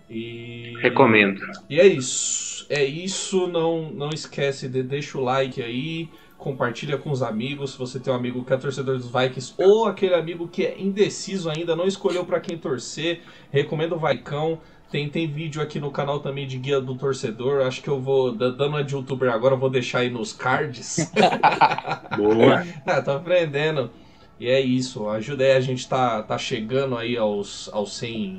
E... 0.09 0.75
recomendo. 0.81 1.41
E 1.69 1.81
é 1.81 1.87
isso. 1.87 2.67
É 2.69 2.85
isso. 2.85 3.47
Não, 3.47 3.91
não 3.91 4.11
esquece 4.11 4.69
de 4.69 4.83
deixa 4.83 5.19
o 5.19 5.23
like 5.23 5.63
aí. 5.63 6.09
Compartilha 6.37 6.99
com 6.99 7.11
os 7.11 7.23
amigos. 7.23 7.73
Se 7.73 7.79
você 7.79 7.99
tem 7.99 8.13
um 8.13 8.17
amigo 8.17 8.45
que 8.45 8.53
é 8.53 8.57
torcedor 8.57 8.97
dos 8.99 9.11
Vikings 9.11 9.55
ou 9.59 9.87
aquele 9.87 10.15
amigo 10.15 10.49
que 10.49 10.65
é 10.67 10.81
indeciso 10.81 11.49
ainda, 11.49 11.75
não 11.77 11.87
escolheu 11.87 12.25
para 12.25 12.41
quem 12.41 12.59
torcer, 12.59 13.23
recomendo 13.51 13.95
o 13.95 13.99
Vaicão. 13.99 14.59
Tem, 14.91 15.09
tem 15.09 15.27
vídeo 15.27 15.61
aqui 15.63 15.81
no 15.81 15.91
canal 15.91 16.21
também 16.21 16.47
de 16.47 16.59
guia 16.59 16.81
do 16.81 16.95
torcedor. 16.97 17.63
Acho 17.67 17.83
que 17.83 17.89
eu 17.89 18.01
vou, 18.01 18.33
da- 18.33 18.51
dando 18.51 18.77
a 18.77 18.83
de 18.83 18.95
youtuber 18.95 19.33
agora, 19.33 19.55
eu 19.55 19.59
vou 19.59 19.71
deixar 19.71 20.01
aí 20.01 20.11
nos 20.11 20.33
cards. 20.33 21.11
Boa. 22.17 22.65
ah, 22.87 23.03
tô 23.03 23.13
aprendendo. 23.13 23.91
E 24.39 24.49
é 24.49 24.61
isso. 24.61 25.09
Ajuda 25.09 25.45
aí, 25.45 25.53
a 25.53 25.61
gente 25.61 25.89
tá, 25.89 26.23
tá 26.23 26.37
chegando 26.39 26.97
aí 26.97 27.17
aos, 27.17 27.69
aos 27.73 27.97
100, 27.97 28.39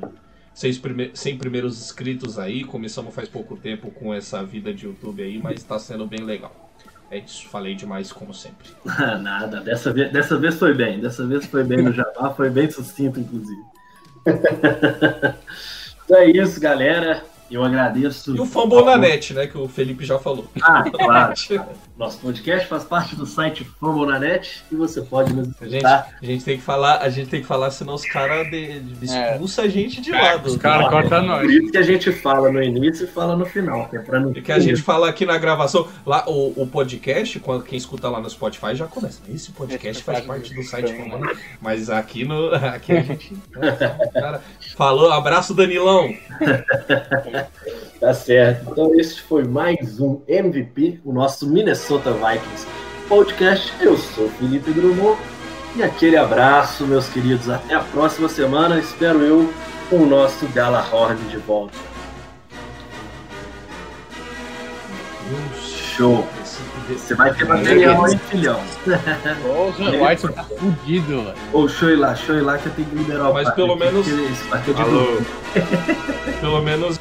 100, 0.54 0.74
prime 0.76 1.10
100 1.14 1.38
primeiros 1.38 1.78
inscritos 1.80 2.38
aí. 2.38 2.64
Começamos 2.64 3.14
faz 3.14 3.28
pouco 3.28 3.56
tempo 3.56 3.90
com 3.90 4.14
essa 4.14 4.42
vida 4.44 4.72
de 4.72 4.86
YouTube 4.86 5.22
aí, 5.22 5.38
mas 5.38 5.62
tá 5.64 5.78
sendo 5.78 6.06
bem 6.06 6.22
legal. 6.24 6.65
É 7.10 7.18
isso. 7.18 7.48
Falei 7.48 7.74
demais, 7.74 8.12
como 8.12 8.34
sempre. 8.34 8.68
Nada, 9.20 9.60
dessa 9.60 9.92
vez, 9.92 10.12
dessa 10.12 10.38
vez 10.38 10.56
foi 10.56 10.74
bem. 10.74 11.00
Dessa 11.00 11.26
vez 11.26 11.46
foi 11.46 11.64
bem 11.64 11.82
no 11.82 11.92
jabá, 11.92 12.30
foi 12.34 12.50
bem 12.50 12.70
sucinto, 12.70 13.20
inclusive. 13.20 13.62
então 16.04 16.18
é 16.18 16.30
isso, 16.30 16.60
galera. 16.60 17.22
Eu 17.50 17.62
agradeço. 17.62 18.34
E 18.34 18.40
o 18.40 18.44
Fambonanet, 18.44 19.32
né? 19.32 19.46
Que 19.46 19.56
o 19.56 19.68
Felipe 19.68 20.04
já 20.04 20.18
falou. 20.18 20.46
Ah, 20.60 20.84
claro. 20.90 21.34
Nosso 21.96 22.18
podcast 22.18 22.68
faz 22.68 22.84
parte 22.84 23.16
do 23.16 23.24
site 23.24 23.64
Fambonanet 23.80 24.62
e 24.70 24.74
você 24.74 25.00
pode 25.00 25.32
nos 25.32 25.48
A 25.60 25.64
gente, 25.64 25.76
escutar. 25.76 26.08
a 26.20 26.26
gente 26.26 26.44
tem 26.44 26.58
que 26.58 26.62
falar, 26.62 26.98
a 26.98 27.08
gente 27.08 27.30
tem 27.30 27.40
que 27.40 27.46
falar, 27.46 27.70
senão 27.70 27.94
os 27.94 28.04
caras 28.04 28.50
de, 28.50 28.80
de, 28.80 29.06
expulsam 29.06 29.64
a 29.64 29.68
gente 29.68 30.00
de 30.02 30.10
lado. 30.10 30.46
Os 30.46 30.56
caras 30.56 30.88
cortam 30.88 31.22
nós. 31.24 31.42
Por 31.42 31.50
isso 31.50 31.70
que 31.70 31.78
a 31.78 31.82
gente 31.82 32.12
fala 32.12 32.52
no 32.52 32.62
início 32.62 33.04
e 33.04 33.06
fala 33.06 33.34
no 33.34 33.46
final, 33.46 33.88
que 33.88 33.96
é 33.96 34.00
pra 34.00 34.20
não 34.20 34.32
E 34.32 34.42
que 34.42 34.52
a 34.52 34.58
gente 34.58 34.82
fala 34.82 35.08
aqui 35.08 35.24
na 35.24 35.38
gravação, 35.38 35.88
lá 36.04 36.24
o, 36.28 36.62
o 36.62 36.66
podcast, 36.66 37.40
quando 37.40 37.64
quem 37.64 37.78
escuta 37.78 38.10
lá 38.10 38.20
no 38.20 38.28
Spotify 38.28 38.74
já 38.74 38.86
começa. 38.86 39.20
Esse 39.32 39.52
podcast 39.52 40.02
faz 40.02 40.20
parte 40.20 40.54
do 40.54 40.62
site 40.62 40.92
comum, 40.92 41.22
mas 41.62 41.88
aqui 41.88 42.24
no 42.24 42.52
aqui 42.54 42.92
a 42.92 43.00
gente 43.00 43.34
cara, 44.12 44.42
falou, 44.76 45.10
abraço 45.12 45.54
Danilão. 45.54 46.12
Tá 48.00 48.12
certo. 48.12 48.70
Então 48.70 48.94
esse 48.94 49.20
foi 49.22 49.42
mais 49.44 49.98
um 50.00 50.20
MVP, 50.28 51.00
o 51.04 51.12
nosso 51.12 51.46
Minnesota 51.48 52.12
Vikings 52.12 52.66
podcast. 53.08 53.72
Eu 53.80 53.96
sou 53.96 54.26
o 54.26 54.30
Felipe 54.30 54.70
Drummond 54.70 55.18
e 55.76 55.82
aquele 55.82 56.16
abraço, 56.16 56.86
meus 56.86 57.08
queridos. 57.08 57.48
Até 57.48 57.74
a 57.74 57.80
próxima 57.80 58.28
semana. 58.28 58.78
Espero 58.78 59.20
eu 59.22 59.50
com 59.88 59.96
o 59.96 60.06
nosso 60.06 60.46
Galahorn 60.48 61.18
de 61.30 61.38
volta. 61.38 61.78
Show. 65.96 66.26
Você 66.88 67.14
vai 67.14 67.34
ter 67.34 67.44
material, 67.46 68.06
hein, 68.08 68.20
filhão? 68.28 68.60
O 69.44 70.06
White 70.06 70.28
tá 70.28 70.44
fudido, 70.44 71.22
velho. 71.24 71.34
Ô, 71.52 71.66
show 71.68 71.88
ir 71.90 71.96
lá, 71.96 72.14
show 72.14 72.36
ir 72.36 72.42
lá 72.42 72.58
que 72.58 72.66
eu 72.66 72.72
tenho 72.74 72.88
que 72.88 72.94
liberar 72.96 73.30
o 73.30 73.34
Mas 73.34 73.50
pelo 73.56 73.74
menos- 73.76 74.06
Alô. 74.78 75.18
Pelo 76.40 76.62
menos 76.62 77.00